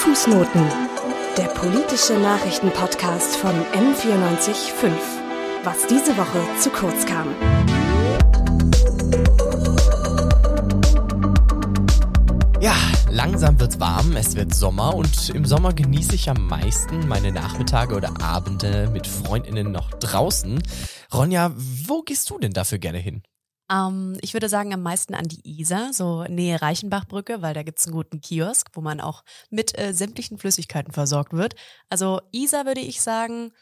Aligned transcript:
Fußnoten, 0.00 0.62
der 1.36 1.48
politische 1.48 2.14
Nachrichtenpodcast 2.14 3.36
von 3.36 3.50
M945. 3.50 4.92
Was 5.62 5.86
diese 5.88 6.16
Woche 6.16 6.40
zu 6.58 6.70
kurz 6.70 7.04
kam. 7.04 7.28
Ja, 12.62 12.74
langsam 13.10 13.60
wird's 13.60 13.78
warm, 13.78 14.16
es 14.16 14.36
wird 14.36 14.54
Sommer 14.54 14.94
und 14.94 15.28
im 15.34 15.44
Sommer 15.44 15.74
genieße 15.74 16.14
ich 16.14 16.30
am 16.30 16.46
meisten 16.46 17.06
meine 17.06 17.30
Nachmittage 17.30 17.94
oder 17.94 18.22
Abende 18.22 18.88
mit 18.90 19.06
Freundinnen 19.06 19.70
noch 19.70 19.90
draußen. 19.90 20.62
Ronja, 21.12 21.52
wo 21.54 22.00
gehst 22.00 22.30
du 22.30 22.38
denn 22.38 22.52
dafür 22.54 22.78
gerne 22.78 22.98
hin? 22.98 23.22
Ähm, 23.70 24.18
ich 24.20 24.32
würde 24.34 24.48
sagen, 24.48 24.74
am 24.74 24.82
meisten 24.82 25.14
an 25.14 25.28
die 25.28 25.60
Isar, 25.60 25.92
so 25.92 26.24
Nähe 26.24 26.60
Reichenbachbrücke, 26.60 27.42
weil 27.42 27.54
da 27.54 27.62
gibt's 27.62 27.86
einen 27.86 27.94
guten 27.94 28.20
Kiosk, 28.20 28.70
wo 28.74 28.80
man 28.80 29.00
auch 29.00 29.24
mit 29.50 29.78
äh, 29.78 29.94
sämtlichen 29.94 30.38
Flüssigkeiten 30.38 30.92
versorgt 30.92 31.32
wird. 31.32 31.54
Also 31.88 32.20
Isar 32.32 32.66
würde 32.66 32.80
ich 32.80 33.00
sagen, 33.00 33.52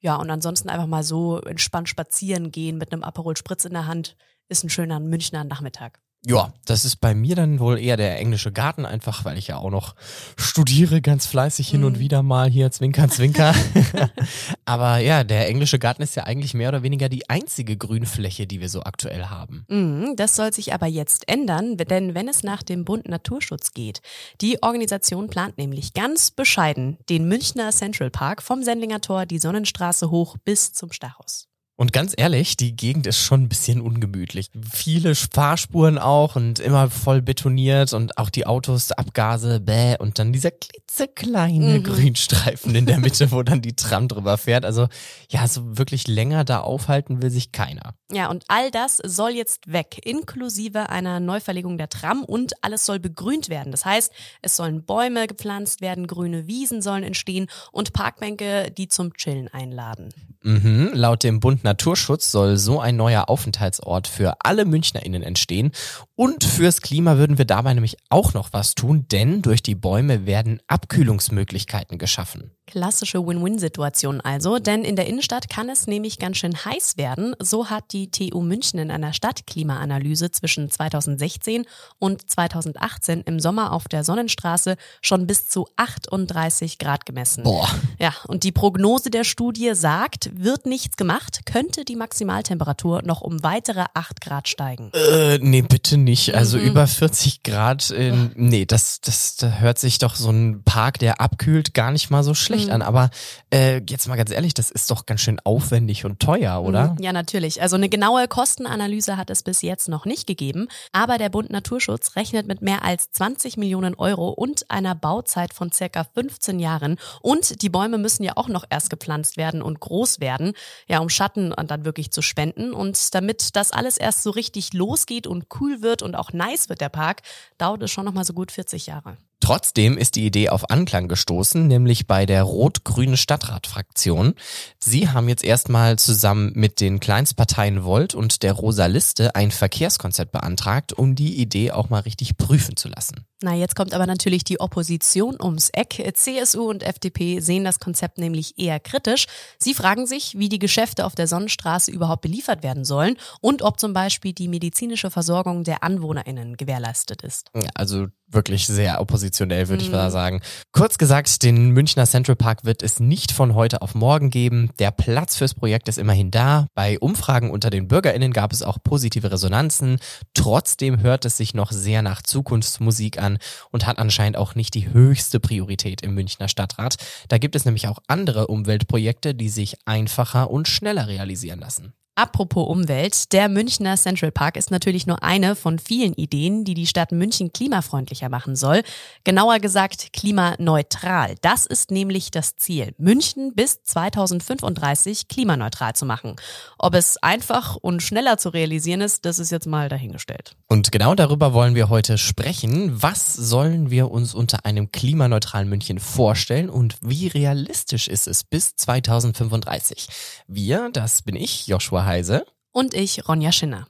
ja, 0.00 0.16
und 0.16 0.30
ansonsten 0.30 0.68
einfach 0.68 0.86
mal 0.86 1.02
so 1.02 1.40
entspannt 1.40 1.88
spazieren 1.88 2.50
gehen 2.52 2.78
mit 2.78 2.92
einem 2.92 3.02
Aperol 3.02 3.36
Spritz 3.36 3.64
in 3.64 3.72
der 3.72 3.86
Hand 3.86 4.16
ist 4.48 4.62
ein 4.62 4.70
schöner 4.70 5.00
Münchner 5.00 5.44
Nachmittag. 5.44 6.00
Ja, 6.28 6.52
das 6.64 6.84
ist 6.84 6.96
bei 6.96 7.14
mir 7.14 7.36
dann 7.36 7.60
wohl 7.60 7.78
eher 7.78 7.96
der 7.96 8.18
englische 8.18 8.50
Garten, 8.50 8.84
einfach 8.84 9.24
weil 9.24 9.38
ich 9.38 9.46
ja 9.46 9.58
auch 9.58 9.70
noch 9.70 9.94
studiere, 10.36 11.00
ganz 11.00 11.24
fleißig 11.26 11.68
hin 11.68 11.84
und 11.84 11.94
Mhm. 11.94 11.98
wieder 12.00 12.22
mal 12.24 12.50
hier 12.50 12.72
zwinker, 12.72 13.08
zwinker. 13.08 13.54
Aber 14.64 14.98
ja, 14.98 15.22
der 15.22 15.48
englische 15.48 15.78
Garten 15.78 16.02
ist 16.02 16.16
ja 16.16 16.24
eigentlich 16.24 16.52
mehr 16.52 16.70
oder 16.70 16.82
weniger 16.82 17.08
die 17.08 17.30
einzige 17.30 17.76
Grünfläche, 17.76 18.48
die 18.48 18.60
wir 18.60 18.68
so 18.68 18.82
aktuell 18.82 19.26
haben. 19.26 19.64
Mhm, 19.68 20.16
Das 20.16 20.34
soll 20.34 20.52
sich 20.52 20.72
aber 20.74 20.86
jetzt 20.86 21.28
ändern, 21.28 21.76
denn 21.76 22.14
wenn 22.16 22.26
es 22.28 22.42
nach 22.42 22.64
dem 22.64 22.84
Bund 22.84 23.08
Naturschutz 23.08 23.72
geht, 23.72 24.00
die 24.40 24.62
Organisation 24.64 25.28
plant 25.28 25.58
nämlich 25.58 25.94
ganz 25.94 26.32
bescheiden 26.32 26.98
den 27.08 27.28
Münchner 27.28 27.70
Central 27.70 28.10
Park 28.10 28.42
vom 28.42 28.64
Sendlinger 28.64 29.00
Tor 29.00 29.26
die 29.26 29.38
Sonnenstraße 29.38 30.10
hoch 30.10 30.36
bis 30.44 30.72
zum 30.72 30.90
Stachus. 30.90 31.46
Und 31.78 31.92
ganz 31.92 32.14
ehrlich, 32.16 32.56
die 32.56 32.74
Gegend 32.74 33.06
ist 33.06 33.18
schon 33.18 33.42
ein 33.42 33.48
bisschen 33.50 33.82
ungemütlich. 33.82 34.50
Viele 34.72 35.14
Fahrspuren 35.14 35.98
auch 35.98 36.34
und 36.34 36.58
immer 36.58 36.88
voll 36.88 37.20
betoniert 37.20 37.92
und 37.92 38.16
auch 38.16 38.30
die 38.30 38.46
Autos, 38.46 38.92
Abgase, 38.92 39.60
bäh 39.60 39.96
und 39.98 40.18
dann 40.18 40.32
dieser 40.32 40.52
klitzekleine 40.52 41.80
Mhm. 41.80 41.82
Grünstreifen 41.82 42.74
in 42.74 42.86
der 42.86 42.98
Mitte, 42.98 43.30
wo 43.30 43.42
dann 43.42 43.60
die 43.60 43.76
Tram 43.76 44.08
drüber 44.08 44.38
fährt. 44.38 44.64
Also 44.64 44.88
ja, 45.28 45.46
so 45.46 45.76
wirklich 45.76 46.08
länger 46.08 46.44
da 46.44 46.60
aufhalten 46.60 47.20
will 47.20 47.30
sich 47.30 47.52
keiner. 47.52 47.94
Ja, 48.10 48.30
und 48.30 48.44
all 48.48 48.70
das 48.70 48.96
soll 49.04 49.32
jetzt 49.32 49.70
weg, 49.70 50.00
inklusive 50.04 50.88
einer 50.88 51.20
Neuverlegung 51.20 51.76
der 51.76 51.88
Tram 51.90 52.24
und 52.24 52.52
alles 52.62 52.86
soll 52.86 53.00
begrünt 53.00 53.48
werden. 53.50 53.70
Das 53.70 53.84
heißt, 53.84 54.12
es 54.40 54.56
sollen 54.56 54.84
Bäume 54.84 55.26
gepflanzt 55.26 55.80
werden, 55.82 56.06
grüne 56.06 56.46
Wiesen 56.46 56.80
sollen 56.80 57.02
entstehen 57.02 57.48
und 57.72 57.92
Parkbänke, 57.92 58.70
die 58.70 58.88
zum 58.88 59.12
Chillen 59.14 59.48
einladen. 59.48 60.08
Mhm. 60.42 60.90
Laut 60.94 61.24
dem 61.24 61.40
Bund 61.40 61.64
Naturschutz 61.66 62.30
soll 62.30 62.56
so 62.56 62.80
ein 62.80 62.96
neuer 62.96 63.28
Aufenthaltsort 63.28 64.06
für 64.06 64.36
alle 64.40 64.64
MünchnerInnen 64.64 65.22
entstehen. 65.22 65.72
Und 66.14 66.44
fürs 66.44 66.80
Klima 66.80 67.18
würden 67.18 67.36
wir 67.36 67.44
dabei 67.44 67.74
nämlich 67.74 67.96
auch 68.08 68.32
noch 68.32 68.52
was 68.52 68.74
tun, 68.74 69.06
denn 69.10 69.42
durch 69.42 69.62
die 69.62 69.74
Bäume 69.74 70.24
werden 70.24 70.60
Abkühlungsmöglichkeiten 70.68 71.98
geschaffen. 71.98 72.52
Klassische 72.66 73.24
Win-Win-Situation 73.24 74.20
also, 74.20 74.58
denn 74.58 74.82
in 74.82 74.96
der 74.96 75.06
Innenstadt 75.06 75.48
kann 75.48 75.68
es 75.68 75.86
nämlich 75.86 76.18
ganz 76.18 76.38
schön 76.38 76.56
heiß 76.64 76.96
werden. 76.96 77.36
So 77.40 77.70
hat 77.70 77.92
die 77.92 78.10
TU 78.10 78.40
München 78.40 78.80
in 78.80 78.90
einer 78.90 79.12
Stadtklimaanalyse 79.12 80.32
zwischen 80.32 80.68
2016 80.68 81.64
und 82.00 82.28
2018 82.28 83.20
im 83.20 83.38
Sommer 83.38 83.72
auf 83.72 83.86
der 83.86 84.02
Sonnenstraße 84.02 84.76
schon 85.00 85.28
bis 85.28 85.46
zu 85.46 85.68
38 85.76 86.78
Grad 86.78 87.06
gemessen. 87.06 87.44
Boah. 87.44 87.68
Ja, 88.00 88.14
und 88.26 88.42
die 88.42 88.52
Prognose 88.52 89.10
der 89.10 89.22
Studie 89.22 89.72
sagt, 89.74 90.30
wird 90.34 90.66
nichts 90.66 90.96
gemacht, 90.96 91.46
könnte 91.56 91.86
die 91.86 91.96
Maximaltemperatur 91.96 93.00
noch 93.02 93.22
um 93.22 93.42
weitere 93.42 93.84
8 93.94 94.20
Grad 94.20 94.46
steigen. 94.46 94.90
Äh, 94.92 95.38
nee, 95.40 95.62
bitte 95.62 95.96
nicht. 95.96 96.34
Also 96.34 96.58
Mhm. 96.58 96.64
über 96.64 96.86
40 96.86 97.42
Grad, 97.44 97.90
äh, 97.92 98.12
nee, 98.34 98.66
das, 98.66 99.00
das, 99.00 99.36
da 99.36 99.48
hört 99.52 99.78
sich 99.78 99.96
doch 99.98 100.16
so 100.16 100.28
ein 100.28 100.62
Park, 100.64 100.98
der 100.98 101.18
abkühlt, 101.22 101.72
gar 101.72 101.92
nicht 101.92 102.10
mal 102.10 102.22
so 102.22 102.34
schlecht 102.34 102.66
Mhm. 102.66 102.72
an. 102.74 102.82
Aber 102.82 103.08
äh, 103.50 103.80
jetzt 103.88 104.06
mal 104.06 104.16
ganz 104.16 104.30
ehrlich, 104.32 104.52
das 104.52 104.70
ist 104.70 104.90
doch 104.90 105.06
ganz 105.06 105.22
schön 105.22 105.40
aufwendig 105.44 106.04
und 106.04 106.20
teuer, 106.20 106.62
oder? 106.62 106.90
Mhm, 106.92 107.02
Ja, 107.02 107.12
natürlich. 107.14 107.62
Also 107.62 107.76
eine 107.76 107.88
genaue 107.88 108.28
Kostenanalyse 108.28 109.16
hat 109.16 109.30
es 109.30 109.42
bis 109.42 109.62
jetzt 109.62 109.88
noch 109.88 110.04
nicht 110.04 110.26
gegeben, 110.26 110.68
aber 110.92 111.16
der 111.16 111.30
Bund 111.30 111.48
Naturschutz 111.48 112.16
rechnet 112.16 112.46
mit 112.46 112.60
mehr 112.60 112.82
als 112.84 113.10
20 113.12 113.56
Millionen 113.56 113.94
Euro 113.94 114.28
und 114.28 114.70
einer 114.70 114.94
Bauzeit 114.94 115.54
von 115.54 115.72
circa 115.72 116.04
15 116.04 116.60
Jahren. 116.60 116.98
Und 117.22 117.62
die 117.62 117.70
Bäume 117.70 117.96
müssen 117.96 118.24
ja 118.24 118.32
auch 118.36 118.48
noch 118.48 118.64
erst 118.68 118.90
gepflanzt 118.90 119.38
werden 119.38 119.62
und 119.62 119.80
groß 119.80 120.20
werden, 120.20 120.52
ja, 120.86 120.98
um 120.98 121.08
Schatten 121.08 121.45
dann 121.50 121.84
wirklich 121.84 122.10
zu 122.10 122.22
spenden. 122.22 122.72
Und 122.72 123.14
damit 123.14 123.56
das 123.56 123.72
alles 123.72 123.96
erst 123.96 124.22
so 124.22 124.30
richtig 124.30 124.72
losgeht 124.72 125.26
und 125.26 125.46
cool 125.60 125.82
wird 125.82 126.02
und 126.02 126.14
auch 126.14 126.32
nice 126.32 126.68
wird 126.68 126.80
der 126.80 126.88
Park, 126.88 127.22
dauert 127.58 127.82
es 127.82 127.90
schon 127.90 128.04
noch 128.04 128.14
mal 128.14 128.24
so 128.24 128.32
gut 128.32 128.52
40 128.52 128.86
Jahre. 128.86 129.16
Trotzdem 129.40 129.98
ist 129.98 130.16
die 130.16 130.26
Idee 130.26 130.48
auf 130.48 130.70
Anklang 130.70 131.08
gestoßen, 131.08 131.66
nämlich 131.66 132.06
bei 132.06 132.26
der 132.26 132.42
rot-grünen 132.42 133.16
Stadtratfraktion. 133.16 134.34
Sie 134.78 135.08
haben 135.08 135.28
jetzt 135.28 135.44
erstmal 135.44 135.98
zusammen 135.98 136.52
mit 136.54 136.80
den 136.80 137.00
Kleinstparteien 137.00 137.84
Volt 137.84 138.14
und 138.14 138.42
der 138.42 138.54
Rosa 138.54 138.86
Liste 138.86 139.34
ein 139.34 139.50
Verkehrskonzept 139.50 140.32
beantragt, 140.32 140.92
um 140.94 141.14
die 141.14 141.40
Idee 141.40 141.72
auch 141.72 141.90
mal 141.90 142.00
richtig 142.00 142.36
prüfen 142.38 142.76
zu 142.76 142.88
lassen. 142.88 143.26
Na, 143.42 143.54
jetzt 143.54 143.76
kommt 143.76 143.92
aber 143.92 144.06
natürlich 144.06 144.44
die 144.44 144.60
Opposition 144.60 145.36
ums 145.38 145.68
Eck. 145.68 146.02
CSU 146.14 146.70
und 146.70 146.82
FDP 146.82 147.40
sehen 147.40 147.64
das 147.64 147.78
Konzept 147.78 148.16
nämlich 148.16 148.58
eher 148.58 148.80
kritisch. 148.80 149.26
Sie 149.58 149.74
fragen 149.74 150.06
sich, 150.06 150.38
wie 150.38 150.48
die 150.48 150.58
Geschäfte 150.58 151.04
auf 151.04 151.14
der 151.14 151.26
Sonnenstraße 151.26 151.90
überhaupt 151.90 152.22
beliefert 152.22 152.62
werden 152.62 152.86
sollen 152.86 153.18
und 153.42 153.60
ob 153.60 153.78
zum 153.78 153.92
Beispiel 153.92 154.32
die 154.32 154.48
medizinische 154.48 155.10
Versorgung 155.10 155.64
der 155.64 155.82
AnwohnerInnen 155.82 156.56
gewährleistet 156.56 157.22
ist. 157.22 157.50
Ja, 157.54 157.68
Also 157.74 158.06
wirklich 158.28 158.66
sehr 158.66 159.00
oppositionell, 159.00 159.25
würde 159.68 159.82
ich 159.82 159.88
Mhm. 159.88 159.96
mal 159.96 160.10
sagen. 160.10 160.40
Kurz 160.72 160.98
gesagt, 160.98 161.42
den 161.42 161.70
Münchner 161.70 162.06
Central 162.06 162.36
Park 162.36 162.64
wird 162.64 162.82
es 162.82 163.00
nicht 163.00 163.32
von 163.32 163.54
heute 163.54 163.82
auf 163.82 163.94
morgen 163.94 164.30
geben. 164.30 164.70
Der 164.78 164.90
Platz 164.90 165.36
fürs 165.36 165.54
Projekt 165.54 165.88
ist 165.88 165.98
immerhin 165.98 166.30
da. 166.30 166.66
Bei 166.74 166.98
Umfragen 166.98 167.50
unter 167.50 167.70
den 167.70 167.88
BürgerInnen 167.88 168.32
gab 168.32 168.52
es 168.52 168.62
auch 168.62 168.78
positive 168.82 169.30
Resonanzen. 169.30 169.98
Trotzdem 170.34 171.00
hört 171.00 171.24
es 171.24 171.36
sich 171.36 171.54
noch 171.54 171.72
sehr 171.72 172.02
nach 172.02 172.22
Zukunftsmusik 172.22 173.18
an 173.20 173.38
und 173.70 173.86
hat 173.86 173.98
anscheinend 173.98 174.36
auch 174.36 174.54
nicht 174.54 174.74
die 174.74 174.92
höchste 174.92 175.40
Priorität 175.40 176.02
im 176.02 176.14
Münchner 176.14 176.48
Stadtrat. 176.48 176.96
Da 177.28 177.38
gibt 177.38 177.56
es 177.56 177.64
nämlich 177.64 177.88
auch 177.88 177.98
andere 178.06 178.46
Umweltprojekte, 178.46 179.34
die 179.34 179.48
sich 179.48 179.76
einfacher 179.84 180.50
und 180.50 180.68
schneller 180.68 181.08
realisieren 181.08 181.60
lassen. 181.60 181.92
Apropos 182.18 182.66
Umwelt, 182.66 183.30
der 183.34 183.50
Münchner 183.50 183.98
Central 183.98 184.32
Park 184.32 184.56
ist 184.56 184.70
natürlich 184.70 185.06
nur 185.06 185.22
eine 185.22 185.54
von 185.54 185.78
vielen 185.78 186.14
Ideen, 186.14 186.64
die 186.64 186.72
die 186.72 186.86
Stadt 186.86 187.12
München 187.12 187.52
klimafreundlicher 187.52 188.30
machen 188.30 188.56
soll. 188.56 188.82
Genauer 189.24 189.58
gesagt 189.58 190.14
klimaneutral. 190.14 191.34
Das 191.42 191.66
ist 191.66 191.90
nämlich 191.90 192.30
das 192.30 192.56
Ziel, 192.56 192.94
München 192.96 193.52
bis 193.54 193.82
2035 193.82 195.28
klimaneutral 195.28 195.92
zu 195.92 196.06
machen. 196.06 196.36
Ob 196.78 196.94
es 196.94 197.18
einfach 197.22 197.76
und 197.76 198.02
schneller 198.02 198.38
zu 198.38 198.48
realisieren 198.48 199.02
ist, 199.02 199.26
das 199.26 199.38
ist 199.38 199.50
jetzt 199.50 199.66
mal 199.66 199.90
dahingestellt. 199.90 200.56
Und 200.68 200.92
genau 200.92 201.14
darüber 201.14 201.52
wollen 201.52 201.74
wir 201.74 201.90
heute 201.90 202.16
sprechen. 202.16 203.02
Was 203.02 203.34
sollen 203.34 203.90
wir 203.90 204.10
uns 204.10 204.32
unter 204.32 204.64
einem 204.64 204.90
klimaneutralen 204.90 205.68
München 205.68 205.98
vorstellen 205.98 206.70
und 206.70 206.96
wie 207.02 207.26
realistisch 207.26 208.08
ist 208.08 208.26
es 208.26 208.42
bis 208.42 208.74
2035? 208.74 210.08
Wir, 210.46 210.88
das 210.94 211.20
bin 211.20 211.36
ich, 211.36 211.66
Joshua 211.66 212.05
Heise. 212.06 212.44
Und 212.72 212.94
ich, 212.94 213.28
Ronja 213.28 213.52
Schinner. 213.52 213.88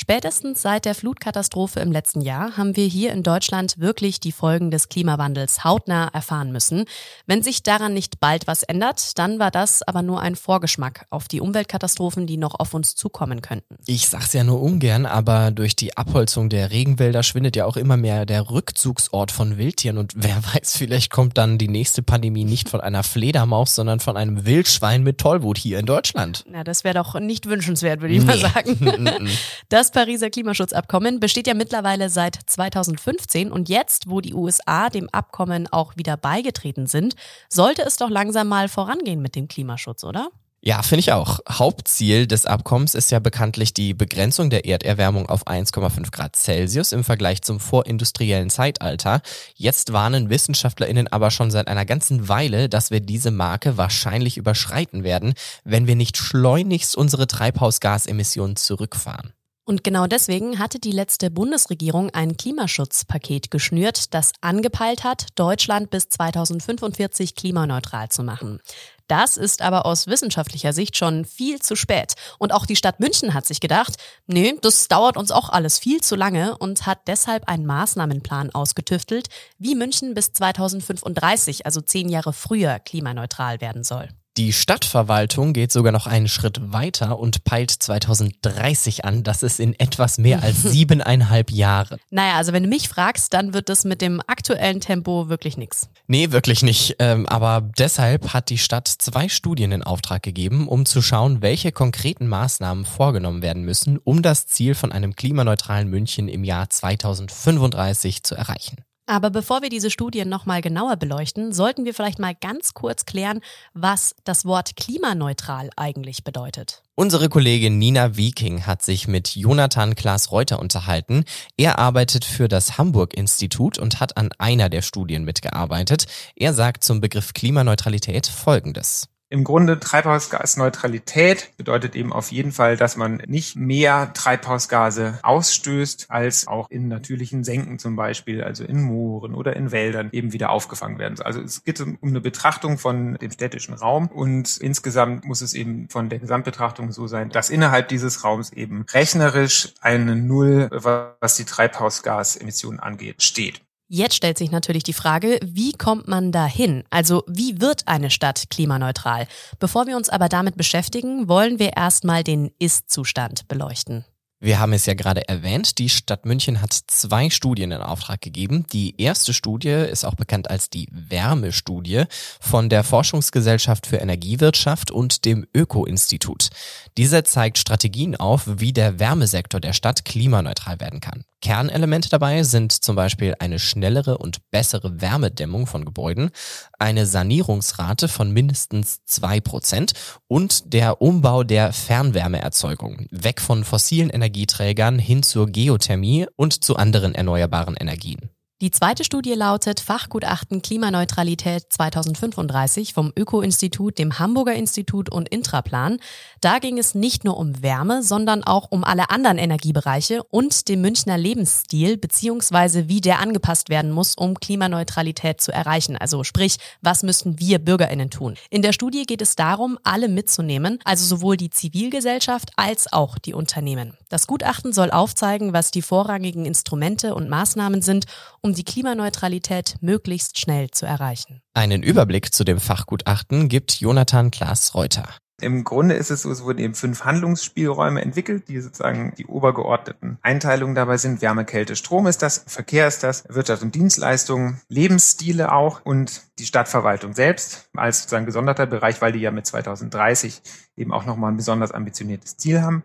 Spätestens 0.00 0.62
seit 0.62 0.84
der 0.84 0.94
Flutkatastrophe 0.94 1.80
im 1.80 1.90
letzten 1.90 2.20
Jahr 2.20 2.56
haben 2.56 2.76
wir 2.76 2.86
hier 2.86 3.12
in 3.12 3.24
Deutschland 3.24 3.80
wirklich 3.80 4.20
die 4.20 4.30
Folgen 4.30 4.70
des 4.70 4.88
Klimawandels 4.88 5.64
hautnah 5.64 6.06
erfahren 6.12 6.52
müssen. 6.52 6.84
Wenn 7.26 7.42
sich 7.42 7.64
daran 7.64 7.94
nicht 7.94 8.20
bald 8.20 8.46
was 8.46 8.62
ändert, 8.62 9.18
dann 9.18 9.40
war 9.40 9.50
das 9.50 9.82
aber 9.82 10.02
nur 10.02 10.20
ein 10.20 10.36
Vorgeschmack 10.36 11.06
auf 11.10 11.26
die 11.26 11.40
Umweltkatastrophen, 11.40 12.28
die 12.28 12.36
noch 12.36 12.60
auf 12.60 12.74
uns 12.74 12.94
zukommen 12.94 13.42
könnten. 13.42 13.74
Ich 13.86 14.06
sag's 14.08 14.34
ja 14.34 14.44
nur 14.44 14.62
ungern, 14.62 15.04
aber 15.04 15.50
durch 15.50 15.74
die 15.74 15.96
Abholzung 15.96 16.48
der 16.48 16.70
Regenwälder 16.70 17.24
schwindet 17.24 17.56
ja 17.56 17.64
auch 17.64 17.76
immer 17.76 17.96
mehr 17.96 18.24
der 18.24 18.50
Rückzugsort 18.50 19.32
von 19.32 19.58
Wildtieren 19.58 19.98
und 19.98 20.12
wer 20.14 20.36
weiß, 20.54 20.76
vielleicht 20.76 21.10
kommt 21.10 21.36
dann 21.38 21.58
die 21.58 21.66
nächste 21.66 22.04
Pandemie 22.04 22.44
nicht 22.44 22.68
von 22.68 22.80
einer 22.80 23.02
Fledermaus, 23.02 23.74
sondern 23.74 23.98
von 23.98 24.16
einem 24.16 24.46
Wildschwein 24.46 25.02
mit 25.02 25.18
Tollwut 25.18 25.58
hier 25.58 25.80
in 25.80 25.86
Deutschland. 25.86 26.44
Na, 26.48 26.62
das 26.62 26.84
wäre 26.84 26.94
doch 26.94 27.18
nicht 27.18 27.46
wünschenswert, 27.46 28.00
würde 28.00 28.14
ich 28.14 28.24
mal 28.24 28.36
Nee. 28.36 28.42
sagen. 28.42 29.28
Das 29.68 29.87
Pariser 29.90 30.30
Klimaschutzabkommen 30.30 31.20
besteht 31.20 31.46
ja 31.46 31.54
mittlerweile 31.54 32.10
seit 32.10 32.38
2015 32.46 33.50
und 33.52 33.68
jetzt, 33.68 34.08
wo 34.08 34.20
die 34.20 34.34
USA 34.34 34.90
dem 34.90 35.08
Abkommen 35.10 35.66
auch 35.70 35.96
wieder 35.96 36.16
beigetreten 36.16 36.86
sind, 36.86 37.14
sollte 37.48 37.82
es 37.82 37.96
doch 37.96 38.10
langsam 38.10 38.48
mal 38.48 38.68
vorangehen 38.68 39.20
mit 39.22 39.36
dem 39.36 39.48
Klimaschutz, 39.48 40.04
oder? 40.04 40.30
Ja, 40.60 40.82
finde 40.82 41.00
ich 41.00 41.12
auch. 41.12 41.38
Hauptziel 41.48 42.26
des 42.26 42.44
Abkommens 42.44 42.96
ist 42.96 43.12
ja 43.12 43.20
bekanntlich 43.20 43.74
die 43.74 43.94
Begrenzung 43.94 44.50
der 44.50 44.64
Erderwärmung 44.64 45.28
auf 45.28 45.46
1,5 45.46 46.10
Grad 46.10 46.34
Celsius 46.34 46.90
im 46.90 47.04
Vergleich 47.04 47.42
zum 47.42 47.60
vorindustriellen 47.60 48.50
Zeitalter. 48.50 49.22
Jetzt 49.54 49.92
warnen 49.92 50.30
WissenschaftlerInnen 50.30 51.06
aber 51.06 51.30
schon 51.30 51.52
seit 51.52 51.68
einer 51.68 51.84
ganzen 51.84 52.28
Weile, 52.28 52.68
dass 52.68 52.90
wir 52.90 52.98
diese 52.98 53.30
Marke 53.30 53.76
wahrscheinlich 53.76 54.36
überschreiten 54.36 55.04
werden, 55.04 55.34
wenn 55.62 55.86
wir 55.86 55.94
nicht 55.94 56.16
schleunigst 56.16 56.96
unsere 56.96 57.28
Treibhausgasemissionen 57.28 58.56
zurückfahren. 58.56 59.32
Und 59.68 59.84
genau 59.84 60.06
deswegen 60.06 60.58
hatte 60.58 60.78
die 60.78 60.92
letzte 60.92 61.30
Bundesregierung 61.30 62.08
ein 62.14 62.38
Klimaschutzpaket 62.38 63.50
geschnürt, 63.50 64.14
das 64.14 64.32
angepeilt 64.40 65.04
hat, 65.04 65.26
Deutschland 65.34 65.90
bis 65.90 66.08
2045 66.08 67.34
klimaneutral 67.34 68.08
zu 68.08 68.22
machen. 68.22 68.60
Das 69.08 69.36
ist 69.36 69.60
aber 69.60 69.84
aus 69.84 70.06
wissenschaftlicher 70.06 70.72
Sicht 70.72 70.96
schon 70.96 71.26
viel 71.26 71.60
zu 71.60 71.76
spät. 71.76 72.14
Und 72.38 72.54
auch 72.54 72.64
die 72.64 72.76
Stadt 72.76 72.98
München 72.98 73.34
hat 73.34 73.44
sich 73.44 73.60
gedacht, 73.60 73.96
nee, 74.26 74.56
das 74.62 74.88
dauert 74.88 75.18
uns 75.18 75.30
auch 75.30 75.50
alles 75.50 75.78
viel 75.78 76.00
zu 76.00 76.16
lange 76.16 76.56
und 76.56 76.86
hat 76.86 77.00
deshalb 77.06 77.46
einen 77.46 77.66
Maßnahmenplan 77.66 78.54
ausgetüftelt, 78.54 79.28
wie 79.58 79.74
München 79.74 80.14
bis 80.14 80.32
2035, 80.32 81.66
also 81.66 81.82
zehn 81.82 82.08
Jahre 82.08 82.32
früher, 82.32 82.78
klimaneutral 82.78 83.60
werden 83.60 83.84
soll. 83.84 84.08
Die 84.38 84.52
Stadtverwaltung 84.52 85.52
geht 85.52 85.72
sogar 85.72 85.90
noch 85.90 86.06
einen 86.06 86.28
Schritt 86.28 86.72
weiter 86.72 87.18
und 87.18 87.42
peilt 87.42 87.72
2030 87.72 89.04
an. 89.04 89.24
Das 89.24 89.42
ist 89.42 89.58
in 89.58 89.74
etwas 89.80 90.16
mehr 90.16 90.44
als 90.44 90.62
siebeneinhalb 90.62 91.50
Jahre. 91.50 91.98
Naja, 92.10 92.36
also 92.36 92.52
wenn 92.52 92.62
du 92.62 92.68
mich 92.68 92.88
fragst, 92.88 93.34
dann 93.34 93.52
wird 93.52 93.68
das 93.68 93.84
mit 93.84 94.00
dem 94.00 94.22
aktuellen 94.28 94.80
Tempo 94.80 95.28
wirklich 95.28 95.56
nichts. 95.56 95.88
Nee, 96.06 96.30
wirklich 96.30 96.62
nicht. 96.62 96.94
Ähm, 97.00 97.26
aber 97.26 97.68
deshalb 97.78 98.32
hat 98.32 98.48
die 98.50 98.58
Stadt 98.58 98.86
zwei 98.86 99.28
Studien 99.28 99.72
in 99.72 99.82
Auftrag 99.82 100.22
gegeben, 100.22 100.68
um 100.68 100.86
zu 100.86 101.02
schauen, 101.02 101.42
welche 101.42 101.72
konkreten 101.72 102.28
Maßnahmen 102.28 102.84
vorgenommen 102.84 103.42
werden 103.42 103.64
müssen, 103.64 103.98
um 103.98 104.22
das 104.22 104.46
Ziel 104.46 104.76
von 104.76 104.92
einem 104.92 105.16
klimaneutralen 105.16 105.88
München 105.88 106.28
im 106.28 106.44
Jahr 106.44 106.70
2035 106.70 108.22
zu 108.22 108.36
erreichen. 108.36 108.76
Aber 109.08 109.30
bevor 109.30 109.62
wir 109.62 109.70
diese 109.70 109.90
Studien 109.90 110.28
nochmal 110.28 110.60
genauer 110.60 110.96
beleuchten, 110.96 111.54
sollten 111.54 111.86
wir 111.86 111.94
vielleicht 111.94 112.18
mal 112.18 112.34
ganz 112.34 112.74
kurz 112.74 113.06
klären, 113.06 113.40
was 113.72 114.14
das 114.24 114.44
Wort 114.44 114.76
klimaneutral 114.76 115.70
eigentlich 115.76 116.24
bedeutet. 116.24 116.82
Unsere 116.94 117.30
Kollegin 117.30 117.78
Nina 117.78 118.18
Wieking 118.18 118.66
hat 118.66 118.82
sich 118.82 119.08
mit 119.08 119.34
Jonathan 119.34 119.94
Klaas-Reuter 119.94 120.58
unterhalten. 120.58 121.24
Er 121.56 121.78
arbeitet 121.78 122.26
für 122.26 122.48
das 122.48 122.76
Hamburg-Institut 122.76 123.78
und 123.78 123.98
hat 123.98 124.18
an 124.18 124.28
einer 124.36 124.68
der 124.68 124.82
Studien 124.82 125.24
mitgearbeitet. 125.24 126.04
Er 126.36 126.52
sagt 126.52 126.84
zum 126.84 127.00
Begriff 127.00 127.32
Klimaneutralität 127.32 128.26
Folgendes. 128.26 129.08
Im 129.30 129.44
Grunde 129.44 129.78
Treibhausgasneutralität 129.78 131.50
bedeutet 131.58 131.94
eben 131.94 132.14
auf 132.14 132.32
jeden 132.32 132.50
Fall, 132.50 132.78
dass 132.78 132.96
man 132.96 133.22
nicht 133.26 133.56
mehr 133.56 134.10
Treibhausgase 134.14 135.18
ausstößt, 135.22 136.06
als 136.08 136.48
auch 136.48 136.70
in 136.70 136.88
natürlichen 136.88 137.44
Senken 137.44 137.78
zum 137.78 137.94
Beispiel, 137.94 138.42
also 138.42 138.64
in 138.64 138.80
Mooren 138.80 139.34
oder 139.34 139.54
in 139.54 139.70
Wäldern 139.70 140.08
eben 140.12 140.32
wieder 140.32 140.48
aufgefangen 140.48 140.98
werden. 140.98 141.20
Also 141.20 141.42
es 141.42 141.62
geht 141.62 141.78
um 141.82 141.98
eine 142.00 142.22
Betrachtung 142.22 142.78
von 142.78 143.16
dem 143.16 143.30
städtischen 143.30 143.74
Raum 143.74 144.08
und 144.08 144.56
insgesamt 144.56 145.26
muss 145.26 145.42
es 145.42 145.52
eben 145.52 145.90
von 145.90 146.08
der 146.08 146.20
Gesamtbetrachtung 146.20 146.90
so 146.90 147.06
sein, 147.06 147.28
dass 147.28 147.50
innerhalb 147.50 147.88
dieses 147.88 148.24
Raums 148.24 148.50
eben 148.54 148.86
rechnerisch 148.90 149.74
eine 149.82 150.16
Null, 150.16 150.70
was 150.70 151.36
die 151.36 151.44
Treibhausgasemissionen 151.44 152.80
angeht, 152.80 153.22
steht. 153.22 153.60
Jetzt 153.90 154.16
stellt 154.16 154.36
sich 154.36 154.50
natürlich 154.50 154.82
die 154.82 154.92
Frage, 154.92 155.40
wie 155.42 155.72
kommt 155.72 156.08
man 156.08 156.30
dahin? 156.30 156.84
Also 156.90 157.24
wie 157.26 157.58
wird 157.58 157.88
eine 157.88 158.10
Stadt 158.10 158.50
klimaneutral? 158.50 159.26
Bevor 159.60 159.86
wir 159.86 159.96
uns 159.96 160.10
aber 160.10 160.28
damit 160.28 160.58
beschäftigen, 160.58 161.26
wollen 161.26 161.58
wir 161.58 161.74
erstmal 161.74 162.22
den 162.22 162.50
Ist-Zustand 162.58 163.48
beleuchten. 163.48 164.04
Wir 164.40 164.60
haben 164.60 164.74
es 164.74 164.86
ja 164.86 164.94
gerade 164.94 165.26
erwähnt, 165.26 165.78
die 165.78 165.88
Stadt 165.88 166.24
München 166.24 166.60
hat 166.60 166.72
zwei 166.72 167.28
Studien 167.28 167.72
in 167.72 167.80
Auftrag 167.80 168.20
gegeben. 168.20 168.66
Die 168.72 169.00
erste 169.00 169.32
Studie 169.32 169.70
ist 169.70 170.04
auch 170.04 170.14
bekannt 170.14 170.48
als 170.48 170.70
die 170.70 170.86
Wärmestudie 170.92 172.04
von 172.40 172.68
der 172.68 172.84
Forschungsgesellschaft 172.84 173.86
für 173.88 173.96
Energiewirtschaft 173.96 174.92
und 174.92 175.24
dem 175.24 175.44
Öko-Institut. 175.54 176.50
Diese 176.98 177.24
zeigt 177.24 177.58
Strategien 177.58 178.14
auf, 178.14 178.42
wie 178.46 178.72
der 178.72 179.00
Wärmesektor 179.00 179.60
der 179.60 179.72
Stadt 179.72 180.04
klimaneutral 180.04 180.78
werden 180.78 181.00
kann. 181.00 181.24
Kernelemente 181.40 182.08
dabei 182.08 182.42
sind 182.42 182.72
zum 182.72 182.96
Beispiel 182.96 183.34
eine 183.38 183.58
schnellere 183.58 184.18
und 184.18 184.38
bessere 184.50 185.00
Wärmedämmung 185.00 185.66
von 185.66 185.84
Gebäuden, 185.84 186.30
eine 186.78 187.06
Sanierungsrate 187.06 188.08
von 188.08 188.32
mindestens 188.32 189.04
zwei 189.04 189.40
Prozent 189.40 189.92
und 190.26 190.72
der 190.72 191.00
Umbau 191.00 191.44
der 191.44 191.72
Fernwärmeerzeugung 191.72 193.06
weg 193.10 193.40
von 193.40 193.64
fossilen 193.64 194.10
Energieträgern 194.10 194.98
hin 194.98 195.22
zur 195.22 195.46
Geothermie 195.46 196.26
und 196.36 196.64
zu 196.64 196.76
anderen 196.76 197.14
erneuerbaren 197.14 197.76
Energien. 197.76 198.30
Die 198.60 198.72
zweite 198.72 199.04
Studie 199.04 199.34
lautet 199.34 199.78
Fachgutachten 199.78 200.62
Klimaneutralität 200.62 201.66
2035 201.68 202.92
vom 202.92 203.12
Öko-Institut, 203.16 203.98
dem 204.00 204.18
Hamburger 204.18 204.54
Institut 204.54 205.08
und 205.12 205.28
Intraplan. 205.28 206.00
Da 206.40 206.58
ging 206.58 206.76
es 206.76 206.92
nicht 206.92 207.22
nur 207.22 207.36
um 207.36 207.62
Wärme, 207.62 208.02
sondern 208.02 208.42
auch 208.42 208.72
um 208.72 208.82
alle 208.82 209.10
anderen 209.10 209.38
Energiebereiche 209.38 210.24
und 210.24 210.66
den 210.66 210.80
Münchner 210.80 211.16
Lebensstil 211.16 211.98
beziehungsweise 211.98 212.88
wie 212.88 213.00
der 213.00 213.20
angepasst 213.20 213.68
werden 213.68 213.92
muss, 213.92 214.16
um 214.16 214.34
Klimaneutralität 214.34 215.40
zu 215.40 215.52
erreichen. 215.52 215.96
Also 215.96 216.24
sprich, 216.24 216.56
was 216.82 217.04
müssten 217.04 217.38
wir 217.38 217.60
Bürgerinnen 217.60 218.10
tun? 218.10 218.34
In 218.50 218.62
der 218.62 218.72
Studie 218.72 219.04
geht 219.04 219.22
es 219.22 219.36
darum, 219.36 219.78
alle 219.84 220.08
mitzunehmen, 220.08 220.80
also 220.82 221.04
sowohl 221.04 221.36
die 221.36 221.50
Zivilgesellschaft 221.50 222.50
als 222.56 222.92
auch 222.92 223.18
die 223.18 223.34
Unternehmen. 223.34 223.96
Das 224.08 224.26
Gutachten 224.26 224.72
soll 224.72 224.90
aufzeigen, 224.90 225.52
was 225.52 225.70
die 225.70 225.82
vorrangigen 225.82 226.46
Instrumente 226.46 227.14
und 227.14 227.28
Maßnahmen 227.28 227.82
sind, 227.82 228.06
um 228.40 228.54
die 228.54 228.64
Klimaneutralität 228.64 229.76
möglichst 229.80 230.38
schnell 230.38 230.70
zu 230.70 230.86
erreichen. 230.86 231.42
Einen 231.52 231.82
Überblick 231.82 232.34
zu 232.34 232.44
dem 232.44 232.58
Fachgutachten 232.58 233.48
gibt 233.48 233.80
Jonathan 233.80 234.30
Klaas-Reuter. 234.30 235.08
Im 235.40 235.62
Grunde 235.62 235.94
ist 235.94 236.10
es 236.10 236.22
so, 236.22 236.32
es 236.32 236.42
wurden 236.42 236.58
eben 236.58 236.74
fünf 236.74 237.04
Handlungsspielräume 237.04 238.02
entwickelt, 238.02 238.48
die 238.48 238.60
sozusagen 238.60 239.14
die 239.16 239.26
obergeordneten 239.26 240.18
Einteilungen 240.20 240.74
dabei 240.74 240.96
sind. 240.96 241.22
Wärme, 241.22 241.44
Kälte, 241.44 241.76
Strom 241.76 242.08
ist 242.08 242.22
das, 242.22 242.42
Verkehr 242.48 242.88
ist 242.88 243.04
das, 243.04 243.24
Wirtschaft 243.28 243.62
und 243.62 243.72
Dienstleistungen, 243.72 244.60
Lebensstile 244.68 245.52
auch 245.52 245.80
und 245.84 246.22
die 246.40 246.46
Stadtverwaltung 246.46 247.12
selbst 247.12 247.70
als 247.76 247.98
sozusagen 247.98 248.26
gesonderter 248.26 248.66
Bereich, 248.66 249.00
weil 249.00 249.12
die 249.12 249.20
ja 249.20 249.30
mit 249.30 249.46
2030 249.46 250.42
eben 250.76 250.92
auch 250.92 251.06
nochmal 251.06 251.30
ein 251.30 251.36
besonders 251.36 251.70
ambitioniertes 251.70 252.36
Ziel 252.36 252.60
haben. 252.60 252.82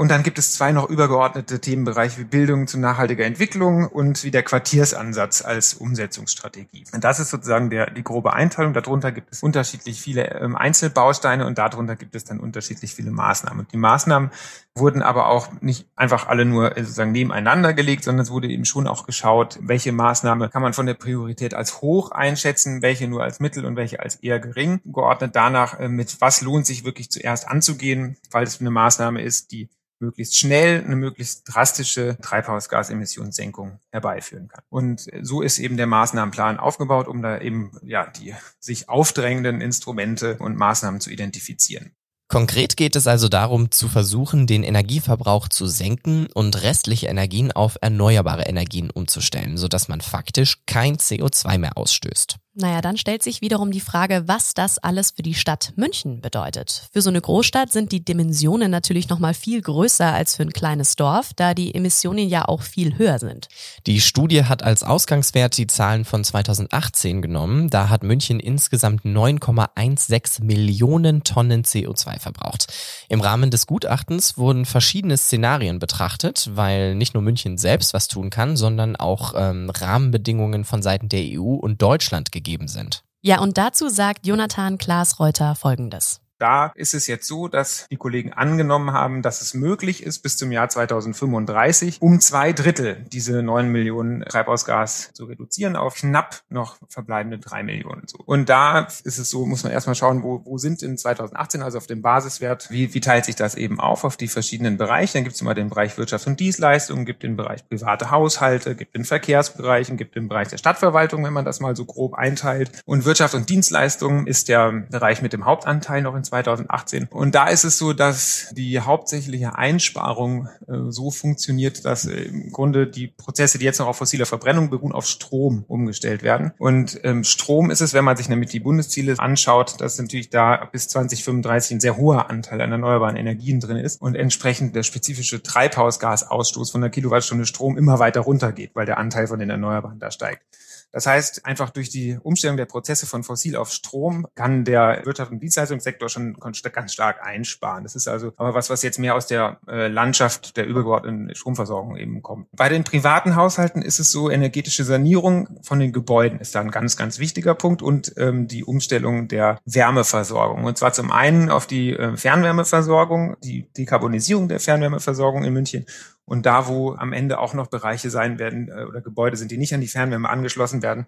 Und 0.00 0.08
dann 0.08 0.22
gibt 0.22 0.38
es 0.38 0.54
zwei 0.54 0.72
noch 0.72 0.88
übergeordnete 0.88 1.60
Themenbereiche 1.60 2.20
wie 2.20 2.24
Bildung 2.24 2.66
zu 2.66 2.80
nachhaltiger 2.80 3.26
Entwicklung 3.26 3.86
und 3.86 4.24
wie 4.24 4.30
der 4.30 4.42
Quartiersansatz 4.42 5.42
als 5.42 5.74
Umsetzungsstrategie. 5.74 6.86
Und 6.94 7.04
das 7.04 7.20
ist 7.20 7.28
sozusagen 7.28 7.68
der, 7.68 7.90
die 7.90 8.02
grobe 8.02 8.32
Einteilung. 8.32 8.72
Darunter 8.72 9.12
gibt 9.12 9.30
es 9.30 9.42
unterschiedlich 9.42 10.00
viele 10.00 10.40
ähm, 10.40 10.56
Einzelbausteine 10.56 11.44
und 11.44 11.58
darunter 11.58 11.96
gibt 11.96 12.14
es 12.14 12.24
dann 12.24 12.40
unterschiedlich 12.40 12.94
viele 12.94 13.10
Maßnahmen. 13.10 13.60
Und 13.60 13.72
die 13.74 13.76
Maßnahmen 13.76 14.30
wurden 14.74 15.02
aber 15.02 15.26
auch 15.26 15.48
nicht 15.60 15.86
einfach 15.96 16.28
alle 16.28 16.46
nur 16.46 16.78
äh, 16.78 16.80
sozusagen 16.82 17.12
nebeneinander 17.12 17.74
gelegt, 17.74 18.04
sondern 18.04 18.22
es 18.22 18.30
wurde 18.30 18.48
eben 18.48 18.64
schon 18.64 18.86
auch 18.86 19.04
geschaut, 19.04 19.58
welche 19.60 19.92
Maßnahme 19.92 20.48
kann 20.48 20.62
man 20.62 20.72
von 20.72 20.86
der 20.86 20.94
Priorität 20.94 21.52
als 21.52 21.82
hoch 21.82 22.10
einschätzen, 22.10 22.80
welche 22.80 23.06
nur 23.06 23.22
als 23.22 23.38
mittel 23.38 23.66
und 23.66 23.76
welche 23.76 24.00
als 24.00 24.14
eher 24.14 24.40
gering 24.40 24.80
geordnet. 24.86 25.32
Danach, 25.36 25.78
äh, 25.78 25.90
mit 25.90 26.22
was 26.22 26.40
lohnt 26.40 26.64
sich 26.64 26.86
wirklich 26.86 27.10
zuerst 27.10 27.46
anzugehen, 27.46 28.16
weil 28.30 28.44
es 28.44 28.62
eine 28.62 28.70
Maßnahme 28.70 29.20
ist, 29.20 29.52
die 29.52 29.68
möglichst 30.00 30.36
schnell 30.36 30.84
eine 30.84 30.96
möglichst 30.96 31.42
drastische 31.44 32.16
Treibhausgasemissionssenkung 32.20 33.78
herbeiführen 33.90 34.48
kann. 34.48 34.64
Und 34.68 35.06
so 35.22 35.42
ist 35.42 35.58
eben 35.58 35.76
der 35.76 35.86
Maßnahmenplan 35.86 36.58
aufgebaut, 36.58 37.08
um 37.08 37.22
da 37.22 37.38
eben 37.38 37.72
ja 37.82 38.06
die 38.06 38.34
sich 38.58 38.88
aufdrängenden 38.88 39.60
Instrumente 39.60 40.36
und 40.38 40.56
Maßnahmen 40.56 41.00
zu 41.00 41.10
identifizieren. 41.10 41.92
Konkret 42.30 42.76
geht 42.76 42.94
es 42.94 43.08
also 43.08 43.28
darum, 43.28 43.72
zu 43.72 43.88
versuchen, 43.88 44.46
den 44.46 44.62
Energieverbrauch 44.62 45.48
zu 45.48 45.66
senken 45.66 46.28
und 46.32 46.62
restliche 46.62 47.08
Energien 47.08 47.50
auf 47.50 47.76
erneuerbare 47.80 48.44
Energien 48.44 48.88
umzustellen, 48.88 49.56
sodass 49.56 49.88
man 49.88 50.00
faktisch 50.00 50.62
kein 50.64 50.96
CO2 50.96 51.58
mehr 51.58 51.76
ausstößt. 51.76 52.36
Naja, 52.60 52.82
dann 52.82 52.98
stellt 52.98 53.22
sich 53.22 53.40
wiederum 53.40 53.70
die 53.70 53.80
Frage, 53.80 54.24
was 54.26 54.52
das 54.52 54.76
alles 54.76 55.12
für 55.12 55.22
die 55.22 55.32
Stadt 55.32 55.72
München 55.76 56.20
bedeutet. 56.20 56.88
Für 56.92 57.00
so 57.00 57.08
eine 57.08 57.20
Großstadt 57.20 57.72
sind 57.72 57.90
die 57.90 58.04
Dimensionen 58.04 58.70
natürlich 58.70 59.08
nochmal 59.08 59.32
viel 59.32 59.62
größer 59.62 60.12
als 60.12 60.36
für 60.36 60.42
ein 60.42 60.52
kleines 60.52 60.94
Dorf, 60.94 61.30
da 61.34 61.54
die 61.54 61.74
Emissionen 61.74 62.28
ja 62.28 62.46
auch 62.46 62.60
viel 62.60 62.98
höher 62.98 63.18
sind. 63.18 63.48
Die 63.86 64.02
Studie 64.02 64.44
hat 64.44 64.62
als 64.62 64.82
Ausgangswert 64.82 65.56
die 65.56 65.68
Zahlen 65.68 66.04
von 66.04 66.22
2018 66.22 67.22
genommen. 67.22 67.70
Da 67.70 67.88
hat 67.88 68.02
München 68.02 68.40
insgesamt 68.40 69.06
9,16 69.06 70.44
Millionen 70.44 71.24
Tonnen 71.24 71.64
CO2 71.64 72.18
verbraucht. 72.18 72.66
Im 73.08 73.22
Rahmen 73.22 73.50
des 73.50 73.66
Gutachtens 73.66 74.36
wurden 74.36 74.66
verschiedene 74.66 75.16
Szenarien 75.16 75.78
betrachtet, 75.78 76.50
weil 76.52 76.94
nicht 76.94 77.14
nur 77.14 77.22
München 77.22 77.56
selbst 77.56 77.94
was 77.94 78.06
tun 78.06 78.28
kann, 78.28 78.56
sondern 78.58 78.96
auch 78.96 79.32
ähm, 79.34 79.70
Rahmenbedingungen 79.70 80.66
von 80.66 80.82
Seiten 80.82 81.08
der 81.08 81.22
EU 81.22 81.54
und 81.54 81.80
Deutschland 81.80 82.32
gegeben 82.32 82.49
sind. 82.68 83.02
Ja, 83.22 83.40
und 83.40 83.58
dazu 83.58 83.88
sagt 83.88 84.26
Jonathan 84.26 84.78
Klaas-Reuter 84.78 85.54
Folgendes. 85.54 86.20
Da 86.40 86.72
ist 86.74 86.94
es 86.94 87.06
jetzt 87.06 87.26
so, 87.26 87.48
dass 87.48 87.86
die 87.90 87.96
Kollegen 87.96 88.32
angenommen 88.32 88.92
haben, 88.92 89.22
dass 89.22 89.42
es 89.42 89.54
möglich 89.54 90.02
ist, 90.02 90.20
bis 90.20 90.36
zum 90.36 90.52
Jahr 90.52 90.68
2035 90.68 92.00
um 92.00 92.20
zwei 92.20 92.52
Drittel 92.52 93.04
diese 93.12 93.42
neun 93.42 93.68
Millionen 93.68 94.22
Treibhausgas 94.22 95.10
zu 95.12 95.24
reduzieren 95.24 95.76
auf 95.76 95.94
knapp 95.94 96.42
noch 96.48 96.78
verbleibende 96.88 97.38
drei 97.38 97.62
Millionen. 97.62 98.02
Und 98.24 98.48
da 98.48 98.80
ist 98.80 99.18
es 99.18 99.30
so, 99.30 99.46
muss 99.46 99.64
man 99.64 99.72
erstmal 99.72 99.94
schauen, 99.94 100.22
wo, 100.22 100.42
wo 100.44 100.58
sind 100.58 100.82
in 100.82 100.96
2018, 100.96 101.62
also 101.62 101.78
auf 101.78 101.86
dem 101.86 102.02
Basiswert, 102.02 102.70
wie, 102.70 102.94
wie 102.94 103.00
teilt 103.00 103.24
sich 103.24 103.36
das 103.36 103.54
eben 103.54 103.80
auf 103.80 104.04
auf 104.04 104.16
die 104.16 104.28
verschiedenen 104.28 104.76
Bereiche. 104.76 105.14
Dann 105.14 105.24
gibt 105.24 105.36
es 105.36 105.42
immer 105.42 105.54
den 105.54 105.68
Bereich 105.68 105.98
Wirtschaft 105.98 106.26
und 106.26 106.40
Dienstleistungen, 106.40 107.04
gibt 107.04 107.22
den 107.22 107.36
Bereich 107.36 107.68
private 107.68 108.10
Haushalte, 108.10 108.74
gibt 108.74 108.94
den 108.94 109.04
Verkehrsbereichen, 109.04 109.96
gibt 109.96 110.16
den 110.16 110.28
Bereich 110.28 110.48
der 110.48 110.58
Stadtverwaltung, 110.58 111.24
wenn 111.24 111.32
man 111.32 111.44
das 111.44 111.60
mal 111.60 111.76
so 111.76 111.84
grob 111.84 112.14
einteilt. 112.14 112.82
Und 112.86 113.04
Wirtschaft 113.04 113.34
und 113.34 113.48
Dienstleistungen 113.48 114.26
ist 114.26 114.48
der 114.48 114.72
Bereich 114.72 115.22
mit 115.22 115.32
dem 115.32 115.44
Hauptanteil 115.44 116.02
noch 116.02 116.14
in 116.14 116.24
2018. 116.30 117.08
Und 117.10 117.34
da 117.34 117.48
ist 117.48 117.64
es 117.64 117.76
so, 117.76 117.92
dass 117.92 118.48
die 118.52 118.80
hauptsächliche 118.80 119.56
Einsparung 119.56 120.48
äh, 120.68 120.90
so 120.90 121.10
funktioniert, 121.10 121.84
dass 121.84 122.06
äh, 122.06 122.22
im 122.22 122.52
Grunde 122.52 122.86
die 122.86 123.08
Prozesse, 123.08 123.58
die 123.58 123.64
jetzt 123.64 123.78
noch 123.78 123.88
auf 123.88 123.96
fossiler 123.98 124.26
Verbrennung 124.26 124.70
beruhen, 124.70 124.92
auf 124.92 125.06
Strom 125.06 125.64
umgestellt 125.68 126.22
werden. 126.22 126.52
Und 126.58 127.00
ähm, 127.04 127.24
Strom 127.24 127.70
ist 127.70 127.80
es, 127.80 127.94
wenn 127.94 128.04
man 128.04 128.16
sich 128.16 128.28
nämlich 128.28 128.50
die 128.50 128.60
Bundesziele 128.60 129.18
anschaut, 129.18 129.80
dass 129.80 129.98
natürlich 129.98 130.30
da 130.30 130.68
bis 130.70 130.88
2035 130.88 131.76
ein 131.76 131.80
sehr 131.80 131.96
hoher 131.96 132.30
Anteil 132.30 132.60
an 132.60 132.72
erneuerbaren 132.72 133.16
Energien 133.16 133.60
drin 133.60 133.76
ist 133.76 134.00
und 134.00 134.14
entsprechend 134.14 134.74
der 134.76 134.82
spezifische 134.82 135.42
Treibhausgasausstoß 135.42 136.70
von 136.70 136.80
der 136.80 136.90
Kilowattstunde 136.90 137.46
Strom 137.46 137.76
immer 137.76 137.98
weiter 137.98 138.20
runtergeht, 138.20 138.70
weil 138.74 138.86
der 138.86 138.98
Anteil 138.98 139.26
von 139.26 139.38
den 139.38 139.50
Erneuerbaren 139.50 139.98
da 139.98 140.10
steigt. 140.10 140.42
Das 140.92 141.06
heißt, 141.06 141.46
einfach 141.46 141.70
durch 141.70 141.90
die 141.90 142.18
Umstellung 142.22 142.56
der 142.56 142.66
Prozesse 142.66 143.06
von 143.06 143.22
Fossil 143.22 143.56
auf 143.56 143.70
Strom 143.70 144.26
kann 144.34 144.64
der 144.64 145.02
Wirtschaft- 145.04 145.30
und 145.30 145.40
Dienstleistungssektor 145.40 146.08
schon 146.08 146.34
ganz 146.34 146.92
stark 146.92 147.24
einsparen. 147.24 147.84
Das 147.84 147.94
ist 147.94 148.08
also 148.08 148.32
aber 148.36 148.54
was, 148.54 148.70
was 148.70 148.82
jetzt 148.82 148.98
mehr 148.98 149.14
aus 149.14 149.26
der 149.26 149.58
äh, 149.68 149.88
Landschaft 149.88 150.56
der 150.56 150.66
übergeordneten 150.66 151.34
Stromversorgung 151.34 151.96
eben 151.96 152.22
kommt. 152.22 152.48
Bei 152.52 152.68
den 152.68 152.84
privaten 152.84 153.36
Haushalten 153.36 153.82
ist 153.82 154.00
es 154.00 154.10
so, 154.10 154.30
energetische 154.30 154.84
Sanierung 154.84 155.60
von 155.62 155.78
den 155.78 155.92
Gebäuden 155.92 156.40
ist 156.40 156.54
da 156.54 156.60
ein 156.60 156.70
ganz, 156.70 156.96
ganz 156.96 157.18
wichtiger 157.18 157.54
Punkt 157.54 157.82
und 157.82 158.12
ähm, 158.16 158.48
die 158.48 158.64
Umstellung 158.64 159.28
der 159.28 159.58
Wärmeversorgung. 159.64 160.64
Und 160.64 160.78
zwar 160.78 160.92
zum 160.92 161.12
einen 161.12 161.50
auf 161.50 161.66
die 161.66 161.92
äh, 161.92 162.16
Fernwärmeversorgung, 162.16 163.36
die 163.42 163.70
Dekarbonisierung 163.72 164.48
der 164.48 164.60
Fernwärmeversorgung 164.60 165.44
in 165.44 165.52
München 165.52 165.86
und 166.24 166.46
da, 166.46 166.68
wo 166.68 166.94
am 166.94 167.12
Ende 167.12 167.38
auch 167.38 167.54
noch 167.54 167.68
Bereiche 167.68 168.10
sein 168.10 168.38
werden 168.38 168.68
äh, 168.68 168.84
oder 168.84 169.00
Gebäude 169.00 169.36
sind, 169.36 169.50
die 169.50 169.58
nicht 169.58 169.74
an 169.74 169.80
die 169.80 169.88
Fernwärme 169.88 170.28
angeschlossen 170.28 170.82
werden, 170.82 171.06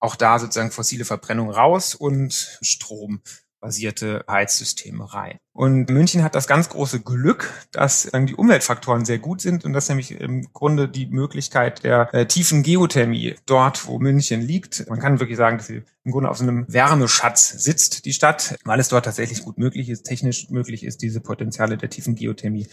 auch 0.00 0.16
da 0.16 0.38
sozusagen 0.38 0.70
fossile 0.70 1.04
Verbrennung 1.04 1.50
raus 1.50 1.94
und 1.94 2.58
strombasierte 3.64 4.24
Heizsysteme 4.28 5.12
rein. 5.12 5.38
Und 5.52 5.88
München 5.88 6.24
hat 6.24 6.34
das 6.34 6.48
ganz 6.48 6.68
große 6.68 7.00
Glück, 7.00 7.52
dass 7.70 8.10
die 8.12 8.34
Umweltfaktoren 8.34 9.04
sehr 9.04 9.18
gut 9.18 9.40
sind 9.40 9.64
und 9.64 9.72
dass 9.72 9.88
nämlich 9.88 10.10
im 10.10 10.52
Grunde 10.52 10.88
die 10.88 11.06
Möglichkeit 11.06 11.84
der 11.84 12.12
äh, 12.12 12.26
tiefen 12.26 12.64
Geothermie 12.64 13.36
dort, 13.46 13.86
wo 13.86 14.00
München 14.00 14.40
liegt, 14.40 14.88
man 14.88 14.98
kann 14.98 15.20
wirklich 15.20 15.38
sagen, 15.38 15.58
dass 15.58 15.68
sie 15.68 15.82
im 16.04 16.12
Grunde 16.12 16.28
auf 16.28 16.36
so 16.36 16.42
einem 16.42 16.66
Wärmeschatz 16.68 17.50
sitzt, 17.50 18.04
die 18.04 18.12
Stadt, 18.12 18.56
weil 18.64 18.78
es 18.78 18.88
dort 18.88 19.06
tatsächlich 19.06 19.42
gut 19.42 19.56
möglich 19.56 19.88
ist, 19.88 20.02
technisch 20.02 20.50
möglich 20.50 20.84
ist, 20.84 21.00
diese 21.00 21.20
Potenziale 21.20 21.78
der 21.78 21.88
tiefen 21.88 22.14
Geothermie 22.14 22.66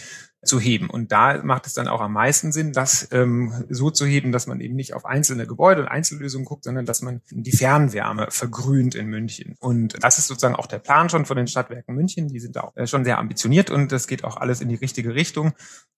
zu 0.43 0.59
heben. 0.59 0.89
Und 0.89 1.11
da 1.11 1.41
macht 1.43 1.67
es 1.67 1.73
dann 1.73 1.87
auch 1.87 2.01
am 2.01 2.11
meisten 2.11 2.51
Sinn, 2.51 2.73
das 2.73 3.07
ähm, 3.11 3.63
so 3.69 3.89
zu 3.89 4.05
heben, 4.05 4.31
dass 4.31 4.47
man 4.47 4.59
eben 4.59 4.75
nicht 4.75 4.95
auf 4.95 5.05
einzelne 5.05 5.47
Gebäude 5.47 5.81
und 5.81 5.87
Einzellösungen 5.87 6.45
guckt, 6.45 6.65
sondern 6.65 6.85
dass 6.85 7.01
man 7.01 7.21
die 7.29 7.51
Fernwärme 7.51 8.27
vergrünt 8.31 8.95
in 8.95 9.07
München. 9.07 9.55
Und 9.59 10.03
das 10.03 10.17
ist 10.17 10.27
sozusagen 10.27 10.55
auch 10.55 10.67
der 10.67 10.79
Plan 10.83 11.09
schon 11.09 11.25
von 11.25 11.37
den 11.37 11.47
Stadtwerken 11.47 11.95
München. 11.95 12.27
Die 12.27 12.39
sind 12.39 12.57
auch 12.57 12.75
äh, 12.75 12.87
schon 12.87 13.03
sehr 13.03 13.17
ambitioniert 13.17 13.69
und 13.69 13.91
das 13.91 14.07
geht 14.07 14.23
auch 14.23 14.37
alles 14.37 14.61
in 14.61 14.69
die 14.69 14.75
richtige 14.75 15.15
Richtung. 15.15 15.53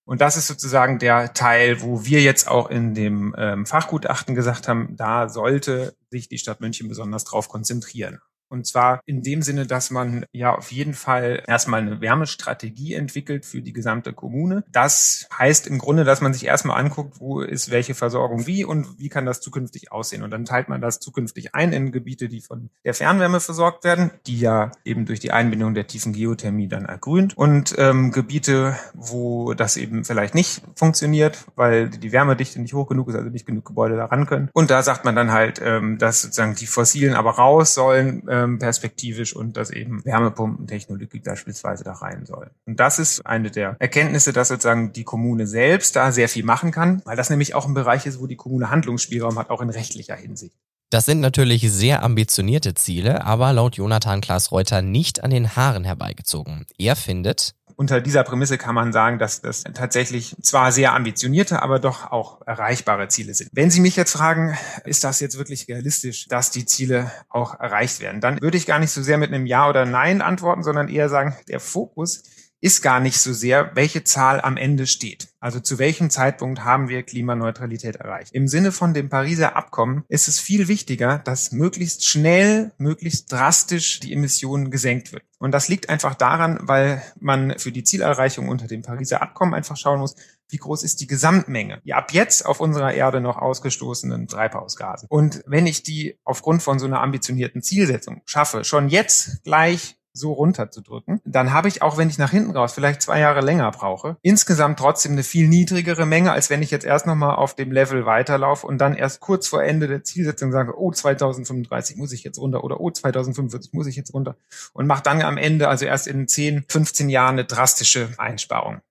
Und 0.05 0.21
das 0.21 0.35
ist 0.35 0.47
sozusagen 0.47 0.99
der 0.99 1.33
Teil, 1.33 1.81
wo 1.81 2.05
wir 2.05 2.21
jetzt 2.21 2.47
auch 2.47 2.69
in 2.69 2.93
dem 2.93 3.33
ähm, 3.37 3.65
Fachgutachten 3.65 4.35
gesagt 4.35 4.67
haben, 4.67 4.95
da 4.97 5.29
sollte 5.29 5.95
sich 6.09 6.27
die 6.27 6.37
Stadt 6.37 6.59
München 6.59 6.89
besonders 6.89 7.23
drauf 7.23 7.47
konzentrieren. 7.47 8.19
Und 8.53 8.67
zwar 8.67 9.01
in 9.07 9.23
dem 9.23 9.41
Sinne, 9.41 9.65
dass 9.65 9.89
man 9.89 10.25
ja 10.31 10.55
auf 10.55 10.71
jeden 10.71 10.93
Fall 10.93 11.41
erstmal 11.47 11.81
eine 11.81 12.01
Wärmestrategie 12.01 12.93
entwickelt 12.93 13.47
für 13.47 13.63
die 13.63 13.73
gesamte 13.73 14.13
Kommune. 14.13 14.63
Das 14.71 15.27
heißt 15.35 15.65
im 15.65 15.79
Grunde, 15.79 16.03
dass 16.03 16.21
man 16.21 16.33
sich 16.33 16.45
erstmal 16.45 16.79
anguckt, 16.79 17.19
wo 17.19 17.41
ist 17.41 17.71
welche 17.71 17.95
Versorgung 17.95 18.45
wie 18.45 18.63
und 18.63 18.99
wie 18.99 19.09
kann 19.09 19.25
das 19.25 19.41
zukünftig 19.41 19.91
aussehen. 19.91 20.21
Und 20.21 20.29
dann 20.29 20.45
teilt 20.45 20.69
man 20.69 20.81
das 20.81 20.99
zukünftig 20.99 21.55
ein 21.55 21.73
in 21.73 21.91
Gebiete, 21.91 22.29
die 22.29 22.41
von 22.41 22.69
der 22.85 22.93
Fernwärme 22.93 23.39
versorgt 23.39 23.83
werden, 23.83 24.11
die 24.27 24.39
ja 24.39 24.71
eben 24.85 25.07
durch 25.07 25.19
die 25.19 25.31
Einbindung 25.31 25.73
der 25.73 25.87
tiefen 25.87 26.13
Geothermie 26.13 26.67
dann 26.67 26.85
ergrünt. 26.85 27.35
Und 27.35 27.73
ähm, 27.79 28.11
Gebiete, 28.11 28.77
wo 28.93 29.55
das 29.55 29.77
eben 29.77 30.03
vielleicht 30.05 30.35
nicht 30.35 30.61
funktioniert, 30.75 31.45
weil 31.55 31.89
die 31.89 32.11
Wärmedichte 32.11 32.61
nicht 32.61 32.75
hoch 32.75 32.87
genug 32.87 33.09
ist, 33.09 33.15
also 33.15 33.31
nicht 33.31 33.47
genug 33.47 33.65
Gebäude 33.65 33.95
daran 33.95 34.27
können. 34.27 34.51
Und 34.53 34.69
da 34.69 34.83
sagt 34.83 35.05
man 35.05 35.15
dann 35.15 35.31
halt, 35.31 35.59
ähm, 35.59 35.97
dass 35.97 36.21
sozusagen 36.21 36.53
die 36.53 36.67
fossilen 36.67 37.15
aber 37.15 37.31
raus 37.31 37.73
sollen. 37.73 38.27
Äh, 38.27 38.42
ähm, 38.43 38.59
perspektivisch 38.59 39.35
und 39.35 39.57
dass 39.57 39.69
eben 39.69 40.03
Wärmepumpentechnologie 40.05 41.19
beispielsweise 41.19 41.83
da 41.83 41.93
rein 41.93 42.25
soll. 42.25 42.51
Und 42.65 42.79
das 42.79 42.99
ist 42.99 43.25
eine 43.25 43.51
der 43.51 43.75
Erkenntnisse, 43.79 44.33
dass 44.33 44.49
sozusagen 44.49 44.93
die 44.93 45.03
Kommune 45.03 45.47
selbst 45.47 45.95
da 45.95 46.11
sehr 46.11 46.29
viel 46.29 46.43
machen 46.43 46.71
kann, 46.71 47.01
weil 47.05 47.17
das 47.17 47.29
nämlich 47.29 47.55
auch 47.55 47.67
ein 47.67 47.73
Bereich 47.73 48.05
ist, 48.05 48.19
wo 48.19 48.27
die 48.27 48.35
Kommune 48.35 48.69
Handlungsspielraum 48.69 49.37
hat, 49.39 49.49
auch 49.49 49.61
in 49.61 49.69
rechtlicher 49.69 50.15
Hinsicht. 50.15 50.55
Das 50.93 51.05
sind 51.05 51.21
natürlich 51.21 51.71
sehr 51.71 52.03
ambitionierte 52.03 52.75
Ziele, 52.75 53.25
aber 53.25 53.51
laut 53.51 53.77
Jonathan 53.77 54.21
Klaas 54.21 54.51
Reuter 54.51 54.83
nicht 54.83 55.23
an 55.23 55.31
den 55.31 55.55
Haaren 55.55 55.85
herbeigezogen. 55.85 56.67
Er 56.77 56.95
findet, 56.95 57.55
unter 57.75 58.01
dieser 58.01 58.23
Prämisse 58.23 58.57
kann 58.57 58.75
man 58.75 58.93
sagen, 58.93 59.19
dass 59.19 59.41
das 59.41 59.63
tatsächlich 59.73 60.35
zwar 60.41 60.71
sehr 60.71 60.93
ambitionierte, 60.93 61.61
aber 61.61 61.79
doch 61.79 62.11
auch 62.11 62.41
erreichbare 62.45 63.07
Ziele 63.07 63.33
sind. 63.33 63.49
Wenn 63.53 63.71
Sie 63.71 63.81
mich 63.81 63.95
jetzt 63.95 64.11
fragen, 64.11 64.57
ist 64.85 65.03
das 65.03 65.19
jetzt 65.19 65.37
wirklich 65.37 65.67
realistisch, 65.67 66.27
dass 66.27 66.51
die 66.51 66.65
Ziele 66.65 67.11
auch 67.29 67.59
erreicht 67.59 67.99
werden, 67.99 68.21
dann 68.21 68.41
würde 68.41 68.57
ich 68.57 68.65
gar 68.65 68.79
nicht 68.79 68.91
so 68.91 69.01
sehr 69.01 69.17
mit 69.17 69.33
einem 69.33 69.45
Ja 69.45 69.69
oder 69.69 69.85
Nein 69.85 70.21
antworten, 70.21 70.63
sondern 70.63 70.87
eher 70.87 71.09
sagen, 71.09 71.35
der 71.47 71.59
Fokus 71.59 72.23
ist 72.63 72.81
gar 72.81 73.01
nicht 73.01 73.19
so 73.19 73.33
sehr, 73.33 73.71
welche 73.75 74.05
Zahl 74.05 74.39
am 74.39 74.55
Ende 74.55 74.87
steht. 74.87 75.27
Also 75.41 75.59
zu 75.59 75.79
welchem 75.79 76.09
Zeitpunkt 76.09 76.63
haben 76.63 76.87
wir 76.87 77.03
Klimaneutralität 77.03 77.97
erreicht? 77.97 78.31
Im 78.31 78.47
Sinne 78.47 78.71
von 78.71 78.93
dem 78.93 79.09
Pariser 79.09 79.57
Abkommen 79.57 80.05
ist 80.07 80.29
es 80.29 80.39
viel 80.39 80.69
wichtiger, 80.69 81.19
dass 81.19 81.51
möglichst 81.51 82.07
schnell, 82.07 82.71
möglichst 82.77 83.29
drastisch 83.29 83.99
die 83.99 84.13
Emissionen 84.13 84.71
gesenkt 84.71 85.11
wird. 85.11 85.23
Und 85.39 85.51
das 85.51 85.67
liegt 85.67 85.89
einfach 85.89 86.15
daran, 86.15 86.57
weil 86.61 87.03
man 87.19 87.59
für 87.59 87.73
die 87.73 87.83
Zielerreichung 87.83 88.47
unter 88.47 88.67
dem 88.67 88.81
Pariser 88.81 89.21
Abkommen 89.21 89.53
einfach 89.53 89.75
schauen 89.75 89.99
muss, 89.99 90.15
wie 90.47 90.55
groß 90.55 90.83
ist 90.83 91.01
die 91.01 91.07
Gesamtmenge, 91.07 91.81
die 91.83 91.93
ab 91.93 92.13
jetzt 92.13 92.45
auf 92.45 92.61
unserer 92.61 92.93
Erde 92.93 93.19
noch 93.19 93.39
ausgestoßenen 93.39 94.29
Treibhausgase. 94.29 95.07
Und 95.09 95.43
wenn 95.47 95.67
ich 95.67 95.83
die 95.83 96.17
aufgrund 96.23 96.63
von 96.63 96.79
so 96.79 96.85
einer 96.85 97.01
ambitionierten 97.01 97.61
Zielsetzung 97.61 98.21
schaffe, 98.23 98.63
schon 98.63 98.87
jetzt 98.87 99.43
gleich 99.43 99.97
so 100.13 100.33
runterzudrücken, 100.33 101.21
dann 101.25 101.53
habe 101.53 101.67
ich 101.67 101.81
auch, 101.81 101.97
wenn 101.97 102.09
ich 102.09 102.17
nach 102.17 102.31
hinten 102.31 102.51
raus 102.51 102.73
vielleicht 102.73 103.01
zwei 103.01 103.19
Jahre 103.19 103.41
länger 103.41 103.69
brauche, 103.71 104.17
insgesamt 104.21 104.79
trotzdem 104.79 105.13
eine 105.13 105.23
viel 105.23 105.47
niedrigere 105.47 106.05
Menge, 106.05 106.31
als 106.31 106.49
wenn 106.49 106.61
ich 106.61 106.71
jetzt 106.71 106.85
erst 106.85 107.07
nochmal 107.07 107.35
auf 107.35 107.55
dem 107.55 107.71
Level 107.71 108.05
weiterlaufe 108.05 108.65
und 108.67 108.77
dann 108.77 108.93
erst 108.93 109.19
kurz 109.19 109.47
vor 109.47 109.63
Ende 109.63 109.87
der 109.87 110.03
Zielsetzung 110.03 110.51
sage, 110.51 110.79
oh, 110.79 110.91
2035 110.91 111.97
muss 111.97 112.11
ich 112.11 112.23
jetzt 112.23 112.37
runter 112.37 112.63
oder 112.63 112.79
oh, 112.79 112.91
2045 112.91 113.73
muss 113.73 113.87
ich 113.87 113.95
jetzt 113.95 114.13
runter 114.13 114.35
und 114.73 114.87
mache 114.87 115.03
dann 115.03 115.21
am 115.21 115.37
Ende, 115.37 115.67
also 115.67 115.85
erst 115.85 116.07
in 116.07 116.27
10, 116.27 116.65
15 116.67 117.09
Jahren 117.09 117.33
eine 117.33 117.45
drastische 117.45 118.09
Einsparung. 118.17 118.81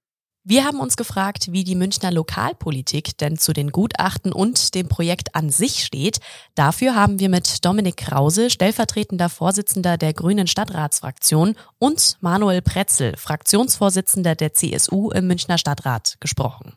Wir 0.44 0.64
haben 0.64 0.80
uns 0.80 0.96
gefragt, 0.96 1.52
wie 1.52 1.62
die 1.62 1.76
Münchner 1.76 2.10
Lokalpolitik 2.10 3.16
denn 3.16 3.38
zu 3.38 3.52
den 3.52 3.70
Gutachten 3.70 4.32
und 4.32 4.74
dem 4.74 4.88
Projekt 4.88 5.36
an 5.36 5.50
sich 5.50 5.84
steht. 5.84 6.18
Dafür 6.56 6.96
haben 6.96 7.20
wir 7.20 7.28
mit 7.28 7.64
Dominik 7.64 7.96
Krause, 7.96 8.50
stellvertretender 8.50 9.28
Vorsitzender 9.28 9.96
der 9.96 10.12
Grünen 10.14 10.48
Stadtratsfraktion, 10.48 11.54
und 11.78 12.16
Manuel 12.20 12.60
Pretzel, 12.60 13.16
Fraktionsvorsitzender 13.16 14.34
der 14.34 14.52
CSU 14.52 15.12
im 15.12 15.28
Münchner 15.28 15.58
Stadtrat, 15.58 16.16
gesprochen. 16.18 16.72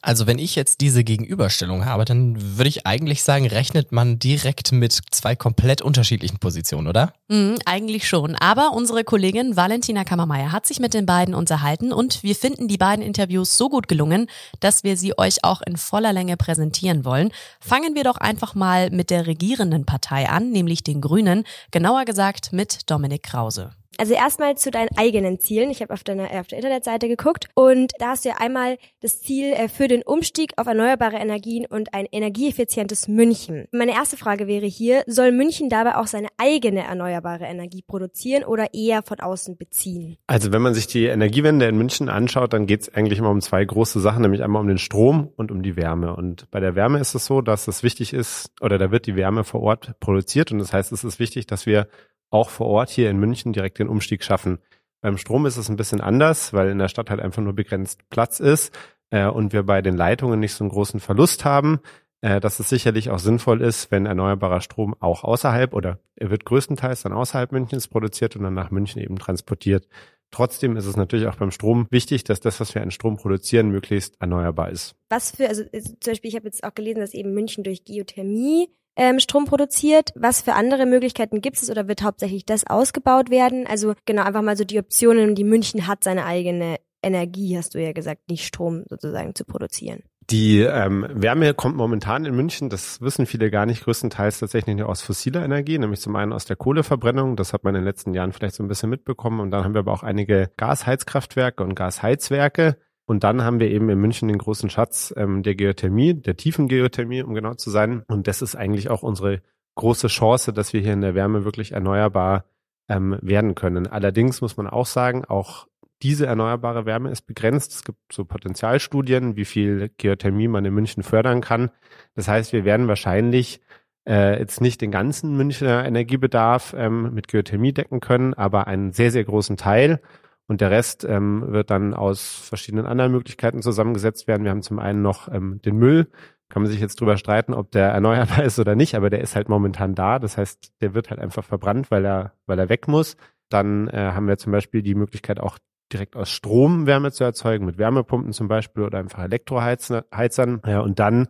Also 0.00 0.26
wenn 0.26 0.38
ich 0.38 0.54
jetzt 0.54 0.80
diese 0.80 1.04
Gegenüberstellung 1.04 1.84
habe, 1.84 2.04
dann 2.04 2.56
würde 2.58 2.68
ich 2.68 2.86
eigentlich 2.86 3.22
sagen, 3.22 3.46
rechnet 3.46 3.92
man 3.92 4.18
direkt 4.18 4.72
mit 4.72 4.98
zwei 5.10 5.36
komplett 5.36 5.82
unterschiedlichen 5.82 6.38
Positionen, 6.38 6.88
oder? 6.88 7.12
Mhm, 7.28 7.58
eigentlich 7.66 8.08
schon. 8.08 8.36
Aber 8.36 8.72
unsere 8.72 9.04
Kollegin 9.04 9.56
Valentina 9.56 10.04
Kammermeier 10.04 10.52
hat 10.52 10.66
sich 10.66 10.80
mit 10.80 10.94
den 10.94 11.06
beiden 11.06 11.34
unterhalten 11.34 11.92
und 11.92 12.22
wir 12.22 12.34
finden 12.34 12.68
die 12.68 12.78
beiden 12.78 13.04
Interviews 13.04 13.56
so 13.56 13.68
gut 13.68 13.88
gelungen, 13.88 14.26
dass 14.60 14.84
wir 14.84 14.96
sie 14.96 15.16
euch 15.18 15.44
auch 15.44 15.62
in 15.62 15.76
voller 15.76 16.12
Länge 16.12 16.36
präsentieren 16.36 17.04
wollen. 17.04 17.30
Fangen 17.60 17.94
wir 17.94 18.04
doch 18.04 18.16
einfach 18.16 18.54
mal 18.54 18.90
mit 18.90 19.10
der 19.10 19.26
regierenden 19.26 19.86
Partei 19.86 20.28
an, 20.28 20.50
nämlich 20.50 20.82
den 20.82 21.00
Grünen, 21.00 21.44
genauer 21.70 22.04
gesagt 22.04 22.52
mit 22.52 22.90
Dominik 22.90 23.22
Krause. 23.22 23.72
Also 23.98 24.14
erstmal 24.14 24.56
zu 24.56 24.70
deinen 24.70 24.88
eigenen 24.96 25.38
Zielen. 25.38 25.70
Ich 25.70 25.82
habe 25.82 25.92
auf 25.92 26.04
deiner 26.04 26.30
auf 26.40 26.46
der 26.46 26.58
Internetseite 26.58 27.08
geguckt 27.08 27.48
und 27.54 27.92
da 27.98 28.08
hast 28.08 28.24
du 28.24 28.30
ja 28.30 28.36
einmal 28.38 28.78
das 29.00 29.20
Ziel 29.20 29.52
äh, 29.52 29.68
für 29.68 29.88
den 29.88 30.02
Umstieg 30.02 30.52
auf 30.56 30.66
erneuerbare 30.66 31.16
Energien 31.16 31.66
und 31.66 31.94
ein 31.94 32.06
energieeffizientes 32.10 33.08
München. 33.08 33.66
Meine 33.72 33.92
erste 33.92 34.16
Frage 34.16 34.46
wäre 34.46 34.66
hier, 34.66 35.02
soll 35.06 35.32
München 35.32 35.68
dabei 35.68 35.96
auch 35.96 36.06
seine 36.06 36.28
eigene 36.38 36.84
erneuerbare 36.84 37.44
Energie 37.44 37.82
produzieren 37.82 38.44
oder 38.44 38.74
eher 38.74 39.02
von 39.02 39.20
außen 39.20 39.56
beziehen? 39.56 40.16
Also 40.26 40.52
wenn 40.52 40.62
man 40.62 40.74
sich 40.74 40.86
die 40.86 41.04
Energiewende 41.04 41.66
in 41.66 41.76
München 41.76 42.08
anschaut, 42.08 42.52
dann 42.52 42.66
geht 42.66 42.82
es 42.82 42.94
eigentlich 42.94 43.18
immer 43.18 43.30
um 43.30 43.40
zwei 43.40 43.64
große 43.64 44.00
Sachen, 44.00 44.22
nämlich 44.22 44.42
einmal 44.42 44.62
um 44.62 44.68
den 44.68 44.78
Strom 44.78 45.28
und 45.36 45.50
um 45.50 45.62
die 45.62 45.76
Wärme. 45.76 46.16
Und 46.16 46.50
bei 46.50 46.60
der 46.60 46.74
Wärme 46.74 46.98
ist 46.98 47.14
es 47.14 47.26
so, 47.26 47.40
dass 47.40 47.68
es 47.68 47.82
wichtig 47.82 48.12
ist, 48.12 48.50
oder 48.60 48.78
da 48.78 48.90
wird 48.90 49.06
die 49.06 49.16
Wärme 49.16 49.44
vor 49.44 49.60
Ort 49.60 49.98
produziert 50.00 50.50
und 50.52 50.58
das 50.58 50.72
heißt, 50.72 50.92
es 50.92 51.04
ist 51.04 51.18
wichtig, 51.18 51.46
dass 51.46 51.66
wir 51.66 51.88
auch 52.32 52.50
vor 52.50 52.66
Ort 52.66 52.90
hier 52.90 53.10
in 53.10 53.18
München 53.18 53.52
direkt 53.52 53.78
den 53.78 53.88
Umstieg 53.88 54.24
schaffen. 54.24 54.58
Beim 55.00 55.18
Strom 55.18 55.46
ist 55.46 55.56
es 55.56 55.68
ein 55.68 55.76
bisschen 55.76 56.00
anders, 56.00 56.52
weil 56.52 56.68
in 56.68 56.78
der 56.78 56.88
Stadt 56.88 57.10
halt 57.10 57.20
einfach 57.20 57.42
nur 57.42 57.54
begrenzt 57.54 58.08
Platz 58.08 58.40
ist 58.40 58.76
äh, 59.10 59.26
und 59.26 59.52
wir 59.52 59.64
bei 59.64 59.82
den 59.82 59.96
Leitungen 59.96 60.40
nicht 60.40 60.54
so 60.54 60.64
einen 60.64 60.70
großen 60.70 61.00
Verlust 61.00 61.44
haben. 61.44 61.80
Äh, 62.24 62.38
dass 62.38 62.60
es 62.60 62.68
sicherlich 62.68 63.10
auch 63.10 63.18
sinnvoll 63.18 63.60
ist, 63.60 63.90
wenn 63.90 64.06
erneuerbarer 64.06 64.60
Strom 64.60 64.94
auch 65.00 65.24
außerhalb 65.24 65.74
oder 65.74 65.98
er 66.14 66.30
wird 66.30 66.44
größtenteils 66.44 67.02
dann 67.02 67.12
außerhalb 67.12 67.50
Münchens 67.50 67.88
produziert 67.88 68.36
und 68.36 68.44
dann 68.44 68.54
nach 68.54 68.70
München 68.70 69.02
eben 69.02 69.18
transportiert. 69.18 69.88
Trotzdem 70.30 70.76
ist 70.76 70.86
es 70.86 70.96
natürlich 70.96 71.26
auch 71.26 71.34
beim 71.34 71.50
Strom 71.50 71.88
wichtig, 71.90 72.22
dass 72.22 72.38
das, 72.38 72.60
was 72.60 72.76
wir 72.76 72.82
an 72.82 72.92
Strom 72.92 73.16
produzieren, 73.16 73.70
möglichst 73.70 74.20
erneuerbar 74.20 74.70
ist. 74.70 74.94
Was 75.08 75.32
für, 75.32 75.48
also 75.48 75.64
zum 75.64 75.96
Beispiel, 76.06 76.28
ich 76.28 76.36
habe 76.36 76.46
jetzt 76.46 76.62
auch 76.62 76.74
gelesen, 76.74 77.00
dass 77.00 77.12
eben 77.12 77.34
München 77.34 77.64
durch 77.64 77.84
Geothermie 77.84 78.68
ähm, 78.96 79.20
Strom 79.20 79.44
produziert. 79.44 80.10
Was 80.14 80.42
für 80.42 80.54
andere 80.54 80.86
Möglichkeiten 80.86 81.40
gibt 81.40 81.62
es 81.62 81.70
oder 81.70 81.88
wird 81.88 82.02
hauptsächlich 82.02 82.44
das 82.44 82.66
ausgebaut 82.66 83.30
werden? 83.30 83.66
Also 83.66 83.94
genau 84.04 84.22
einfach 84.22 84.42
mal 84.42 84.56
so 84.56 84.64
die 84.64 84.78
Optionen, 84.78 85.34
die 85.34 85.44
München 85.44 85.86
hat, 85.86 86.04
seine 86.04 86.24
eigene 86.24 86.76
Energie, 87.02 87.56
hast 87.56 87.74
du 87.74 87.82
ja 87.82 87.92
gesagt, 87.92 88.28
nicht 88.28 88.46
Strom 88.46 88.84
sozusagen 88.88 89.34
zu 89.34 89.44
produzieren. 89.44 90.02
Die 90.30 90.60
ähm, 90.60 91.04
Wärme 91.10 91.52
kommt 91.52 91.76
momentan 91.76 92.24
in 92.24 92.34
München, 92.34 92.70
das 92.70 93.00
wissen 93.00 93.26
viele 93.26 93.50
gar 93.50 93.66
nicht, 93.66 93.82
größtenteils 93.82 94.38
tatsächlich 94.38 94.76
nur 94.76 94.88
aus 94.88 95.02
fossiler 95.02 95.44
Energie, 95.44 95.78
nämlich 95.78 96.00
zum 96.00 96.14
einen 96.14 96.32
aus 96.32 96.44
der 96.44 96.54
Kohleverbrennung, 96.54 97.34
das 97.34 97.52
hat 97.52 97.64
man 97.64 97.74
in 97.74 97.80
den 97.80 97.86
letzten 97.86 98.14
Jahren 98.14 98.32
vielleicht 98.32 98.54
so 98.54 98.62
ein 98.62 98.68
bisschen 98.68 98.88
mitbekommen 98.88 99.40
und 99.40 99.50
dann 99.50 99.64
haben 99.64 99.74
wir 99.74 99.80
aber 99.80 99.92
auch 99.92 100.04
einige 100.04 100.50
Gasheizkraftwerke 100.56 101.64
und 101.64 101.74
Gasheizwerke. 101.74 102.76
Und 103.04 103.24
dann 103.24 103.42
haben 103.42 103.60
wir 103.60 103.70
eben 103.70 103.88
in 103.88 103.98
München 103.98 104.28
den 104.28 104.38
großen 104.38 104.70
Schatz 104.70 105.12
ähm, 105.16 105.42
der 105.42 105.54
Geothermie, 105.54 106.14
der 106.14 106.36
tiefen 106.36 106.68
Geothermie, 106.68 107.22
um 107.22 107.34
genau 107.34 107.54
zu 107.54 107.70
sein. 107.70 108.02
Und 108.08 108.26
das 108.28 108.42
ist 108.42 108.54
eigentlich 108.54 108.90
auch 108.90 109.02
unsere 109.02 109.42
große 109.74 110.08
Chance, 110.08 110.52
dass 110.52 110.72
wir 110.72 110.80
hier 110.80 110.92
in 110.92 111.00
der 111.00 111.14
Wärme 111.14 111.44
wirklich 111.44 111.72
erneuerbar 111.72 112.44
ähm, 112.88 113.18
werden 113.20 113.54
können. 113.54 113.86
Allerdings 113.86 114.40
muss 114.40 114.56
man 114.56 114.66
auch 114.66 114.86
sagen, 114.86 115.24
auch 115.24 115.66
diese 116.02 116.26
erneuerbare 116.26 116.84
Wärme 116.84 117.10
ist 117.10 117.22
begrenzt. 117.22 117.72
Es 117.72 117.84
gibt 117.84 117.98
so 118.12 118.24
Potenzialstudien, 118.24 119.36
wie 119.36 119.44
viel 119.44 119.90
Geothermie 119.98 120.48
man 120.48 120.64
in 120.64 120.74
München 120.74 121.02
fördern 121.02 121.40
kann. 121.40 121.70
Das 122.14 122.28
heißt, 122.28 122.52
wir 122.52 122.64
werden 122.64 122.88
wahrscheinlich 122.88 123.60
äh, 124.06 124.38
jetzt 124.38 124.60
nicht 124.60 124.80
den 124.80 124.90
ganzen 124.90 125.36
Münchner 125.36 125.84
Energiebedarf 125.84 126.74
ähm, 126.76 127.14
mit 127.14 127.28
Geothermie 127.28 127.72
decken 127.72 128.00
können, 128.00 128.34
aber 128.34 128.66
einen 128.66 128.92
sehr, 128.92 129.12
sehr 129.12 129.24
großen 129.24 129.56
Teil. 129.56 130.00
Und 130.48 130.60
der 130.60 130.70
Rest 130.70 131.04
ähm, 131.04 131.44
wird 131.46 131.70
dann 131.70 131.94
aus 131.94 132.22
verschiedenen 132.48 132.86
anderen 132.86 133.12
Möglichkeiten 133.12 133.62
zusammengesetzt 133.62 134.26
werden. 134.26 134.44
Wir 134.44 134.50
haben 134.50 134.62
zum 134.62 134.78
einen 134.78 135.02
noch 135.02 135.32
ähm, 135.32 135.60
den 135.62 135.76
Müll. 135.76 136.08
Kann 136.48 136.62
man 136.62 136.70
sich 136.70 136.80
jetzt 136.80 137.00
drüber 137.00 137.16
streiten, 137.16 137.54
ob 137.54 137.70
der 137.70 137.88
erneuerbar 137.88 138.42
ist 138.44 138.58
oder 138.58 138.74
nicht, 138.74 138.94
aber 138.94 139.08
der 139.08 139.20
ist 139.20 139.36
halt 139.36 139.48
momentan 139.48 139.94
da. 139.94 140.18
Das 140.18 140.36
heißt, 140.36 140.74
der 140.80 140.94
wird 140.94 141.10
halt 141.10 141.20
einfach 141.20 141.44
verbrannt, 141.44 141.90
weil 141.90 142.04
er, 142.04 142.32
weil 142.46 142.58
er 142.58 142.68
weg 142.68 142.88
muss. 142.88 143.16
Dann 143.48 143.88
äh, 143.88 144.12
haben 144.12 144.28
wir 144.28 144.36
zum 144.36 144.52
Beispiel 144.52 144.82
die 144.82 144.94
Möglichkeit, 144.94 145.40
auch 145.40 145.58
direkt 145.92 146.16
aus 146.16 146.30
Strom 146.30 146.86
Wärme 146.86 147.12
zu 147.12 147.24
erzeugen, 147.24 147.66
mit 147.66 147.78
Wärmepumpen 147.78 148.32
zum 148.32 148.48
Beispiel 148.48 148.84
oder 148.84 148.98
einfach 148.98 149.22
Elektroheizern. 149.22 150.60
Ja, 150.66 150.80
und 150.80 150.98
dann 150.98 151.28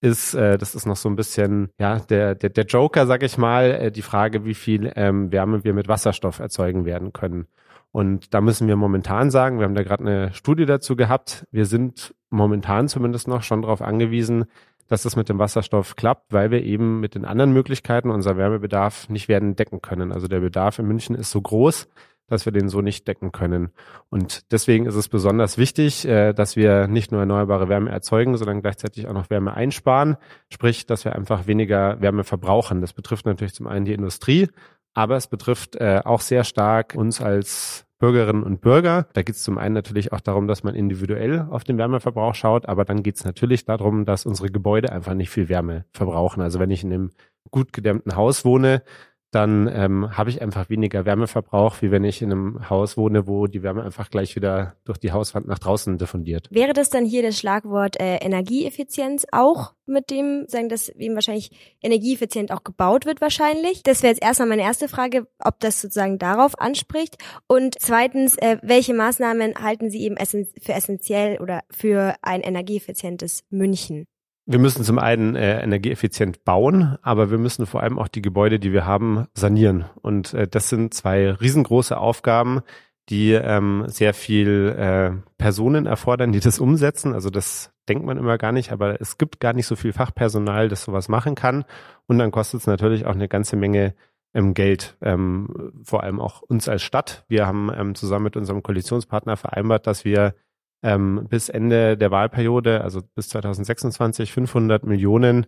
ist, 0.00 0.34
äh, 0.34 0.58
das 0.58 0.74
ist 0.74 0.86
noch 0.86 0.96
so 0.96 1.08
ein 1.08 1.16
bisschen, 1.16 1.70
ja, 1.78 1.98
der, 1.98 2.34
der, 2.34 2.50
der 2.50 2.64
Joker, 2.64 3.06
sag 3.06 3.22
ich 3.22 3.36
mal, 3.38 3.70
äh, 3.70 3.90
die 3.90 4.02
Frage, 4.02 4.44
wie 4.44 4.54
viel 4.54 4.92
ähm, 4.94 5.32
Wärme 5.32 5.64
wir 5.64 5.74
mit 5.74 5.88
Wasserstoff 5.88 6.38
erzeugen 6.38 6.84
werden 6.84 7.12
können. 7.12 7.46
Und 7.90 8.34
da 8.34 8.40
müssen 8.40 8.68
wir 8.68 8.76
momentan 8.76 9.30
sagen, 9.30 9.58
wir 9.58 9.64
haben 9.64 9.74
da 9.74 9.82
gerade 9.82 10.04
eine 10.04 10.32
Studie 10.34 10.66
dazu 10.66 10.94
gehabt, 10.94 11.46
wir 11.50 11.66
sind 11.66 12.14
momentan 12.30 12.88
zumindest 12.88 13.28
noch 13.28 13.42
schon 13.42 13.62
darauf 13.62 13.80
angewiesen, 13.82 14.44
dass 14.88 15.02
das 15.02 15.16
mit 15.16 15.28
dem 15.28 15.38
Wasserstoff 15.38 15.96
klappt, 15.96 16.32
weil 16.32 16.50
wir 16.50 16.62
eben 16.62 17.00
mit 17.00 17.14
den 17.14 17.24
anderen 17.24 17.52
Möglichkeiten 17.52 18.10
unser 18.10 18.36
Wärmebedarf 18.36 19.08
nicht 19.08 19.28
werden 19.28 19.54
decken 19.54 19.82
können. 19.82 20.12
Also 20.12 20.28
der 20.28 20.40
Bedarf 20.40 20.78
in 20.78 20.86
München 20.86 21.14
ist 21.14 21.30
so 21.30 21.40
groß, 21.40 21.88
dass 22.26 22.44
wir 22.44 22.52
den 22.52 22.68
so 22.68 22.80
nicht 22.80 23.08
decken 23.08 23.32
können. 23.32 23.70
Und 24.10 24.52
deswegen 24.52 24.86
ist 24.86 24.94
es 24.94 25.08
besonders 25.08 25.58
wichtig, 25.58 26.06
äh, 26.06 26.32
dass 26.32 26.56
wir 26.56 26.86
nicht 26.86 27.10
nur 27.10 27.20
erneuerbare 27.20 27.68
Wärme 27.68 27.90
erzeugen, 27.90 28.36
sondern 28.36 28.60
gleichzeitig 28.60 29.08
auch 29.08 29.14
noch 29.14 29.30
Wärme 29.30 29.54
einsparen. 29.54 30.16
Sprich, 30.50 30.86
dass 30.86 31.04
wir 31.04 31.14
einfach 31.14 31.46
weniger 31.46 32.00
Wärme 32.00 32.24
verbrauchen. 32.24 32.80
Das 32.80 32.92
betrifft 32.92 33.26
natürlich 33.26 33.54
zum 33.54 33.66
einen 33.66 33.86
die 33.86 33.94
Industrie, 33.94 34.48
aber 34.94 35.16
es 35.16 35.26
betrifft 35.26 35.76
äh, 35.76 36.00
auch 36.04 36.20
sehr 36.20 36.44
stark 36.44 36.94
uns 36.94 37.20
als 37.20 37.86
Bürgerinnen 37.98 38.44
und 38.44 38.60
Bürger. 38.60 39.08
Da 39.12 39.22
geht 39.22 39.34
es 39.34 39.42
zum 39.42 39.58
einen 39.58 39.74
natürlich 39.74 40.12
auch 40.12 40.20
darum, 40.20 40.46
dass 40.46 40.62
man 40.62 40.74
individuell 40.74 41.46
auf 41.50 41.64
den 41.64 41.78
Wärmeverbrauch 41.78 42.34
schaut, 42.34 42.66
aber 42.66 42.84
dann 42.84 43.02
geht 43.02 43.16
es 43.16 43.24
natürlich 43.24 43.64
darum, 43.64 44.04
dass 44.04 44.24
unsere 44.24 44.50
Gebäude 44.50 44.92
einfach 44.92 45.14
nicht 45.14 45.30
viel 45.30 45.48
Wärme 45.48 45.84
verbrauchen. 45.92 46.40
Also 46.40 46.60
wenn 46.60 46.70
ich 46.70 46.84
in 46.84 46.92
einem 46.92 47.10
gut 47.50 47.72
gedämmten 47.72 48.14
Haus 48.14 48.44
wohne, 48.44 48.82
dann 49.30 49.70
ähm, 49.72 50.16
habe 50.16 50.30
ich 50.30 50.40
einfach 50.40 50.70
weniger 50.70 51.04
Wärmeverbrauch, 51.04 51.82
wie 51.82 51.90
wenn 51.90 52.04
ich 52.04 52.22
in 52.22 52.32
einem 52.32 52.70
Haus 52.70 52.96
wohne, 52.96 53.26
wo 53.26 53.46
die 53.46 53.62
Wärme 53.62 53.82
einfach 53.82 54.10
gleich 54.10 54.36
wieder 54.36 54.76
durch 54.84 54.98
die 54.98 55.12
Hauswand 55.12 55.46
nach 55.46 55.58
draußen 55.58 55.98
diffundiert. 55.98 56.48
Wäre 56.50 56.72
das 56.72 56.88
dann 56.88 57.04
hier 57.04 57.22
das 57.22 57.38
Schlagwort 57.38 58.00
äh, 58.00 58.16
Energieeffizienz 58.16 59.26
auch 59.30 59.74
mit 59.84 60.10
dem, 60.10 60.44
sagen, 60.48 60.68
dass 60.68 60.88
eben 60.88 61.14
wahrscheinlich 61.14 61.50
energieeffizient 61.82 62.52
auch 62.52 62.64
gebaut 62.64 63.04
wird 63.04 63.20
wahrscheinlich? 63.20 63.82
Das 63.82 64.02
wäre 64.02 64.12
jetzt 64.12 64.22
erstmal 64.22 64.48
meine 64.48 64.62
erste 64.62 64.88
Frage, 64.88 65.26
ob 65.38 65.60
das 65.60 65.80
sozusagen 65.80 66.18
darauf 66.18 66.58
anspricht. 66.58 67.16
Und 67.46 67.76
zweitens, 67.78 68.36
äh, 68.38 68.58
welche 68.62 68.94
Maßnahmen 68.94 69.56
halten 69.62 69.90
Sie 69.90 70.02
eben 70.02 70.16
essen 70.16 70.46
für 70.62 70.72
essentiell 70.72 71.38
oder 71.40 71.62
für 71.70 72.14
ein 72.22 72.40
energieeffizientes 72.40 73.44
München? 73.50 74.06
Wir 74.50 74.58
müssen 74.58 74.82
zum 74.82 74.98
einen 74.98 75.36
äh, 75.36 75.60
energieeffizient 75.62 76.42
bauen, 76.46 76.96
aber 77.02 77.30
wir 77.30 77.36
müssen 77.36 77.66
vor 77.66 77.82
allem 77.82 77.98
auch 77.98 78.08
die 78.08 78.22
Gebäude, 78.22 78.58
die 78.58 78.72
wir 78.72 78.86
haben, 78.86 79.26
sanieren. 79.34 79.84
Und 80.00 80.32
äh, 80.32 80.48
das 80.48 80.70
sind 80.70 80.94
zwei 80.94 81.32
riesengroße 81.32 81.98
Aufgaben, 81.98 82.62
die 83.10 83.32
ähm, 83.32 83.84
sehr 83.88 84.14
viel 84.14 84.74
äh, 84.78 85.10
Personen 85.36 85.84
erfordern, 85.84 86.32
die 86.32 86.40
das 86.40 86.60
umsetzen. 86.60 87.12
Also 87.12 87.28
das 87.28 87.74
denkt 87.90 88.06
man 88.06 88.16
immer 88.16 88.38
gar 88.38 88.52
nicht, 88.52 88.72
aber 88.72 88.98
es 89.02 89.18
gibt 89.18 89.38
gar 89.38 89.52
nicht 89.52 89.66
so 89.66 89.76
viel 89.76 89.92
Fachpersonal, 89.92 90.70
das 90.70 90.84
sowas 90.84 91.10
machen 91.10 91.34
kann. 91.34 91.66
Und 92.06 92.18
dann 92.18 92.30
kostet 92.30 92.60
es 92.60 92.66
natürlich 92.66 93.04
auch 93.04 93.14
eine 93.14 93.28
ganze 93.28 93.54
Menge 93.56 93.94
ähm, 94.32 94.54
Geld, 94.54 94.96
ähm, 95.02 95.74
vor 95.82 96.04
allem 96.04 96.20
auch 96.20 96.40
uns 96.40 96.70
als 96.70 96.82
Stadt. 96.82 97.26
Wir 97.28 97.46
haben 97.46 97.70
ähm, 97.76 97.94
zusammen 97.94 98.24
mit 98.24 98.36
unserem 98.38 98.62
Koalitionspartner 98.62 99.36
vereinbart, 99.36 99.86
dass 99.86 100.06
wir 100.06 100.34
ähm, 100.82 101.26
bis 101.28 101.48
Ende 101.48 101.96
der 101.96 102.10
Wahlperiode, 102.10 102.82
also 102.82 103.00
bis 103.14 103.28
2026, 103.28 104.32
500 104.32 104.84
Millionen 104.84 105.46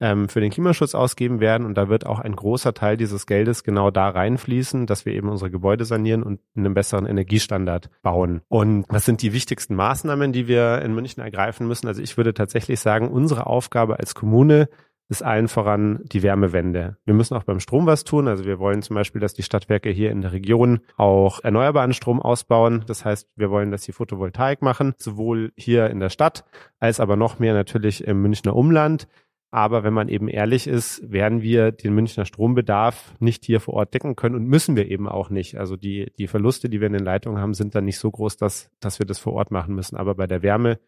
ähm, 0.00 0.28
für 0.28 0.40
den 0.40 0.50
Klimaschutz 0.50 0.94
ausgeben 0.94 1.40
werden. 1.40 1.66
Und 1.66 1.76
da 1.76 1.88
wird 1.88 2.06
auch 2.06 2.18
ein 2.18 2.34
großer 2.34 2.74
Teil 2.74 2.96
dieses 2.96 3.26
Geldes 3.26 3.62
genau 3.62 3.90
da 3.90 4.08
reinfließen, 4.08 4.86
dass 4.86 5.04
wir 5.04 5.12
eben 5.12 5.28
unsere 5.28 5.50
Gebäude 5.50 5.84
sanieren 5.84 6.22
und 6.22 6.40
einen 6.56 6.74
besseren 6.74 7.06
Energiestandard 7.06 7.90
bauen. 8.02 8.40
Und 8.48 8.86
was 8.88 9.04
sind 9.04 9.22
die 9.22 9.32
wichtigsten 9.32 9.74
Maßnahmen, 9.74 10.32
die 10.32 10.48
wir 10.48 10.82
in 10.82 10.94
München 10.94 11.22
ergreifen 11.22 11.68
müssen? 11.68 11.86
Also 11.86 12.02
ich 12.02 12.16
würde 12.16 12.34
tatsächlich 12.34 12.80
sagen, 12.80 13.08
unsere 13.10 13.46
Aufgabe 13.46 13.98
als 13.98 14.14
Kommune 14.14 14.68
ist 15.10 15.22
allen 15.22 15.48
voran 15.48 16.00
die 16.04 16.22
Wärmewende. 16.22 16.96
Wir 17.04 17.14
müssen 17.14 17.34
auch 17.34 17.42
beim 17.42 17.58
Strom 17.58 17.84
was 17.84 18.04
tun. 18.04 18.28
Also 18.28 18.44
wir 18.44 18.60
wollen 18.60 18.80
zum 18.80 18.94
Beispiel, 18.94 19.20
dass 19.20 19.34
die 19.34 19.42
Stadtwerke 19.42 19.90
hier 19.90 20.12
in 20.12 20.20
der 20.20 20.32
Region 20.32 20.80
auch 20.96 21.42
erneuerbaren 21.42 21.92
Strom 21.92 22.22
ausbauen. 22.22 22.84
Das 22.86 23.04
heißt, 23.04 23.28
wir 23.34 23.50
wollen, 23.50 23.72
dass 23.72 23.82
sie 23.82 23.90
Photovoltaik 23.90 24.62
machen, 24.62 24.94
sowohl 24.98 25.52
hier 25.56 25.90
in 25.90 25.98
der 25.98 26.10
Stadt 26.10 26.44
als 26.78 27.00
aber 27.00 27.16
noch 27.16 27.40
mehr 27.40 27.54
natürlich 27.54 28.06
im 28.06 28.22
Münchner 28.22 28.54
Umland. 28.54 29.08
Aber 29.50 29.82
wenn 29.82 29.92
man 29.92 30.08
eben 30.08 30.28
ehrlich 30.28 30.68
ist, 30.68 31.02
werden 31.10 31.42
wir 31.42 31.72
den 31.72 31.92
Münchner 31.92 32.24
Strombedarf 32.24 33.16
nicht 33.18 33.44
hier 33.44 33.58
vor 33.58 33.74
Ort 33.74 33.92
decken 33.92 34.14
können 34.14 34.36
und 34.36 34.46
müssen 34.46 34.76
wir 34.76 34.88
eben 34.88 35.08
auch 35.08 35.28
nicht. 35.28 35.58
Also 35.58 35.74
die, 35.74 36.12
die 36.18 36.28
Verluste, 36.28 36.68
die 36.68 36.78
wir 36.78 36.86
in 36.86 36.92
den 36.92 37.04
Leitungen 37.04 37.42
haben, 37.42 37.54
sind 37.54 37.74
dann 37.74 37.84
nicht 37.84 37.98
so 37.98 38.12
groß, 38.12 38.36
dass, 38.36 38.70
dass 38.78 39.00
wir 39.00 39.06
das 39.06 39.18
vor 39.18 39.32
Ort 39.32 39.50
machen 39.50 39.74
müssen. 39.74 39.96
Aber 39.96 40.14
bei 40.14 40.28
der 40.28 40.44
Wärme 40.44 40.78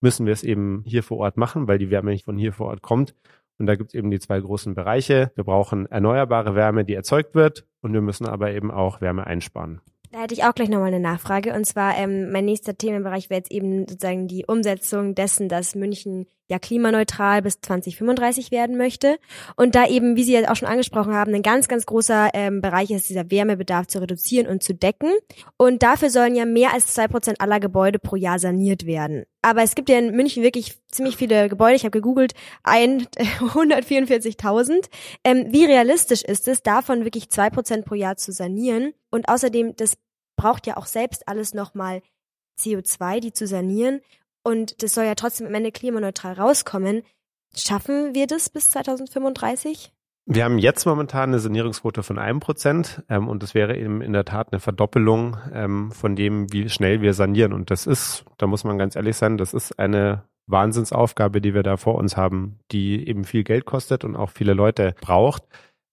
müssen 0.00 0.26
wir 0.26 0.32
es 0.32 0.44
eben 0.44 0.82
hier 0.86 1.02
vor 1.02 1.18
Ort 1.18 1.36
machen, 1.36 1.66
weil 1.66 1.78
die 1.78 1.90
Wärme 1.90 2.12
nicht 2.12 2.24
von 2.24 2.36
hier 2.36 2.52
vor 2.52 2.68
Ort 2.68 2.82
kommt. 2.82 3.16
Und 3.58 3.66
da 3.66 3.76
gibt 3.76 3.90
es 3.90 3.94
eben 3.94 4.10
die 4.10 4.18
zwei 4.18 4.40
großen 4.40 4.74
Bereiche. 4.74 5.30
Wir 5.34 5.44
brauchen 5.44 5.86
erneuerbare 5.86 6.54
Wärme, 6.54 6.84
die 6.84 6.94
erzeugt 6.94 7.34
wird, 7.34 7.66
und 7.80 7.92
wir 7.92 8.00
müssen 8.00 8.26
aber 8.26 8.52
eben 8.52 8.70
auch 8.70 9.00
Wärme 9.00 9.26
einsparen. 9.26 9.80
Da 10.12 10.20
hätte 10.20 10.34
ich 10.34 10.44
auch 10.44 10.54
gleich 10.54 10.68
nochmal 10.68 10.88
eine 10.88 11.00
Nachfrage. 11.00 11.54
Und 11.54 11.64
zwar, 11.64 11.96
ähm, 11.96 12.30
mein 12.30 12.44
nächster 12.44 12.76
Themenbereich 12.76 13.30
wäre 13.30 13.38
jetzt 13.38 13.50
eben 13.50 13.88
sozusagen 13.88 14.28
die 14.28 14.44
Umsetzung 14.46 15.14
dessen, 15.14 15.48
dass 15.48 15.74
München 15.74 16.26
ja 16.48 16.58
klimaneutral 16.58 17.42
bis 17.42 17.60
2035 17.60 18.50
werden 18.50 18.76
möchte. 18.76 19.18
Und 19.56 19.74
da 19.74 19.86
eben, 19.86 20.16
wie 20.16 20.24
Sie 20.24 20.32
ja 20.32 20.50
auch 20.50 20.56
schon 20.56 20.68
angesprochen 20.68 21.14
haben, 21.14 21.34
ein 21.34 21.42
ganz, 21.42 21.68
ganz 21.68 21.86
großer 21.86 22.30
ähm, 22.34 22.60
Bereich 22.60 22.90
ist, 22.90 23.08
dieser 23.08 23.30
Wärmebedarf 23.30 23.86
zu 23.86 24.00
reduzieren 24.00 24.46
und 24.46 24.62
zu 24.62 24.74
decken. 24.74 25.12
Und 25.56 25.82
dafür 25.82 26.10
sollen 26.10 26.34
ja 26.34 26.44
mehr 26.44 26.72
als 26.72 26.94
zwei 26.94 27.08
Prozent 27.08 27.40
aller 27.40 27.60
Gebäude 27.60 27.98
pro 27.98 28.16
Jahr 28.16 28.38
saniert 28.38 28.86
werden. 28.86 29.24
Aber 29.40 29.62
es 29.62 29.74
gibt 29.74 29.88
ja 29.88 29.98
in 29.98 30.14
München 30.14 30.42
wirklich 30.42 30.78
ziemlich 30.88 31.16
viele 31.16 31.48
Gebäude. 31.48 31.74
Ich 31.74 31.82
habe 31.82 31.90
gegoogelt, 31.90 32.34
ein 32.62 33.02
144.000. 33.40 34.88
Ähm, 35.24 35.46
wie 35.50 35.64
realistisch 35.64 36.22
ist 36.22 36.46
es, 36.48 36.62
davon 36.62 37.04
wirklich 37.04 37.30
zwei 37.30 37.50
Prozent 37.50 37.84
pro 37.84 37.94
Jahr 37.94 38.16
zu 38.16 38.30
sanieren? 38.32 38.92
Und 39.10 39.28
außerdem, 39.28 39.74
das 39.76 39.96
braucht 40.36 40.66
ja 40.66 40.76
auch 40.76 40.86
selbst 40.86 41.28
alles 41.28 41.54
nochmal 41.54 42.02
CO2, 42.58 43.20
die 43.20 43.32
zu 43.32 43.46
sanieren. 43.46 44.00
Und 44.42 44.82
das 44.82 44.94
soll 44.94 45.04
ja 45.04 45.14
trotzdem 45.14 45.46
am 45.46 45.54
Ende 45.54 45.72
klimaneutral 45.72 46.34
rauskommen. 46.34 47.02
Schaffen 47.54 48.14
wir 48.14 48.26
das 48.26 48.48
bis 48.48 48.70
2035? 48.70 49.92
Wir 50.24 50.44
haben 50.44 50.58
jetzt 50.58 50.86
momentan 50.86 51.30
eine 51.30 51.40
Sanierungsquote 51.40 52.02
von 52.04 52.18
einem 52.18 52.38
Prozent 52.38 53.02
ähm, 53.08 53.28
und 53.28 53.42
das 53.42 53.54
wäre 53.54 53.76
eben 53.76 54.00
in 54.02 54.12
der 54.12 54.24
Tat 54.24 54.52
eine 54.52 54.60
Verdoppelung 54.60 55.36
ähm, 55.52 55.90
von 55.90 56.14
dem, 56.14 56.52
wie 56.52 56.68
schnell 56.68 57.02
wir 57.02 57.12
sanieren. 57.12 57.52
Und 57.52 57.70
das 57.70 57.86
ist, 57.86 58.24
da 58.38 58.46
muss 58.46 58.62
man 58.62 58.78
ganz 58.78 58.94
ehrlich 58.94 59.16
sein, 59.16 59.36
das 59.36 59.52
ist 59.52 59.78
eine 59.80 60.22
Wahnsinnsaufgabe, 60.46 61.40
die 61.40 61.54
wir 61.54 61.64
da 61.64 61.76
vor 61.76 61.96
uns 61.96 62.16
haben, 62.16 62.60
die 62.70 63.06
eben 63.06 63.24
viel 63.24 63.42
Geld 63.42 63.64
kostet 63.64 64.04
und 64.04 64.14
auch 64.14 64.30
viele 64.30 64.54
Leute 64.54 64.94
braucht. 65.00 65.44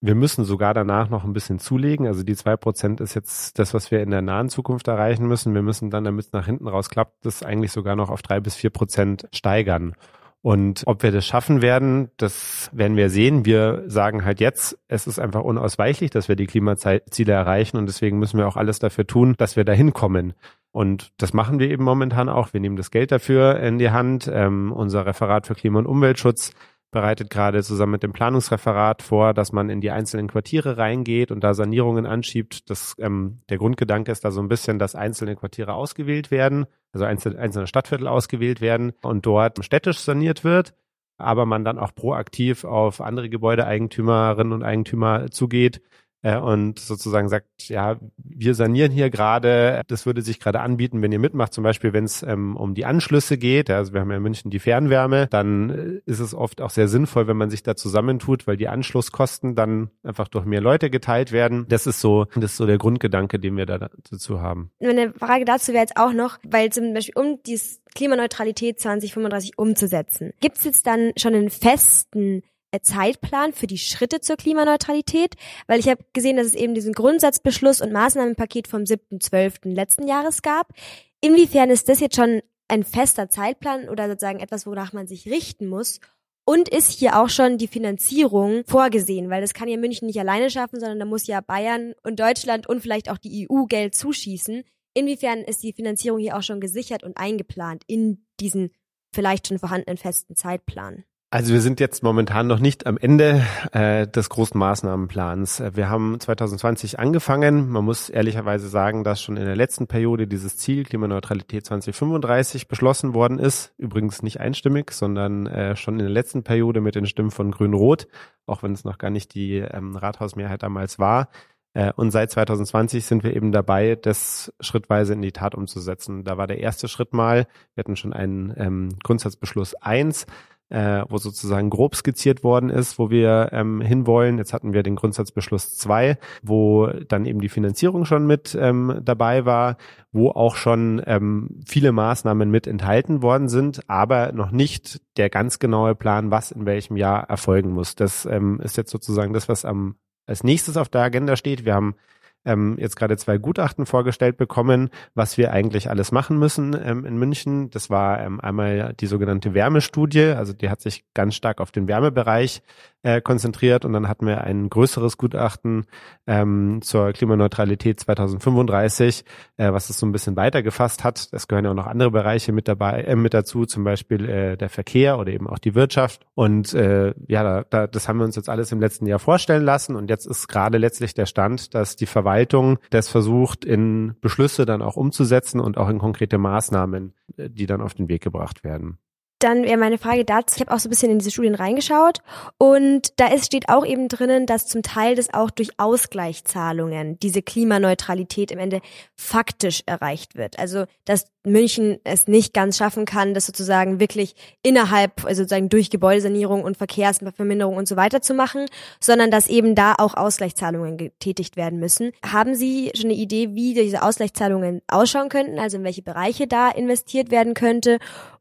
Wir 0.02 0.14
müssen 0.14 0.44
sogar 0.44 0.72
danach 0.72 1.10
noch 1.10 1.24
ein 1.24 1.34
bisschen 1.34 1.58
zulegen. 1.58 2.06
Also 2.06 2.22
die 2.22 2.34
zwei 2.34 2.56
Prozent 2.56 3.00
ist 3.00 3.14
jetzt 3.14 3.58
das, 3.58 3.74
was 3.74 3.90
wir 3.90 4.02
in 4.02 4.10
der 4.10 4.22
nahen 4.22 4.48
Zukunft 4.48 4.88
erreichen 4.88 5.26
müssen. 5.26 5.54
Wir 5.54 5.62
müssen 5.62 5.90
dann, 5.90 6.04
damit 6.04 6.26
es 6.26 6.32
nach 6.32 6.46
hinten 6.46 6.68
raus 6.68 6.88
klappt, 6.88 7.24
das 7.26 7.42
eigentlich 7.42 7.72
sogar 7.72 7.96
noch 7.96 8.08
auf 8.08 8.22
drei 8.22 8.40
bis 8.40 8.54
vier 8.54 8.70
Prozent 8.70 9.28
steigern. 9.32 9.94
Und 10.42 10.84
ob 10.86 11.02
wir 11.02 11.12
das 11.12 11.26
schaffen 11.26 11.60
werden, 11.60 12.10
das 12.16 12.70
werden 12.72 12.96
wir 12.96 13.10
sehen. 13.10 13.44
Wir 13.44 13.84
sagen 13.88 14.24
halt 14.24 14.40
jetzt, 14.40 14.78
es 14.88 15.06
ist 15.06 15.18
einfach 15.18 15.42
unausweichlich, 15.42 16.10
dass 16.10 16.28
wir 16.28 16.36
die 16.36 16.46
Klimaziele 16.46 17.32
erreichen 17.32 17.76
und 17.76 17.84
deswegen 17.84 18.18
müssen 18.18 18.38
wir 18.38 18.48
auch 18.48 18.56
alles 18.56 18.78
dafür 18.78 19.06
tun, 19.06 19.34
dass 19.36 19.56
wir 19.56 19.64
dahin 19.64 19.92
kommen. 19.92 20.32
Und 20.72 21.12
das 21.18 21.34
machen 21.34 21.58
wir 21.58 21.68
eben 21.68 21.84
momentan 21.84 22.30
auch. 22.30 22.54
Wir 22.54 22.60
nehmen 22.60 22.76
das 22.76 22.90
Geld 22.90 23.12
dafür 23.12 23.60
in 23.60 23.78
die 23.78 23.90
Hand. 23.90 24.30
Ähm, 24.32 24.72
unser 24.72 25.04
Referat 25.04 25.46
für 25.46 25.54
Klima- 25.54 25.80
und 25.80 25.86
Umweltschutz 25.86 26.52
bereitet 26.90 27.30
gerade 27.30 27.62
zusammen 27.62 27.92
mit 27.92 28.02
dem 28.02 28.12
Planungsreferat 28.12 29.02
vor, 29.02 29.32
dass 29.34 29.52
man 29.52 29.70
in 29.70 29.80
die 29.80 29.90
einzelnen 29.90 30.28
Quartiere 30.28 30.76
reingeht 30.76 31.30
und 31.30 31.44
da 31.44 31.54
Sanierungen 31.54 32.06
anschiebt. 32.06 32.68
Das, 32.68 32.94
ähm, 32.98 33.40
der 33.48 33.58
Grundgedanke 33.58 34.10
ist 34.10 34.24
da 34.24 34.30
so 34.30 34.40
ein 34.40 34.48
bisschen, 34.48 34.78
dass 34.78 34.94
einzelne 34.94 35.36
Quartiere 35.36 35.74
ausgewählt 35.74 36.30
werden, 36.30 36.66
also 36.92 37.04
einzelne, 37.04 37.38
einzelne 37.38 37.66
Stadtviertel 37.66 38.08
ausgewählt 38.08 38.60
werden 38.60 38.92
und 39.02 39.24
dort 39.26 39.64
städtisch 39.64 39.98
saniert 39.98 40.42
wird, 40.42 40.74
aber 41.16 41.46
man 41.46 41.64
dann 41.64 41.78
auch 41.78 41.94
proaktiv 41.94 42.64
auf 42.64 43.00
andere 43.00 43.28
Gebäudeeigentümerinnen 43.28 44.52
und 44.52 44.62
Eigentümer 44.64 45.30
zugeht 45.30 45.80
und 46.22 46.78
sozusagen 46.78 47.28
sagt, 47.28 47.46
ja, 47.68 47.98
wir 48.18 48.54
sanieren 48.54 48.92
hier 48.92 49.08
gerade, 49.10 49.82
das 49.86 50.04
würde 50.04 50.22
sich 50.22 50.38
gerade 50.38 50.60
anbieten, 50.60 51.00
wenn 51.00 51.12
ihr 51.12 51.18
mitmacht, 51.18 51.54
zum 51.54 51.64
Beispiel, 51.64 51.92
wenn 51.92 52.04
es 52.04 52.22
ähm, 52.22 52.56
um 52.56 52.74
die 52.74 52.84
Anschlüsse 52.84 53.38
geht, 53.38 53.70
also 53.70 53.94
wir 53.94 54.00
haben 54.00 54.10
ja 54.10 54.18
in 54.18 54.22
München 54.22 54.50
die 54.50 54.58
Fernwärme, 54.58 55.28
dann 55.28 55.70
äh, 55.70 56.10
ist 56.10 56.20
es 56.20 56.34
oft 56.34 56.60
auch 56.60 56.70
sehr 56.70 56.88
sinnvoll, 56.88 57.26
wenn 57.26 57.36
man 57.36 57.48
sich 57.48 57.62
da 57.62 57.74
zusammentut, 57.74 58.46
weil 58.46 58.56
die 58.56 58.68
Anschlusskosten 58.68 59.54
dann 59.54 59.90
einfach 60.02 60.28
durch 60.28 60.44
mehr 60.44 60.60
Leute 60.60 60.90
geteilt 60.90 61.32
werden. 61.32 61.64
Das 61.68 61.86
ist 61.86 62.00
so, 62.00 62.26
das 62.34 62.52
ist 62.52 62.56
so 62.56 62.66
der 62.66 62.78
Grundgedanke, 62.78 63.38
den 63.38 63.56
wir 63.56 63.66
da 63.66 63.78
dazu 63.78 64.40
haben. 64.40 64.70
Eine 64.80 65.12
Frage 65.14 65.44
dazu 65.44 65.72
wäre 65.72 65.82
jetzt 65.82 65.96
auch 65.96 66.12
noch, 66.12 66.38
weil 66.46 66.70
zum 66.70 66.92
Beispiel 66.92 67.14
um 67.16 67.38
dieses 67.46 67.80
Klimaneutralität 67.94 68.78
2035 68.78 69.58
umzusetzen, 69.58 70.32
gibt 70.40 70.58
es 70.58 70.64
jetzt 70.64 70.86
dann 70.86 71.12
schon 71.16 71.34
einen 71.34 71.50
festen 71.50 72.42
äh, 72.42 72.42
Zeitplan 72.82 73.52
für 73.52 73.66
die 73.66 73.78
Schritte 73.78 74.20
zur 74.20 74.36
Klimaneutralität, 74.36 75.34
weil 75.66 75.80
ich 75.80 75.88
habe 75.88 76.04
gesehen, 76.12 76.36
dass 76.36 76.46
es 76.46 76.54
eben 76.54 76.74
diesen 76.74 76.92
Grundsatzbeschluss 76.92 77.80
und 77.80 77.92
Maßnahmenpaket 77.92 78.68
vom 78.68 78.82
7.12. 78.82 79.72
letzten 79.74 80.06
Jahres 80.06 80.42
gab. 80.42 80.72
Inwiefern 81.20 81.70
ist 81.70 81.88
das 81.88 82.00
jetzt 82.00 82.16
schon 82.16 82.42
ein 82.68 82.84
fester 82.84 83.28
Zeitplan 83.28 83.88
oder 83.88 84.08
sozusagen 84.08 84.38
etwas, 84.38 84.66
wonach 84.66 84.92
man 84.92 85.06
sich 85.06 85.26
richten 85.26 85.66
muss? 85.66 86.00
Und 86.44 86.68
ist 86.68 86.90
hier 86.90 87.20
auch 87.20 87.28
schon 87.28 87.58
die 87.58 87.68
Finanzierung 87.68 88.64
vorgesehen? 88.66 89.30
Weil 89.30 89.40
das 89.40 89.54
kann 89.54 89.68
ja 89.68 89.76
München 89.76 90.06
nicht 90.06 90.18
alleine 90.18 90.50
schaffen, 90.50 90.80
sondern 90.80 90.98
da 90.98 91.04
muss 91.04 91.26
ja 91.26 91.40
Bayern 91.40 91.94
und 92.02 92.18
Deutschland 92.18 92.68
und 92.68 92.80
vielleicht 92.80 93.10
auch 93.10 93.18
die 93.18 93.48
EU 93.48 93.66
Geld 93.66 93.94
zuschießen. 93.94 94.64
Inwiefern 94.94 95.40
ist 95.40 95.62
die 95.62 95.72
Finanzierung 95.72 96.18
hier 96.18 96.36
auch 96.36 96.42
schon 96.42 96.60
gesichert 96.60 97.02
und 97.04 97.16
eingeplant 97.16 97.84
in 97.86 98.26
diesen 98.40 98.70
vielleicht 99.14 99.48
schon 99.48 99.58
vorhandenen 99.58 99.98
festen 99.98 100.34
Zeitplan? 100.34 101.04
Also 101.32 101.52
wir 101.52 101.60
sind 101.60 101.78
jetzt 101.78 102.02
momentan 102.02 102.48
noch 102.48 102.58
nicht 102.58 102.88
am 102.88 102.98
Ende 102.98 103.46
äh, 103.70 104.04
des 104.08 104.30
großen 104.30 104.58
Maßnahmenplans. 104.58 105.62
Wir 105.74 105.88
haben 105.88 106.18
2020 106.18 106.98
angefangen. 106.98 107.68
Man 107.68 107.84
muss 107.84 108.08
ehrlicherweise 108.08 108.68
sagen, 108.68 109.04
dass 109.04 109.22
schon 109.22 109.36
in 109.36 109.44
der 109.44 109.54
letzten 109.54 109.86
Periode 109.86 110.26
dieses 110.26 110.56
Ziel 110.56 110.82
Klimaneutralität 110.82 111.64
2035 111.64 112.66
beschlossen 112.66 113.14
worden 113.14 113.38
ist. 113.38 113.72
Übrigens 113.78 114.24
nicht 114.24 114.40
einstimmig, 114.40 114.90
sondern 114.90 115.46
äh, 115.46 115.76
schon 115.76 115.94
in 115.94 116.06
der 116.06 116.08
letzten 116.08 116.42
Periode 116.42 116.80
mit 116.80 116.96
den 116.96 117.06
Stimmen 117.06 117.30
von 117.30 117.52
Grün-Rot, 117.52 118.08
auch 118.46 118.64
wenn 118.64 118.72
es 118.72 118.82
noch 118.82 118.98
gar 118.98 119.10
nicht 119.10 119.32
die 119.32 119.58
ähm, 119.58 119.94
Rathausmehrheit 119.94 120.64
damals 120.64 120.98
war. 120.98 121.28
Äh, 121.74 121.92
und 121.94 122.10
seit 122.10 122.32
2020 122.32 123.04
sind 123.06 123.22
wir 123.22 123.36
eben 123.36 123.52
dabei, 123.52 123.94
das 123.94 124.52
schrittweise 124.58 125.12
in 125.12 125.22
die 125.22 125.30
Tat 125.30 125.54
umzusetzen. 125.54 126.24
Da 126.24 126.36
war 126.36 126.48
der 126.48 126.58
erste 126.58 126.88
Schritt 126.88 127.12
mal, 127.12 127.46
wir 127.74 127.82
hatten 127.82 127.94
schon 127.94 128.12
einen 128.12 128.52
ähm, 128.56 128.88
Grundsatzbeschluss 129.04 129.76
eins 129.76 130.26
äh, 130.70 131.04
wo 131.08 131.18
sozusagen 131.18 131.68
grob 131.68 131.94
skizziert 131.94 132.42
worden 132.42 132.70
ist, 132.70 132.98
wo 132.98 133.10
wir 133.10 133.50
ähm, 133.52 133.80
hinwollen. 133.80 134.38
Jetzt 134.38 134.52
hatten 134.52 134.72
wir 134.72 134.82
den 134.82 134.96
Grundsatzbeschluss 134.96 135.76
2, 135.76 136.16
wo 136.42 136.86
dann 136.86 137.26
eben 137.26 137.40
die 137.40 137.48
Finanzierung 137.48 138.04
schon 138.04 138.26
mit 138.26 138.56
ähm, 138.58 139.00
dabei 139.02 139.44
war, 139.44 139.76
wo 140.12 140.30
auch 140.30 140.56
schon 140.56 141.02
ähm, 141.06 141.60
viele 141.66 141.92
Maßnahmen 141.92 142.50
mit 142.50 142.66
enthalten 142.66 143.22
worden 143.22 143.48
sind, 143.48 143.88
aber 143.88 144.32
noch 144.32 144.50
nicht 144.50 145.00
der 145.16 145.28
ganz 145.28 145.58
genaue 145.58 145.94
Plan, 145.94 146.30
was 146.30 146.52
in 146.52 146.66
welchem 146.66 146.96
Jahr 146.96 147.28
erfolgen 147.28 147.72
muss. 147.72 147.96
Das 147.96 148.24
ähm, 148.26 148.60
ist 148.62 148.76
jetzt 148.76 148.90
sozusagen 148.90 149.32
das, 149.32 149.48
was 149.48 149.64
am 149.64 149.96
als 150.26 150.44
nächstes 150.44 150.76
auf 150.76 150.88
der 150.88 151.02
Agenda 151.02 151.34
steht. 151.34 151.64
Wir 151.64 151.74
haben 151.74 151.96
ähm, 152.44 152.76
jetzt 152.78 152.96
gerade 152.96 153.16
zwei 153.16 153.38
Gutachten 153.38 153.86
vorgestellt 153.86 154.36
bekommen, 154.36 154.90
was 155.14 155.36
wir 155.38 155.52
eigentlich 155.52 155.90
alles 155.90 156.12
machen 156.12 156.38
müssen 156.38 156.76
ähm, 156.82 157.04
in 157.04 157.18
München. 157.18 157.70
Das 157.70 157.90
war 157.90 158.20
ähm, 158.20 158.40
einmal 158.40 158.94
die 158.98 159.06
sogenannte 159.06 159.54
Wärmestudie, 159.54 160.34
also 160.36 160.52
die 160.52 160.70
hat 160.70 160.80
sich 160.80 161.04
ganz 161.14 161.34
stark 161.34 161.60
auf 161.60 161.72
den 161.72 161.88
Wärmebereich 161.88 162.62
äh, 163.02 163.20
konzentriert 163.20 163.84
und 163.84 163.92
dann 163.92 164.08
hatten 164.08 164.26
wir 164.26 164.42
ein 164.42 164.68
größeres 164.68 165.16
Gutachten 165.16 165.86
ähm, 166.26 166.80
zur 166.82 167.12
Klimaneutralität 167.12 167.98
2035, 168.00 169.24
äh, 169.56 169.72
was 169.72 169.90
es 169.90 169.98
so 169.98 170.06
ein 170.06 170.12
bisschen 170.12 170.36
weiter 170.36 170.62
gefasst 170.62 171.04
hat. 171.04 171.28
Es 171.32 171.48
gehören 171.48 171.64
ja 171.64 171.70
auch 171.70 171.76
noch 171.76 171.86
andere 171.86 172.10
Bereiche 172.10 172.52
mit 172.52 172.68
dabei, 172.68 173.02
äh, 173.02 173.16
mit 173.16 173.34
dazu, 173.34 173.64
zum 173.64 173.84
Beispiel 173.84 174.28
äh, 174.28 174.56
der 174.56 174.68
Verkehr 174.68 175.18
oder 175.18 175.32
eben 175.32 175.48
auch 175.48 175.58
die 175.58 175.74
Wirtschaft. 175.74 176.26
Und 176.34 176.74
äh, 176.74 177.14
ja, 177.26 177.42
da, 177.42 177.64
da, 177.68 177.86
das 177.86 178.08
haben 178.08 178.18
wir 178.18 178.24
uns 178.24 178.36
jetzt 178.36 178.48
alles 178.48 178.72
im 178.72 178.80
letzten 178.80 179.06
Jahr 179.06 179.18
vorstellen 179.18 179.64
lassen 179.64 179.96
und 179.96 180.10
jetzt 180.10 180.26
ist 180.26 180.48
gerade 180.48 180.78
letztlich 180.78 181.14
der 181.14 181.26
Stand, 181.26 181.74
dass 181.74 181.96
die 181.96 182.06
Verwaltung 182.06 182.78
das 182.90 183.08
versucht, 183.08 183.64
in 183.64 184.14
Beschlüsse 184.20 184.66
dann 184.66 184.82
auch 184.82 184.96
umzusetzen 184.96 185.60
und 185.60 185.78
auch 185.78 185.88
in 185.88 185.98
konkrete 185.98 186.38
Maßnahmen, 186.38 187.14
äh, 187.36 187.48
die 187.50 187.66
dann 187.66 187.80
auf 187.80 187.94
den 187.94 188.08
Weg 188.08 188.22
gebracht 188.22 188.64
werden. 188.64 188.98
Dann 189.40 189.64
wäre 189.64 189.78
meine 189.78 189.96
Frage 189.96 190.26
dazu, 190.26 190.54
ich 190.56 190.60
habe 190.60 190.72
auch 190.72 190.78
so 190.78 190.88
ein 190.88 190.90
bisschen 190.90 191.10
in 191.10 191.18
diese 191.18 191.30
Studien 191.30 191.54
reingeschaut 191.54 192.18
und 192.58 193.18
da 193.18 193.28
ist, 193.28 193.46
steht 193.46 193.70
auch 193.70 193.86
eben 193.86 194.08
drinnen, 194.08 194.44
dass 194.44 194.66
zum 194.66 194.82
Teil 194.82 195.14
das 195.14 195.32
auch 195.32 195.50
durch 195.50 195.70
Ausgleichszahlungen 195.78 197.18
diese 197.18 197.40
Klimaneutralität 197.40 198.50
im 198.50 198.58
Ende 198.58 198.82
faktisch 199.16 199.82
erreicht 199.86 200.34
wird. 200.34 200.58
Also 200.58 200.84
dass 201.06 201.24
München 201.42 201.98
es 202.04 202.28
nicht 202.28 202.52
ganz 202.52 202.76
schaffen 202.76 203.06
kann, 203.06 203.32
das 203.32 203.46
sozusagen 203.46 203.98
wirklich 203.98 204.34
innerhalb, 204.62 205.24
also 205.24 205.42
sozusagen 205.42 205.70
durch 205.70 205.88
Gebäudesanierung 205.88 206.62
und 206.62 206.76
Verkehrsverminderung 206.76 207.76
und 207.76 207.88
so 207.88 207.96
weiter 207.96 208.20
zu 208.20 208.34
machen, 208.34 208.66
sondern 209.00 209.30
dass 209.30 209.48
eben 209.48 209.74
da 209.74 209.94
auch 209.96 210.14
Ausgleichszahlungen 210.14 210.98
getätigt 210.98 211.56
werden 211.56 211.80
müssen. 211.80 212.12
Haben 212.22 212.54
Sie 212.54 212.90
schon 212.94 213.06
eine 213.06 213.18
Idee, 213.18 213.54
wie 213.54 213.72
diese 213.72 214.02
Ausgleichszahlungen 214.02 214.82
ausschauen 214.86 215.30
könnten, 215.30 215.58
also 215.58 215.78
in 215.78 215.84
welche 215.84 216.02
Bereiche 216.02 216.46
da 216.46 216.68
investiert 216.68 217.30
werden 217.30 217.54
könnte 217.54 217.98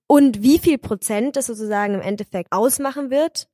und 0.10 0.42
wie 0.42 0.58
viel 0.58 0.80
Prozent 0.80 1.36
das 1.36 1.46
sozusagen 1.46 1.94
im 1.94 2.02
Endeffekt 2.02 2.52
ausmachen 2.52 3.12
wird? 3.12 3.48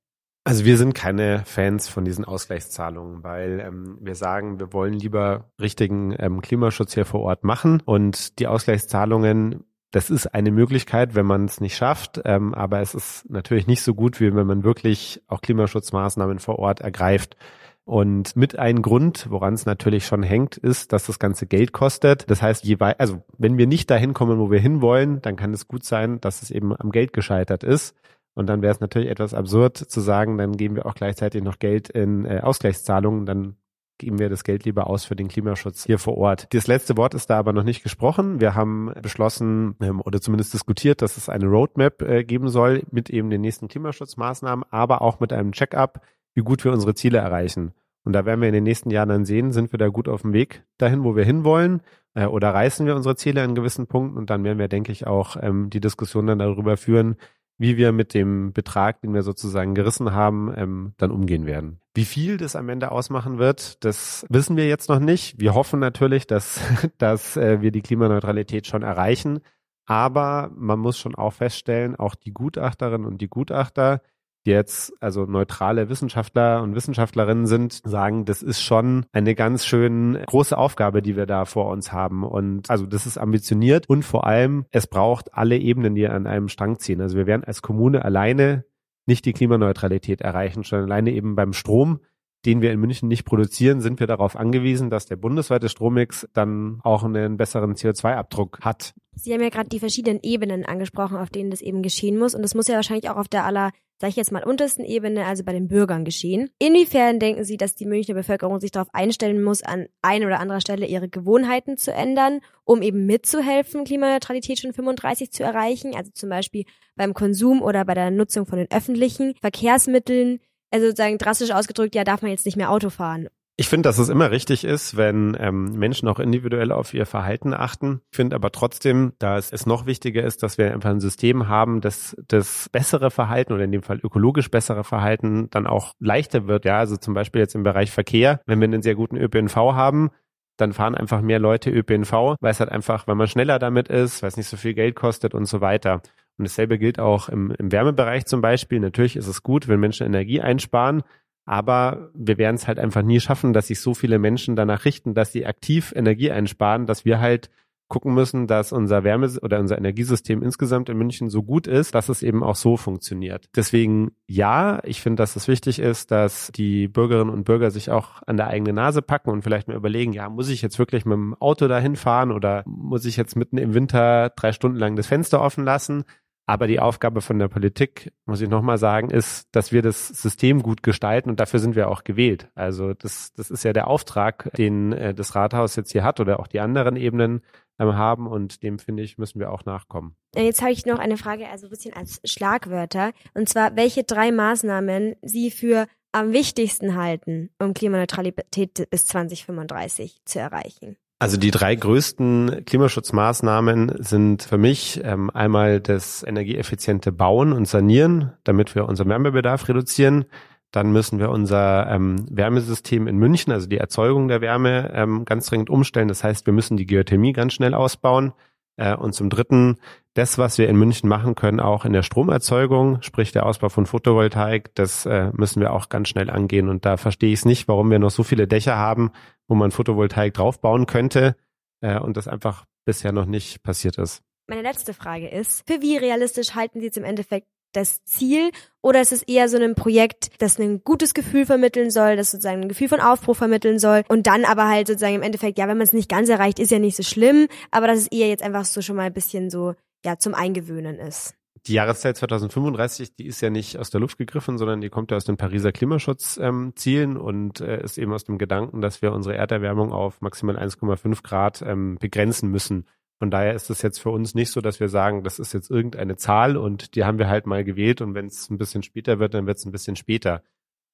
Also 0.45 0.63
wir 0.63 0.77
sind 0.77 0.93
keine 0.93 1.43
Fans 1.45 1.89
von 1.89 2.05
diesen 2.05 2.23
Ausgleichszahlungen, 2.23 3.23
weil 3.23 3.59
ähm, 3.59 3.97
wir 3.99 4.15
sagen, 4.15 4.59
wir 4.59 4.71
wollen 4.71 4.93
lieber 4.93 5.51
richtigen 5.59 6.15
ähm, 6.17 6.41
Klimaschutz 6.41 6.93
hier 6.93 7.05
vor 7.05 7.21
Ort 7.21 7.43
machen 7.43 7.81
und 7.83 8.39
die 8.39 8.47
Ausgleichszahlungen 8.47 9.65
das 9.91 10.09
ist 10.09 10.27
eine 10.27 10.51
Möglichkeit, 10.51 11.15
wenn 11.15 11.25
man 11.25 11.45
es 11.45 11.61
nicht 11.61 11.77
schafft, 11.77 12.21
ähm, 12.25 12.53
aber 12.53 12.81
es 12.81 12.93
ist 12.93 13.29
natürlich 13.29 13.65
nicht 13.65 13.81
so 13.81 13.93
gut, 13.93 14.19
wie 14.19 14.35
wenn 14.35 14.45
man 14.45 14.65
wirklich 14.65 15.23
auch 15.27 15.39
Klimaschutzmaßnahmen 15.39 16.39
vor 16.39 16.59
Ort 16.59 16.81
ergreift. 16.81 17.37
Und 17.85 18.35
mit 18.35 18.57
ein 18.57 18.81
Grund, 18.81 19.27
woran 19.29 19.53
es 19.53 19.67
natürlich 19.67 20.07
schon 20.07 20.23
hängt, 20.23 20.57
ist, 20.57 20.91
dass 20.91 21.05
das 21.05 21.19
ganze 21.19 21.45
Geld 21.45 21.71
kostet. 21.71 22.29
Das 22.31 22.41
heißt, 22.41 22.65
je 22.65 22.79
weit, 22.79 22.99
also 22.99 23.23
wenn 23.37 23.59
wir 23.59 23.67
nicht 23.67 23.91
dahin 23.91 24.15
kommen, 24.15 24.39
wo 24.39 24.49
wir 24.49 24.59
hinwollen, 24.59 25.21
dann 25.21 25.35
kann 25.35 25.53
es 25.53 25.67
gut 25.67 25.85
sein, 25.85 26.19
dass 26.19 26.41
es 26.41 26.49
eben 26.49 26.75
am 26.75 26.91
Geld 26.91 27.13
gescheitert 27.13 27.63
ist. 27.63 27.95
Und 28.33 28.47
dann 28.47 28.63
wäre 28.63 28.73
es 28.73 28.79
natürlich 28.79 29.09
etwas 29.09 29.35
absurd 29.35 29.77
zu 29.77 30.01
sagen, 30.01 30.37
dann 30.39 30.57
geben 30.57 30.75
wir 30.75 30.87
auch 30.87 30.95
gleichzeitig 30.95 31.43
noch 31.43 31.59
Geld 31.59 31.89
in 31.89 32.25
äh, 32.25 32.41
Ausgleichszahlungen. 32.41 33.27
Dann 33.27 33.55
geben 33.97 34.19
wir 34.19 34.29
das 34.29 34.43
Geld 34.43 34.65
lieber 34.65 34.87
aus 34.87 35.05
für 35.05 35.15
den 35.15 35.27
Klimaschutz 35.27 35.85
hier 35.85 35.99
vor 35.99 36.17
Ort. 36.17 36.53
Das 36.53 36.67
letzte 36.67 36.97
Wort 36.97 37.13
ist 37.13 37.29
da 37.29 37.37
aber 37.37 37.53
noch 37.53 37.63
nicht 37.63 37.83
gesprochen. 37.83 38.41
Wir 38.41 38.55
haben 38.55 38.91
beschlossen 39.01 39.75
ähm, 39.79 40.01
oder 40.01 40.19
zumindest 40.19 40.53
diskutiert, 40.53 41.01
dass 41.01 41.17
es 41.17 41.29
eine 41.29 41.45
Roadmap 41.45 42.01
äh, 42.01 42.23
geben 42.23 42.49
soll 42.49 42.83
mit 42.91 43.09
eben 43.09 43.29
den 43.29 43.41
nächsten 43.41 43.67
Klimaschutzmaßnahmen, 43.67 44.65
aber 44.69 45.01
auch 45.01 45.19
mit 45.19 45.31
einem 45.31 45.51
Check-up, 45.51 46.01
wie 46.35 46.41
gut 46.41 46.63
wir 46.63 46.71
unsere 46.71 46.93
Ziele 46.93 47.17
erreichen. 47.17 47.73
Und 48.03 48.13
da 48.13 48.25
werden 48.25 48.39
wir 48.39 48.47
in 48.47 48.53
den 48.53 48.63
nächsten 48.63 48.91
Jahren 48.91 49.09
dann 49.09 49.25
sehen, 49.25 49.51
sind 49.51 49.73
wir 49.73 49.79
da 49.79 49.87
gut 49.87 50.07
auf 50.07 50.21
dem 50.21 50.33
Weg 50.33 50.63
dahin, 50.77 51.03
wo 51.03 51.15
wir 51.15 51.25
hinwollen, 51.25 51.81
äh, 52.13 52.27
oder 52.27 52.53
reißen 52.53 52.85
wir 52.85 52.95
unsere 52.95 53.15
Ziele 53.15 53.41
an 53.41 53.55
gewissen 53.55 53.87
Punkten. 53.87 54.17
Und 54.17 54.29
dann 54.29 54.43
werden 54.43 54.59
wir, 54.59 54.67
denke 54.67 54.91
ich, 54.91 55.07
auch 55.07 55.37
ähm, 55.41 55.71
die 55.71 55.81
Diskussion 55.81 56.27
dann 56.27 56.39
darüber 56.39 56.77
führen, 56.77 57.15
wie 57.57 57.77
wir 57.77 57.91
mit 57.91 58.13
dem 58.13 58.53
Betrag, 58.53 59.01
den 59.01 59.13
wir 59.13 59.23
sozusagen 59.23 59.75
gerissen 59.75 60.11
haben, 60.11 60.53
ähm, 60.55 60.93
dann 60.97 61.11
umgehen 61.11 61.45
werden. 61.45 61.79
Wie 61.93 62.05
viel 62.05 62.37
das 62.37 62.55
am 62.55 62.69
Ende 62.69 62.91
ausmachen 62.91 63.39
wird, 63.39 63.83
das 63.83 64.25
wissen 64.29 64.57
wir 64.57 64.67
jetzt 64.67 64.89
noch 64.89 64.99
nicht. 64.99 65.39
Wir 65.39 65.55
hoffen 65.55 65.79
natürlich, 65.79 66.27
dass, 66.27 66.59
dass 66.97 67.37
äh, 67.37 67.61
wir 67.61 67.71
die 67.71 67.81
Klimaneutralität 67.81 68.67
schon 68.67 68.83
erreichen. 68.83 69.39
Aber 69.87 70.51
man 70.55 70.79
muss 70.79 70.97
schon 70.97 71.15
auch 71.15 71.33
feststellen, 71.33 71.95
auch 71.95 72.15
die 72.15 72.33
Gutachterinnen 72.33 73.07
und 73.07 73.21
die 73.21 73.29
Gutachter, 73.29 74.01
jetzt 74.45 74.93
also 75.01 75.25
neutrale 75.25 75.89
Wissenschaftler 75.89 76.61
und 76.61 76.75
Wissenschaftlerinnen 76.75 77.47
sind, 77.47 77.81
sagen, 77.83 78.25
das 78.25 78.43
ist 78.43 78.61
schon 78.61 79.05
eine 79.11 79.35
ganz 79.35 79.65
schön 79.65 80.19
große 80.25 80.57
Aufgabe, 80.57 81.01
die 81.01 81.15
wir 81.15 81.25
da 81.25 81.45
vor 81.45 81.69
uns 81.69 81.91
haben. 81.91 82.23
Und 82.23 82.69
also 82.69 82.85
das 82.85 83.05
ist 83.05 83.17
ambitioniert 83.17 83.89
und 83.89 84.03
vor 84.03 84.25
allem, 84.25 84.65
es 84.71 84.87
braucht 84.87 85.33
alle 85.33 85.57
Ebenen, 85.57 85.95
die 85.95 86.07
an 86.07 86.27
einem 86.27 86.47
Strang 86.47 86.79
ziehen. 86.79 87.01
Also 87.01 87.17
wir 87.17 87.27
werden 87.27 87.43
als 87.43 87.61
Kommune 87.61 88.05
alleine 88.05 88.65
nicht 89.05 89.25
die 89.25 89.33
Klimaneutralität 89.33 90.21
erreichen, 90.21 90.63
schon 90.63 90.83
alleine 90.83 91.11
eben 91.11 91.35
beim 91.35 91.53
Strom 91.53 91.99
den 92.45 92.61
wir 92.61 92.71
in 92.71 92.79
München 92.79 93.07
nicht 93.07 93.25
produzieren, 93.25 93.81
sind 93.81 93.99
wir 93.99 94.07
darauf 94.07 94.35
angewiesen, 94.35 94.89
dass 94.89 95.05
der 95.05 95.15
bundesweite 95.15 95.69
Strommix 95.69 96.27
dann 96.33 96.79
auch 96.83 97.03
einen 97.03 97.37
besseren 97.37 97.73
CO2-Abdruck 97.73 98.59
hat. 98.61 98.93
Sie 99.15 99.33
haben 99.33 99.41
ja 99.41 99.49
gerade 99.49 99.69
die 99.69 99.79
verschiedenen 99.79 100.19
Ebenen 100.21 100.65
angesprochen, 100.65 101.17
auf 101.17 101.29
denen 101.29 101.49
das 101.49 101.61
eben 101.61 101.81
geschehen 101.81 102.17
muss. 102.17 102.35
Und 102.35 102.43
das 102.43 102.53
muss 102.53 102.67
ja 102.67 102.75
wahrscheinlich 102.75 103.09
auch 103.09 103.17
auf 103.17 103.27
der 103.27 103.45
aller 103.45 103.71
sage 103.99 104.09
ich 104.09 104.15
jetzt 104.15 104.31
mal, 104.31 104.43
untersten 104.43 104.83
Ebene, 104.83 105.25
also 105.25 105.43
bei 105.43 105.53
den 105.53 105.67
Bürgern 105.67 106.05
geschehen. 106.05 106.49
Inwiefern 106.59 107.19
denken 107.19 107.43
Sie, 107.43 107.57
dass 107.57 107.75
die 107.75 107.85
Münchner 107.85 108.13
Bevölkerung 108.13 108.59
sich 108.59 108.71
darauf 108.71 108.89
einstellen 108.93 109.41
muss, 109.41 109.63
an 109.63 109.87
ein 110.01 110.25
oder 110.25 110.39
anderer 110.39 110.61
Stelle 110.61 110.85
ihre 110.85 111.09
Gewohnheiten 111.09 111.77
zu 111.77 111.93
ändern, 111.93 112.41
um 112.63 112.81
eben 112.81 113.05
mitzuhelfen, 113.05 113.85
Klimaneutralität 113.85 114.59
schon 114.59 114.73
35 114.73 115.31
zu 115.31 115.43
erreichen? 115.43 115.95
Also 115.95 116.11
zum 116.13 116.29
Beispiel 116.29 116.65
beim 116.95 117.13
Konsum 117.13 117.61
oder 117.61 117.85
bei 117.85 117.93
der 117.93 118.11
Nutzung 118.11 118.45
von 118.45 118.57
den 118.57 118.71
öffentlichen 118.71 119.35
Verkehrsmitteln. 119.41 120.39
Also 120.71 120.87
sozusagen 120.87 121.17
drastisch 121.17 121.51
ausgedrückt, 121.51 121.95
ja, 121.95 122.03
darf 122.03 122.21
man 122.21 122.31
jetzt 122.31 122.45
nicht 122.45 122.57
mehr 122.57 122.71
Auto 122.71 122.89
fahren 122.89 123.29
ich 123.57 123.69
finde, 123.69 123.87
dass 123.87 123.99
es 123.99 124.09
immer 124.09 124.31
richtig 124.31 124.65
ist, 124.65 124.97
wenn 124.97 125.37
ähm, 125.39 125.71
Menschen 125.77 126.09
auch 126.09 126.19
individuell 126.19 126.73
auf 126.73 126.93
ihr 126.93 127.05
Verhalten 127.05 127.53
achten. 127.53 128.01
Ich 128.11 128.17
finde 128.17 128.35
aber 128.35 128.51
trotzdem, 128.51 129.13
dass 129.17 129.51
es 129.51 129.65
noch 129.65 129.85
wichtiger 129.85 130.23
ist, 130.23 130.43
dass 130.43 130.57
wir 130.57 130.73
einfach 130.73 130.89
ein 130.89 130.99
System 130.99 131.47
haben, 131.47 131.79
dass 131.79 132.17
das 132.27 132.67
bessere 132.69 133.11
Verhalten 133.11 133.53
oder 133.53 133.63
in 133.63 133.71
dem 133.71 133.83
Fall 133.83 133.99
ökologisch 134.03 134.51
bessere 134.51 134.83
Verhalten 134.83 135.49
dann 135.51 135.67
auch 135.67 135.93
leichter 135.99 136.47
wird. 136.47 136.65
Ja, 136.65 136.79
also 136.79 136.97
zum 136.97 137.13
Beispiel 137.13 137.39
jetzt 137.39 137.55
im 137.55 137.63
Bereich 137.63 137.91
Verkehr, 137.91 138.41
wenn 138.45 138.59
wir 138.59 138.65
einen 138.65 138.81
sehr 138.81 138.95
guten 138.95 139.15
ÖPNV 139.15 139.55
haben, 139.55 140.11
dann 140.57 140.73
fahren 140.73 140.95
einfach 140.95 141.21
mehr 141.21 141.39
Leute 141.39 141.69
ÖPNV, 141.69 142.35
weil 142.39 142.51
es 142.51 142.59
halt 142.59 142.71
einfach, 142.71 143.07
weil 143.07 143.15
man 143.15 143.27
schneller 143.27 143.59
damit 143.59 143.87
ist, 143.87 144.21
weil 144.21 144.29
es 144.29 144.37
nicht 144.37 144.47
so 144.47 144.57
viel 144.57 144.73
Geld 144.73 144.95
kostet 144.95 145.33
und 145.33 145.45
so 145.45 145.61
weiter. 145.61 146.01
Und 146.37 146.45
dasselbe 146.45 146.77
gilt 146.77 146.99
auch 146.99 147.29
im, 147.29 147.51
im 147.51 147.71
Wärmebereich 147.71 148.25
zum 148.25 148.41
Beispiel. 148.41 148.81
Natürlich 148.81 149.15
ist 149.15 149.27
es 149.27 149.43
gut, 149.43 149.69
wenn 149.69 149.79
Menschen 149.79 150.05
Energie 150.05 150.41
einsparen, 150.41 151.03
aber 151.45 152.09
wir 152.13 152.37
werden 152.37 152.55
es 152.55 152.67
halt 152.67 152.79
einfach 152.79 153.03
nie 153.03 153.19
schaffen, 153.19 153.53
dass 153.53 153.67
sich 153.67 153.79
so 153.79 153.93
viele 153.93 154.19
Menschen 154.19 154.55
danach 154.55 154.85
richten, 154.85 155.13
dass 155.13 155.31
sie 155.31 155.45
aktiv 155.45 155.93
Energie 155.95 156.31
einsparen, 156.31 156.85
dass 156.87 157.05
wir 157.05 157.19
halt 157.19 157.49
gucken 157.87 158.15
müssen, 158.15 158.47
dass 158.47 158.73
unser 158.73 159.03
Wärme- 159.03 159.39
oder 159.41 159.59
unser 159.59 159.77
Energiesystem 159.77 160.41
insgesamt 160.41 160.89
in 160.89 160.97
München 160.97 161.29
so 161.29 161.43
gut 161.43 161.67
ist, 161.67 161.93
dass 161.93 162.09
es 162.09 162.23
eben 162.23 162.43
auch 162.43 162.55
so 162.55 162.77
funktioniert. 162.77 163.45
Deswegen 163.55 164.11
ja, 164.27 164.79
ich 164.83 165.01
finde, 165.01 165.21
dass 165.21 165.35
es 165.35 165.47
wichtig 165.47 165.77
ist, 165.79 166.09
dass 166.09 166.51
die 166.55 166.87
Bürgerinnen 166.87 167.29
und 167.29 167.43
Bürger 167.43 167.69
sich 167.69 167.91
auch 167.91 168.23
an 168.25 168.37
der 168.37 168.47
eigenen 168.47 168.75
Nase 168.75 169.03
packen 169.03 169.29
und 169.29 169.43
vielleicht 169.43 169.67
mal 169.67 169.77
überlegen, 169.77 170.13
ja, 170.13 170.29
muss 170.29 170.49
ich 170.49 170.63
jetzt 170.63 170.79
wirklich 170.79 171.05
mit 171.05 171.13
dem 171.13 171.35
Auto 171.35 171.67
dahin 171.67 171.95
fahren 171.95 172.31
oder 172.31 172.63
muss 172.65 173.05
ich 173.05 173.17
jetzt 173.17 173.35
mitten 173.35 173.57
im 173.57 173.75
Winter 173.75 174.31
drei 174.35 174.51
Stunden 174.51 174.79
lang 174.79 174.95
das 174.95 175.07
Fenster 175.07 175.41
offen 175.41 175.63
lassen? 175.63 176.05
Aber 176.47 176.67
die 176.67 176.79
Aufgabe 176.79 177.21
von 177.21 177.39
der 177.39 177.47
Politik, 177.47 178.13
muss 178.25 178.41
ich 178.41 178.49
nochmal 178.49 178.77
sagen, 178.77 179.09
ist, 179.09 179.47
dass 179.51 179.71
wir 179.71 179.81
das 179.81 180.09
System 180.09 180.61
gut 180.61 180.83
gestalten 180.83 181.29
und 181.29 181.39
dafür 181.39 181.59
sind 181.59 181.75
wir 181.75 181.89
auch 181.89 182.03
gewählt. 182.03 182.49
Also 182.53 182.93
das, 182.93 183.33
das 183.33 183.49
ist 183.49 183.63
ja 183.63 183.73
der 183.73 183.87
Auftrag, 183.87 184.51
den 184.55 184.93
äh, 184.93 185.13
das 185.15 185.33
Rathaus 185.33 185.75
jetzt 185.75 185.91
hier 185.91 186.03
hat 186.03 186.19
oder 186.19 186.39
auch 186.39 186.47
die 186.47 186.59
anderen 186.59 186.95
Ebenen 186.95 187.41
ähm, 187.79 187.95
haben 187.95 188.27
und 188.27 188.61
dem 188.61 188.77
finde 188.77 189.01
ich, 189.01 189.17
müssen 189.17 189.39
wir 189.39 189.51
auch 189.51 189.65
nachkommen. 189.65 190.15
Jetzt 190.35 190.61
habe 190.61 190.71
ich 190.71 190.85
noch 190.85 190.99
eine 190.99 191.17
Frage, 191.17 191.49
also 191.49 191.67
ein 191.67 191.71
bisschen 191.71 191.95
als 191.95 192.21
Schlagwörter. 192.23 193.11
Und 193.33 193.49
zwar, 193.49 193.75
welche 193.75 194.03
drei 194.03 194.31
Maßnahmen 194.31 195.15
Sie 195.23 195.49
für 195.49 195.87
am 196.11 196.31
wichtigsten 196.31 196.95
halten, 196.95 197.49
um 197.59 197.73
Klimaneutralität 197.73 198.87
bis 198.89 199.07
2035 199.07 200.21
zu 200.25 200.39
erreichen? 200.39 200.95
Also 201.25 201.37
die 201.37 201.49
drei 201.49 201.73
größten 201.73 202.65
Klimaschutzmaßnahmen 202.67 203.93
sind 203.97 204.43
für 204.43 204.59
mich 204.59 205.01
ähm, 205.03 205.31
einmal 205.31 205.81
das 205.81 206.21
energieeffiziente 206.21 207.11
Bauen 207.11 207.51
und 207.51 207.67
Sanieren, 207.67 208.33
damit 208.43 208.75
wir 208.75 208.87
unseren 208.87 209.09
Wärmebedarf 209.09 209.67
reduzieren. 209.67 210.25
Dann 210.69 210.91
müssen 210.91 211.17
wir 211.17 211.31
unser 211.31 211.89
ähm, 211.89 212.27
Wärmesystem 212.29 213.07
in 213.07 213.17
München, 213.17 213.51
also 213.51 213.65
die 213.67 213.79
Erzeugung 213.79 214.27
der 214.27 214.41
Wärme, 214.41 214.91
ähm, 214.93 215.25
ganz 215.25 215.47
dringend 215.47 215.71
umstellen. 215.71 216.09
Das 216.09 216.23
heißt, 216.23 216.45
wir 216.45 216.53
müssen 216.53 216.77
die 216.77 216.85
Geothermie 216.85 217.33
ganz 217.33 217.53
schnell 217.53 217.73
ausbauen. 217.73 218.33
Äh, 218.77 218.95
und 218.95 219.13
zum 219.13 219.31
Dritten, 219.31 219.77
das, 220.15 220.37
was 220.37 220.57
wir 220.57 220.69
in 220.69 220.77
München 220.77 221.09
machen 221.09 221.35
können, 221.35 221.59
auch 221.59 221.85
in 221.85 221.93
der 221.93 222.01
Stromerzeugung, 222.01 223.01
sprich 223.01 223.33
der 223.33 223.45
Ausbau 223.45 223.69
von 223.69 223.85
Photovoltaik, 223.85 224.73
das 224.73 225.05
äh, 225.05 225.29
müssen 225.33 225.61
wir 225.61 225.73
auch 225.73 225.89
ganz 225.89 226.07
schnell 226.07 226.29
angehen. 226.29 226.69
Und 226.69 226.85
da 226.85 226.97
verstehe 226.97 227.33
ich 227.33 227.39
es 227.39 227.45
nicht, 227.45 227.67
warum 227.67 227.91
wir 227.91 227.99
noch 227.99 228.11
so 228.11 228.23
viele 228.23 228.47
Dächer 228.47 228.77
haben, 228.77 229.11
wo 229.47 229.55
man 229.55 229.71
Photovoltaik 229.71 230.33
draufbauen 230.33 230.85
könnte 230.85 231.35
äh, 231.81 231.99
und 231.99 232.15
das 232.15 232.29
einfach 232.29 232.65
bisher 232.85 233.11
noch 233.11 233.25
nicht 233.25 233.61
passiert 233.61 233.97
ist. 233.97 234.23
Meine 234.47 234.61
letzte 234.61 234.93
Frage 234.93 235.27
ist, 235.27 235.67
für 235.67 235.81
wie 235.81 235.97
realistisch 235.97 236.55
halten 236.55 236.79
Sie 236.79 236.85
jetzt 236.85 236.97
im 236.97 237.03
Endeffekt 237.03 237.47
das 237.75 238.03
Ziel 238.05 238.51
oder 238.81 239.01
ist 239.01 239.11
es 239.11 239.23
eher 239.23 239.49
so 239.49 239.57
ein 239.57 239.75
Projekt, 239.75 240.29
das 240.39 240.59
ein 240.59 240.81
gutes 240.83 241.13
Gefühl 241.13 241.45
vermitteln 241.45 241.91
soll, 241.91 242.15
das 242.15 242.31
sozusagen 242.31 242.61
ein 242.61 242.69
Gefühl 242.69 242.87
von 242.87 243.01
Aufbruch 243.01 243.35
vermitteln 243.35 243.79
soll 243.79 244.03
und 244.07 244.27
dann 244.27 244.45
aber 244.45 244.69
halt 244.69 244.87
sozusagen 244.87 245.15
im 245.15 245.23
Endeffekt, 245.23 245.57
ja, 245.57 245.67
wenn 245.67 245.77
man 245.77 245.85
es 245.85 245.91
nicht 245.91 246.07
ganz 246.07 246.29
erreicht, 246.29 246.59
ist 246.59 246.71
ja 246.71 246.79
nicht 246.79 246.95
so 246.95 247.03
schlimm, 247.03 247.47
aber 247.71 247.87
dass 247.87 247.99
es 247.99 248.07
eher 248.07 248.29
jetzt 248.29 248.43
einfach 248.43 248.63
so 248.63 248.81
schon 248.81 248.95
mal 248.95 249.03
ein 249.07 249.13
bisschen 249.13 249.49
so, 249.49 249.75
ja, 250.05 250.17
zum 250.17 250.33
Eingewöhnen 250.33 250.99
ist. 250.99 251.35
Die 251.67 251.73
Jahreszeit 251.73 252.15
2035, 252.15 253.15
die 253.15 253.25
ist 253.25 253.41
ja 253.41 253.49
nicht 253.49 253.79
aus 253.79 253.89
der 253.89 253.99
Luft 253.99 254.19
gegriffen, 254.19 254.59
sondern 254.59 254.81
die 254.81 254.89
kommt 254.89 255.09
ja 255.09 255.17
aus 255.17 255.25
den 255.25 255.35
Pariser 255.35 255.71
Klimaschutzzielen 255.71 257.15
ähm, 257.15 257.21
und 257.21 257.59
äh, 257.59 257.81
ist 257.81 257.97
eben 257.97 258.13
aus 258.13 258.23
dem 258.23 258.37
Gedanken, 258.37 258.81
dass 258.81 259.01
wir 259.01 259.11
unsere 259.13 259.35
Erderwärmung 259.35 259.91
auf 259.91 260.21
maximal 260.21 260.57
1,5 260.57 261.23
Grad 261.23 261.63
ähm, 261.63 261.97
begrenzen 261.99 262.51
müssen. 262.51 262.85
Von 263.17 263.31
daher 263.31 263.55
ist 263.55 263.71
es 263.71 263.81
jetzt 263.81 263.99
für 263.99 264.11
uns 264.11 264.35
nicht 264.35 264.51
so, 264.51 264.61
dass 264.61 264.79
wir 264.79 264.89
sagen, 264.89 265.23
das 265.23 265.39
ist 265.39 265.53
jetzt 265.53 265.71
irgendeine 265.71 266.17
Zahl 266.17 266.55
und 266.55 266.95
die 266.95 267.03
haben 267.03 267.17
wir 267.17 267.29
halt 267.29 267.47
mal 267.47 267.63
gewählt 267.63 268.01
und 268.01 268.13
wenn 268.13 268.27
es 268.27 268.49
ein 268.51 268.59
bisschen 268.59 268.83
später 268.83 269.17
wird, 269.17 269.33
dann 269.33 269.47
wird 269.47 269.57
es 269.57 269.65
ein 269.65 269.71
bisschen 269.71 269.95
später. 269.95 270.43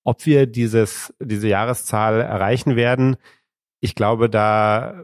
Ob 0.06 0.26
wir 0.26 0.46
dieses, 0.46 1.14
diese 1.20 1.50
Jahreszahl 1.50 2.22
erreichen 2.22 2.78
werden, 2.78 3.18
ich 3.82 3.96
glaube, 3.96 4.30
da 4.30 5.04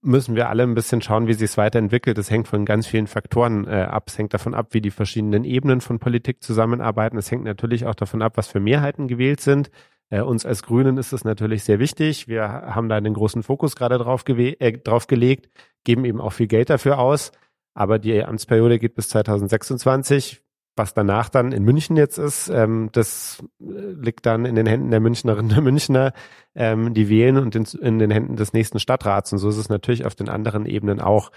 müssen 0.00 0.36
wir 0.36 0.48
alle 0.48 0.62
ein 0.62 0.74
bisschen 0.74 1.02
schauen, 1.02 1.26
wie 1.26 1.34
sich 1.34 1.50
es 1.50 1.56
weiterentwickelt. 1.56 2.18
Es 2.18 2.30
hängt 2.30 2.48
von 2.48 2.64
ganz 2.64 2.86
vielen 2.86 3.06
Faktoren 3.06 3.66
äh, 3.66 3.82
ab. 3.82 4.04
Es 4.08 4.18
hängt 4.18 4.34
davon 4.34 4.54
ab, 4.54 4.68
wie 4.72 4.80
die 4.80 4.90
verschiedenen 4.90 5.44
Ebenen 5.44 5.80
von 5.80 5.98
Politik 5.98 6.42
zusammenarbeiten. 6.42 7.18
Es 7.18 7.30
hängt 7.30 7.44
natürlich 7.44 7.86
auch 7.86 7.94
davon 7.94 8.22
ab, 8.22 8.36
was 8.36 8.48
für 8.48 8.60
Mehrheiten 8.60 9.08
gewählt 9.08 9.40
sind. 9.40 9.70
Äh, 10.10 10.22
uns 10.22 10.46
als 10.46 10.62
Grünen 10.62 10.96
ist 10.96 11.12
es 11.12 11.24
natürlich 11.24 11.64
sehr 11.64 11.78
wichtig. 11.78 12.28
Wir 12.28 12.48
haben 12.48 12.88
da 12.88 12.96
einen 12.96 13.14
großen 13.14 13.42
Fokus 13.42 13.76
gerade 13.76 13.98
drauf, 13.98 14.24
äh, 14.28 14.72
drauf 14.78 15.06
gelegt, 15.06 15.50
geben 15.84 16.04
eben 16.04 16.20
auch 16.20 16.32
viel 16.32 16.46
Geld 16.48 16.70
dafür 16.70 16.98
aus. 16.98 17.32
Aber 17.74 17.98
die 17.98 18.24
Amtsperiode 18.24 18.78
geht 18.78 18.94
bis 18.94 19.08
2026. 19.10 20.42
Was 20.78 20.94
danach 20.94 21.28
dann 21.28 21.50
in 21.50 21.64
München 21.64 21.96
jetzt 21.96 22.18
ist, 22.18 22.48
ähm, 22.48 22.88
das 22.92 23.42
äh, 23.60 23.64
liegt 24.00 24.26
dann 24.26 24.44
in 24.44 24.54
den 24.54 24.66
Händen 24.66 24.90
der 24.90 25.00
Münchnerinnen 25.00 25.58
und 25.58 25.64
Münchner, 25.64 26.12
ähm, 26.54 26.94
die 26.94 27.08
wählen 27.08 27.36
und 27.36 27.56
in, 27.56 27.64
in 27.80 27.98
den 27.98 28.12
Händen 28.12 28.36
des 28.36 28.52
nächsten 28.52 28.78
Stadtrats. 28.78 29.32
Und 29.32 29.38
so 29.40 29.48
ist 29.48 29.56
es 29.56 29.68
natürlich 29.68 30.06
auf 30.06 30.14
den 30.14 30.28
anderen 30.28 30.66
Ebenen 30.66 31.00
auch. 31.00 31.30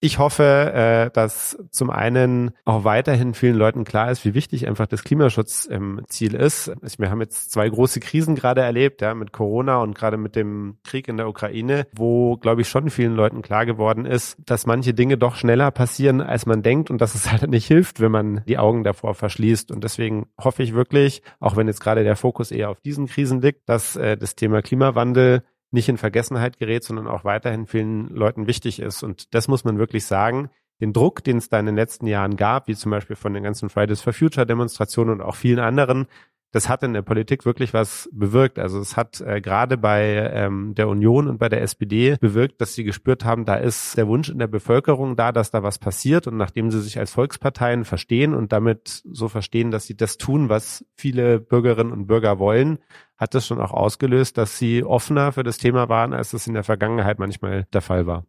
Ich 0.00 0.18
hoffe, 0.18 0.72
äh, 0.74 1.10
dass 1.10 1.56
zum 1.70 1.88
einen 1.88 2.50
auch 2.66 2.84
weiterhin 2.84 3.32
vielen 3.32 3.56
Leuten 3.56 3.84
klar 3.84 4.10
ist, 4.10 4.26
wie 4.26 4.34
wichtig 4.34 4.68
einfach 4.68 4.86
das 4.86 5.04
Klimaschutzziel 5.04 6.34
ist. 6.34 6.70
Wir 6.98 7.10
haben 7.10 7.22
jetzt 7.22 7.50
zwei 7.50 7.66
große 7.66 8.00
Krisen 8.00 8.34
gerade 8.34 8.60
erlebt, 8.60 9.00
ja, 9.00 9.14
mit 9.14 9.32
Corona 9.32 9.78
und 9.78 9.94
gerade 9.94 10.18
mit 10.18 10.36
dem 10.36 10.76
Krieg 10.84 11.08
in 11.08 11.16
der 11.16 11.28
Ukraine, 11.28 11.86
wo, 11.96 12.36
glaube 12.36 12.60
ich, 12.60 12.68
schon 12.68 12.90
vielen 12.90 13.14
Leuten 13.14 13.40
klar 13.40 13.64
geworden 13.64 14.04
ist, 14.04 14.36
dass 14.44 14.66
manche 14.66 14.92
Dinge 14.92 15.16
doch 15.16 15.34
schneller 15.34 15.70
passieren, 15.70 16.20
als 16.20 16.44
man 16.44 16.62
denkt 16.62 16.90
und 16.90 17.00
dass 17.00 17.14
es 17.14 17.32
halt 17.32 17.48
nicht 17.48 17.66
hilft, 17.66 17.98
wenn 17.98 18.12
man 18.12 18.42
die 18.46 18.58
Augen 18.58 18.84
davor 18.84 19.14
verschließt. 19.14 19.70
Und 19.70 19.82
deswegen 19.82 20.26
hoffe 20.38 20.62
ich 20.62 20.74
wirklich, 20.74 21.22
auch 21.40 21.56
wenn 21.56 21.68
jetzt 21.68 21.80
gerade 21.80 22.04
der 22.04 22.16
Fokus 22.16 22.50
eher 22.50 22.68
auf 22.68 22.80
diesen 22.82 23.06
Krisen 23.06 23.40
liegt, 23.40 23.66
dass 23.66 23.96
äh, 23.96 24.18
das 24.18 24.34
Thema 24.36 24.60
Klimawandel 24.60 25.42
nicht 25.70 25.88
in 25.88 25.98
Vergessenheit 25.98 26.58
gerät, 26.58 26.84
sondern 26.84 27.06
auch 27.06 27.24
weiterhin 27.24 27.66
vielen 27.66 28.08
Leuten 28.08 28.46
wichtig 28.46 28.80
ist. 28.80 29.02
Und 29.02 29.34
das 29.34 29.48
muss 29.48 29.64
man 29.64 29.78
wirklich 29.78 30.06
sagen. 30.06 30.50
Den 30.80 30.92
Druck, 30.92 31.24
den 31.24 31.38
es 31.38 31.48
da 31.48 31.58
in 31.58 31.66
den 31.66 31.76
letzten 31.76 32.06
Jahren 32.06 32.36
gab, 32.36 32.68
wie 32.68 32.76
zum 32.76 32.90
Beispiel 32.90 33.16
von 33.16 33.32
den 33.32 33.42
ganzen 33.42 33.70
Fridays 33.70 34.02
for 34.02 34.12
Future 34.12 34.46
Demonstrationen 34.46 35.14
und 35.14 35.22
auch 35.22 35.34
vielen 35.34 35.58
anderen, 35.58 36.06
das 36.52 36.68
hat 36.68 36.82
in 36.82 36.94
der 36.94 37.02
Politik 37.02 37.44
wirklich 37.44 37.74
was 37.74 38.08
bewirkt. 38.12 38.58
Also 38.58 38.78
es 38.78 38.96
hat 38.96 39.20
äh, 39.20 39.40
gerade 39.40 39.76
bei 39.76 40.30
ähm, 40.32 40.74
der 40.74 40.88
Union 40.88 41.28
und 41.28 41.38
bei 41.38 41.48
der 41.48 41.62
SPD 41.62 42.16
bewirkt, 42.20 42.60
dass 42.60 42.74
sie 42.74 42.84
gespürt 42.84 43.24
haben, 43.24 43.44
da 43.44 43.56
ist 43.56 43.96
der 43.96 44.08
Wunsch 44.08 44.28
in 44.28 44.38
der 44.38 44.46
Bevölkerung 44.46 45.16
da, 45.16 45.32
dass 45.32 45.50
da 45.50 45.62
was 45.62 45.78
passiert. 45.78 46.26
Und 46.26 46.36
nachdem 46.36 46.70
sie 46.70 46.80
sich 46.80 46.98
als 46.98 47.12
Volksparteien 47.12 47.84
verstehen 47.84 48.34
und 48.34 48.52
damit 48.52 49.02
so 49.10 49.28
verstehen, 49.28 49.70
dass 49.70 49.86
sie 49.86 49.96
das 49.96 50.18
tun, 50.18 50.48
was 50.48 50.84
viele 50.94 51.40
Bürgerinnen 51.40 51.92
und 51.92 52.06
Bürger 52.06 52.38
wollen, 52.38 52.78
hat 53.16 53.34
das 53.34 53.46
schon 53.46 53.60
auch 53.60 53.72
ausgelöst, 53.72 54.38
dass 54.38 54.58
sie 54.58 54.84
offener 54.84 55.32
für 55.32 55.42
das 55.42 55.58
Thema 55.58 55.88
waren, 55.88 56.12
als 56.12 56.32
es 56.32 56.46
in 56.46 56.54
der 56.54 56.64
Vergangenheit 56.64 57.18
manchmal 57.18 57.66
der 57.72 57.82
Fall 57.82 58.06
war. 58.06 58.24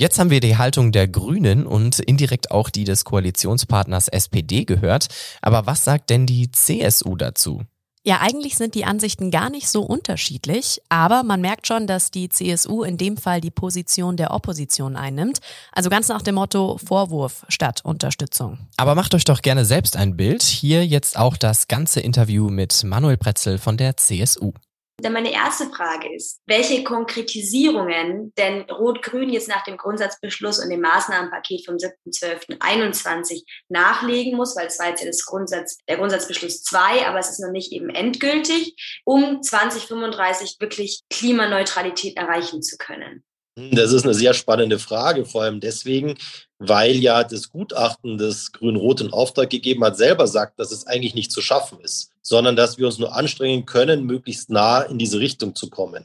Jetzt 0.00 0.18
haben 0.18 0.30
wir 0.30 0.40
die 0.40 0.56
Haltung 0.56 0.92
der 0.92 1.08
Grünen 1.08 1.66
und 1.66 1.98
indirekt 1.98 2.50
auch 2.52 2.70
die 2.70 2.84
des 2.84 3.04
Koalitionspartners 3.04 4.08
SPD 4.08 4.64
gehört. 4.64 5.08
Aber 5.42 5.66
was 5.66 5.84
sagt 5.84 6.08
denn 6.08 6.24
die 6.24 6.50
CSU 6.50 7.16
dazu? 7.16 7.64
Ja, 8.02 8.20
eigentlich 8.22 8.56
sind 8.56 8.74
die 8.74 8.86
Ansichten 8.86 9.30
gar 9.30 9.50
nicht 9.50 9.68
so 9.68 9.82
unterschiedlich, 9.82 10.80
aber 10.88 11.22
man 11.22 11.42
merkt 11.42 11.66
schon, 11.66 11.86
dass 11.86 12.10
die 12.10 12.30
CSU 12.30 12.82
in 12.82 12.96
dem 12.96 13.18
Fall 13.18 13.42
die 13.42 13.50
Position 13.50 14.16
der 14.16 14.32
Opposition 14.32 14.96
einnimmt. 14.96 15.40
Also 15.70 15.90
ganz 15.90 16.08
nach 16.08 16.22
dem 16.22 16.36
Motto 16.36 16.78
Vorwurf 16.78 17.44
statt 17.50 17.82
Unterstützung. 17.84 18.56
Aber 18.78 18.94
macht 18.94 19.14
euch 19.14 19.24
doch 19.24 19.42
gerne 19.42 19.66
selbst 19.66 19.98
ein 19.98 20.16
Bild. 20.16 20.42
Hier 20.42 20.86
jetzt 20.86 21.18
auch 21.18 21.36
das 21.36 21.68
ganze 21.68 22.00
Interview 22.00 22.48
mit 22.48 22.84
Manuel 22.84 23.18
Pretzel 23.18 23.58
von 23.58 23.76
der 23.76 23.98
CSU. 23.98 24.54
Dann 25.02 25.12
meine 25.12 25.32
erste 25.32 25.70
Frage 25.70 26.14
ist, 26.14 26.40
welche 26.46 26.84
Konkretisierungen 26.84 28.32
denn 28.36 28.62
Rot-Grün 28.70 29.30
jetzt 29.30 29.48
nach 29.48 29.64
dem 29.64 29.76
Grundsatzbeschluss 29.76 30.58
und 30.58 30.70
dem 30.70 30.80
Maßnahmenpaket 30.80 31.64
vom 31.64 31.76
7.12.21 31.76 33.42
nachlegen 33.68 34.36
muss, 34.36 34.56
weil 34.56 34.66
es 34.66 34.78
war 34.78 34.88
jetzt 34.88 35.00
ja 35.00 35.06
das 35.06 35.24
Grundsatz, 35.24 35.78
der 35.88 35.96
Grundsatzbeschluss 35.96 36.62
2, 36.62 37.06
aber 37.06 37.18
es 37.18 37.30
ist 37.30 37.40
noch 37.40 37.52
nicht 37.52 37.72
eben 37.72 37.90
endgültig, 37.90 38.74
um 39.04 39.42
2035 39.42 40.56
wirklich 40.60 41.02
Klimaneutralität 41.10 42.16
erreichen 42.16 42.62
zu 42.62 42.76
können. 42.76 43.24
Das 43.72 43.92
ist 43.92 44.04
eine 44.04 44.14
sehr 44.14 44.32
spannende 44.32 44.78
Frage, 44.78 45.24
vor 45.24 45.42
allem 45.42 45.60
deswegen, 45.60 46.16
weil 46.58 46.96
ja 46.96 47.24
das 47.24 47.50
Gutachten 47.50 48.16
des 48.16 48.52
Grün-Rot 48.52 49.00
in 49.00 49.12
Auftrag 49.12 49.50
gegeben 49.50 49.84
hat, 49.84 49.96
selber 49.96 50.26
sagt, 50.26 50.58
dass 50.58 50.72
es 50.72 50.86
eigentlich 50.86 51.14
nicht 51.14 51.32
zu 51.32 51.42
schaffen 51.42 51.80
ist, 51.80 52.09
sondern 52.22 52.56
dass 52.56 52.78
wir 52.78 52.86
uns 52.86 52.98
nur 52.98 53.14
anstrengen 53.14 53.66
können, 53.66 54.04
möglichst 54.04 54.50
nah 54.50 54.82
in 54.82 54.98
diese 54.98 55.20
Richtung 55.20 55.54
zu 55.54 55.70
kommen. 55.70 56.04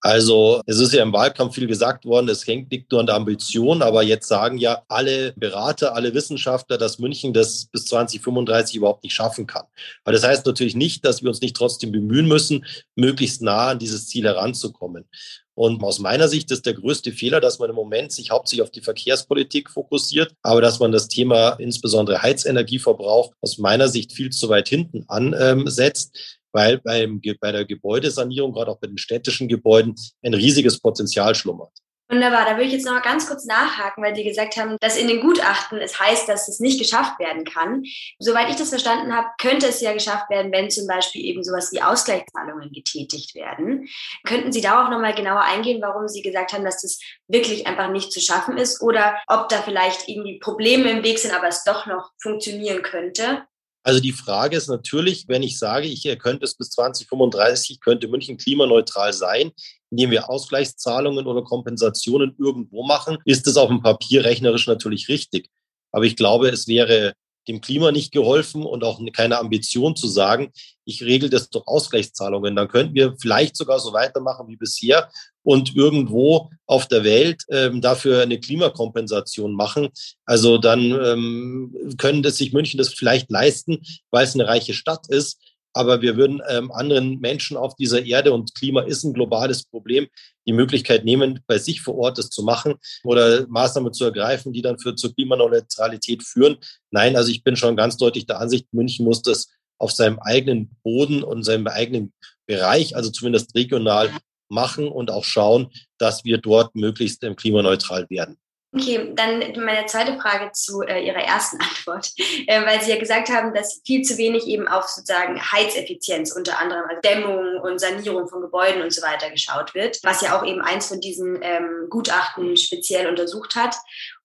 Also 0.00 0.60
es 0.66 0.80
ist 0.80 0.92
ja 0.92 1.02
im 1.02 1.14
Wahlkampf 1.14 1.54
viel 1.54 1.66
gesagt 1.66 2.04
worden, 2.04 2.28
es 2.28 2.46
hängt 2.46 2.70
nicht 2.70 2.90
nur 2.90 3.00
an 3.00 3.06
der 3.06 3.14
Ambition, 3.14 3.80
aber 3.80 4.02
jetzt 4.02 4.28
sagen 4.28 4.58
ja 4.58 4.82
alle 4.88 5.32
Berater, 5.32 5.94
alle 5.94 6.12
Wissenschaftler, 6.12 6.76
dass 6.76 6.98
München 6.98 7.32
das 7.32 7.64
bis 7.72 7.86
2035 7.86 8.76
überhaupt 8.76 9.02
nicht 9.02 9.14
schaffen 9.14 9.46
kann. 9.46 9.64
Aber 10.04 10.12
das 10.12 10.22
heißt 10.22 10.44
natürlich 10.44 10.74
nicht, 10.74 11.06
dass 11.06 11.22
wir 11.22 11.30
uns 11.30 11.40
nicht 11.40 11.56
trotzdem 11.56 11.90
bemühen 11.90 12.28
müssen, 12.28 12.66
möglichst 12.96 13.40
nah 13.40 13.68
an 13.68 13.78
dieses 13.78 14.06
Ziel 14.06 14.24
heranzukommen. 14.24 15.06
Und 15.54 15.82
aus 15.82 16.00
meiner 16.00 16.28
Sicht 16.28 16.50
ist 16.50 16.66
der 16.66 16.74
größte 16.74 17.12
Fehler, 17.12 17.40
dass 17.40 17.58
man 17.58 17.70
im 17.70 17.76
Moment 17.76 18.12
sich 18.12 18.30
hauptsächlich 18.30 18.62
auf 18.62 18.70
die 18.70 18.80
Verkehrspolitik 18.80 19.70
fokussiert, 19.70 20.34
aber 20.42 20.60
dass 20.60 20.80
man 20.80 20.90
das 20.90 21.08
Thema 21.08 21.50
insbesondere 21.60 22.22
Heizenergieverbrauch 22.22 23.32
aus 23.40 23.58
meiner 23.58 23.88
Sicht 23.88 24.12
viel 24.12 24.30
zu 24.30 24.48
weit 24.48 24.68
hinten 24.68 25.04
ansetzt 25.08 26.40
weil 26.54 26.78
beim, 26.78 27.20
bei 27.40 27.50
der 27.50 27.64
Gebäudesanierung, 27.64 28.52
gerade 28.52 28.70
auch 28.70 28.78
bei 28.78 28.86
den 28.86 28.96
städtischen 28.96 29.48
Gebäuden, 29.48 29.96
ein 30.22 30.34
riesiges 30.34 30.78
Potenzial 30.78 31.34
schlummert. 31.34 31.72
Wunderbar, 32.14 32.44
da 32.44 32.52
würde 32.52 32.66
ich 32.66 32.72
jetzt 32.72 32.86
noch 32.86 32.92
mal 32.92 33.00
ganz 33.00 33.26
kurz 33.26 33.44
nachhaken, 33.44 34.04
weil 34.04 34.14
Sie 34.14 34.22
gesagt 34.22 34.56
haben, 34.56 34.76
dass 34.78 34.96
in 34.96 35.08
den 35.08 35.20
Gutachten 35.20 35.78
es 35.78 35.98
heißt, 35.98 36.28
dass 36.28 36.46
es 36.46 36.60
nicht 36.60 36.78
geschafft 36.78 37.18
werden 37.18 37.44
kann. 37.44 37.82
Soweit 38.20 38.48
ich 38.50 38.54
das 38.54 38.68
verstanden 38.68 39.12
habe, 39.12 39.26
könnte 39.40 39.66
es 39.66 39.80
ja 39.80 39.92
geschafft 39.92 40.30
werden, 40.30 40.52
wenn 40.52 40.70
zum 40.70 40.86
Beispiel 40.86 41.24
eben 41.24 41.42
sowas 41.42 41.72
wie 41.72 41.82
Ausgleichszahlungen 41.82 42.70
getätigt 42.70 43.34
werden. 43.34 43.88
Könnten 44.22 44.52
Sie 44.52 44.60
da 44.60 44.84
auch 44.84 44.90
noch 44.90 45.00
mal 45.00 45.12
genauer 45.12 45.40
eingehen, 45.40 45.82
warum 45.82 46.06
Sie 46.06 46.22
gesagt 46.22 46.52
haben, 46.52 46.64
dass 46.64 46.82
das 46.82 47.00
wirklich 47.26 47.66
einfach 47.66 47.90
nicht 47.90 48.12
zu 48.12 48.20
schaffen 48.20 48.58
ist 48.58 48.80
oder 48.80 49.18
ob 49.26 49.48
da 49.48 49.60
vielleicht 49.60 50.08
irgendwie 50.08 50.38
Probleme 50.38 50.88
im 50.90 51.02
Weg 51.02 51.18
sind, 51.18 51.34
aber 51.34 51.48
es 51.48 51.64
doch 51.64 51.86
noch 51.86 52.12
funktionieren 52.22 52.82
könnte? 52.82 53.44
Also 53.86 54.00
die 54.00 54.12
Frage 54.12 54.56
ist 54.56 54.68
natürlich, 54.68 55.26
wenn 55.28 55.42
ich 55.42 55.58
sage, 55.58 55.86
ich 55.86 56.04
könnte 56.18 56.44
es 56.44 56.54
bis 56.54 56.70
2035, 56.70 57.80
könnte 57.80 58.08
München 58.08 58.38
klimaneutral 58.38 59.12
sein, 59.12 59.52
indem 59.94 60.10
wir 60.10 60.28
Ausgleichszahlungen 60.28 61.28
oder 61.28 61.42
Kompensationen 61.42 62.34
irgendwo 62.36 62.82
machen, 62.82 63.18
ist 63.24 63.46
es 63.46 63.56
auf 63.56 63.68
dem 63.68 63.80
Papier 63.80 64.24
rechnerisch 64.24 64.66
natürlich 64.66 65.08
richtig. 65.08 65.50
Aber 65.92 66.04
ich 66.04 66.16
glaube, 66.16 66.48
es 66.48 66.66
wäre 66.66 67.14
dem 67.46 67.60
Klima 67.60 67.92
nicht 67.92 68.10
geholfen 68.10 68.64
und 68.64 68.82
auch 68.82 69.00
keine 69.12 69.38
Ambition 69.38 69.94
zu 69.94 70.08
sagen, 70.08 70.50
ich 70.84 71.04
regel 71.04 71.30
das 71.30 71.48
durch 71.50 71.68
Ausgleichszahlungen. 71.68 72.56
Dann 72.56 72.66
könnten 72.66 72.94
wir 72.94 73.14
vielleicht 73.20 73.54
sogar 73.54 73.78
so 73.78 73.92
weitermachen 73.92 74.48
wie 74.48 74.56
bisher 74.56 75.10
und 75.44 75.76
irgendwo 75.76 76.50
auf 76.66 76.88
der 76.88 77.04
Welt 77.04 77.42
ähm, 77.50 77.80
dafür 77.80 78.22
eine 78.22 78.40
Klimakompensation 78.40 79.54
machen. 79.54 79.90
Also 80.24 80.58
dann 80.58 80.80
ähm, 80.80 81.94
können 81.98 82.24
das 82.24 82.38
sich 82.38 82.52
München 82.52 82.78
das 82.78 82.94
vielleicht 82.94 83.30
leisten, 83.30 83.80
weil 84.10 84.24
es 84.24 84.34
eine 84.34 84.48
reiche 84.48 84.74
Stadt 84.74 85.08
ist 85.08 85.38
aber 85.74 86.00
wir 86.00 86.16
würden 86.16 86.40
ähm, 86.48 86.72
anderen 86.72 87.20
Menschen 87.20 87.56
auf 87.56 87.74
dieser 87.76 88.04
Erde, 88.04 88.32
und 88.32 88.54
Klima 88.54 88.82
ist 88.82 89.04
ein 89.04 89.12
globales 89.12 89.64
Problem, 89.64 90.06
die 90.46 90.52
Möglichkeit 90.52 91.04
nehmen, 91.04 91.40
bei 91.46 91.58
sich 91.58 91.80
vor 91.80 91.96
Ort 91.96 92.18
das 92.18 92.30
zu 92.30 92.42
machen 92.42 92.74
oder 93.02 93.46
Maßnahmen 93.48 93.92
zu 93.92 94.04
ergreifen, 94.04 94.52
die 94.52 94.62
dann 94.62 94.78
für 94.78 94.94
zur 94.94 95.14
Klimaneutralität 95.14 96.22
führen. 96.22 96.56
Nein, 96.90 97.16
also 97.16 97.30
ich 97.30 97.42
bin 97.42 97.56
schon 97.56 97.76
ganz 97.76 97.96
deutlich 97.96 98.26
der 98.26 98.40
Ansicht, 98.40 98.72
München 98.72 99.04
muss 99.04 99.22
das 99.22 99.48
auf 99.78 99.92
seinem 99.92 100.18
eigenen 100.20 100.76
Boden 100.82 101.22
und 101.22 101.42
seinem 101.42 101.66
eigenen 101.66 102.12
Bereich, 102.46 102.96
also 102.96 103.10
zumindest 103.10 103.54
regional, 103.54 104.10
machen 104.48 104.88
und 104.88 105.10
auch 105.10 105.24
schauen, 105.24 105.70
dass 105.98 106.24
wir 106.24 106.38
dort 106.38 106.74
möglichst 106.74 107.24
klimaneutral 107.36 108.06
werden. 108.10 108.36
Okay, 108.76 109.12
dann 109.14 109.40
meine 109.64 109.86
zweite 109.86 110.18
Frage 110.18 110.50
zu 110.52 110.82
äh, 110.82 111.06
Ihrer 111.06 111.20
ersten 111.20 111.58
Antwort, 111.60 112.10
äh, 112.18 112.66
weil 112.66 112.82
Sie 112.82 112.90
ja 112.90 112.98
gesagt 112.98 113.28
haben, 113.28 113.54
dass 113.54 113.80
viel 113.86 114.02
zu 114.02 114.18
wenig 114.18 114.48
eben 114.48 114.66
auf 114.66 114.88
sozusagen 114.88 115.40
Heizeffizienz 115.40 116.32
unter 116.32 116.58
anderem, 116.58 116.82
also 116.88 117.00
Dämmung 117.02 117.60
und 117.60 117.78
Sanierung 117.78 118.26
von 118.28 118.40
Gebäuden 118.40 118.82
und 118.82 118.92
so 118.92 119.00
weiter 119.02 119.30
geschaut 119.30 119.74
wird, 119.74 120.00
was 120.02 120.22
ja 120.22 120.36
auch 120.36 120.44
eben 120.44 120.60
eins 120.60 120.88
von 120.88 121.00
diesen 121.00 121.38
ähm, 121.42 121.86
Gutachten 121.88 122.56
speziell 122.56 123.06
untersucht 123.06 123.54
hat. 123.54 123.76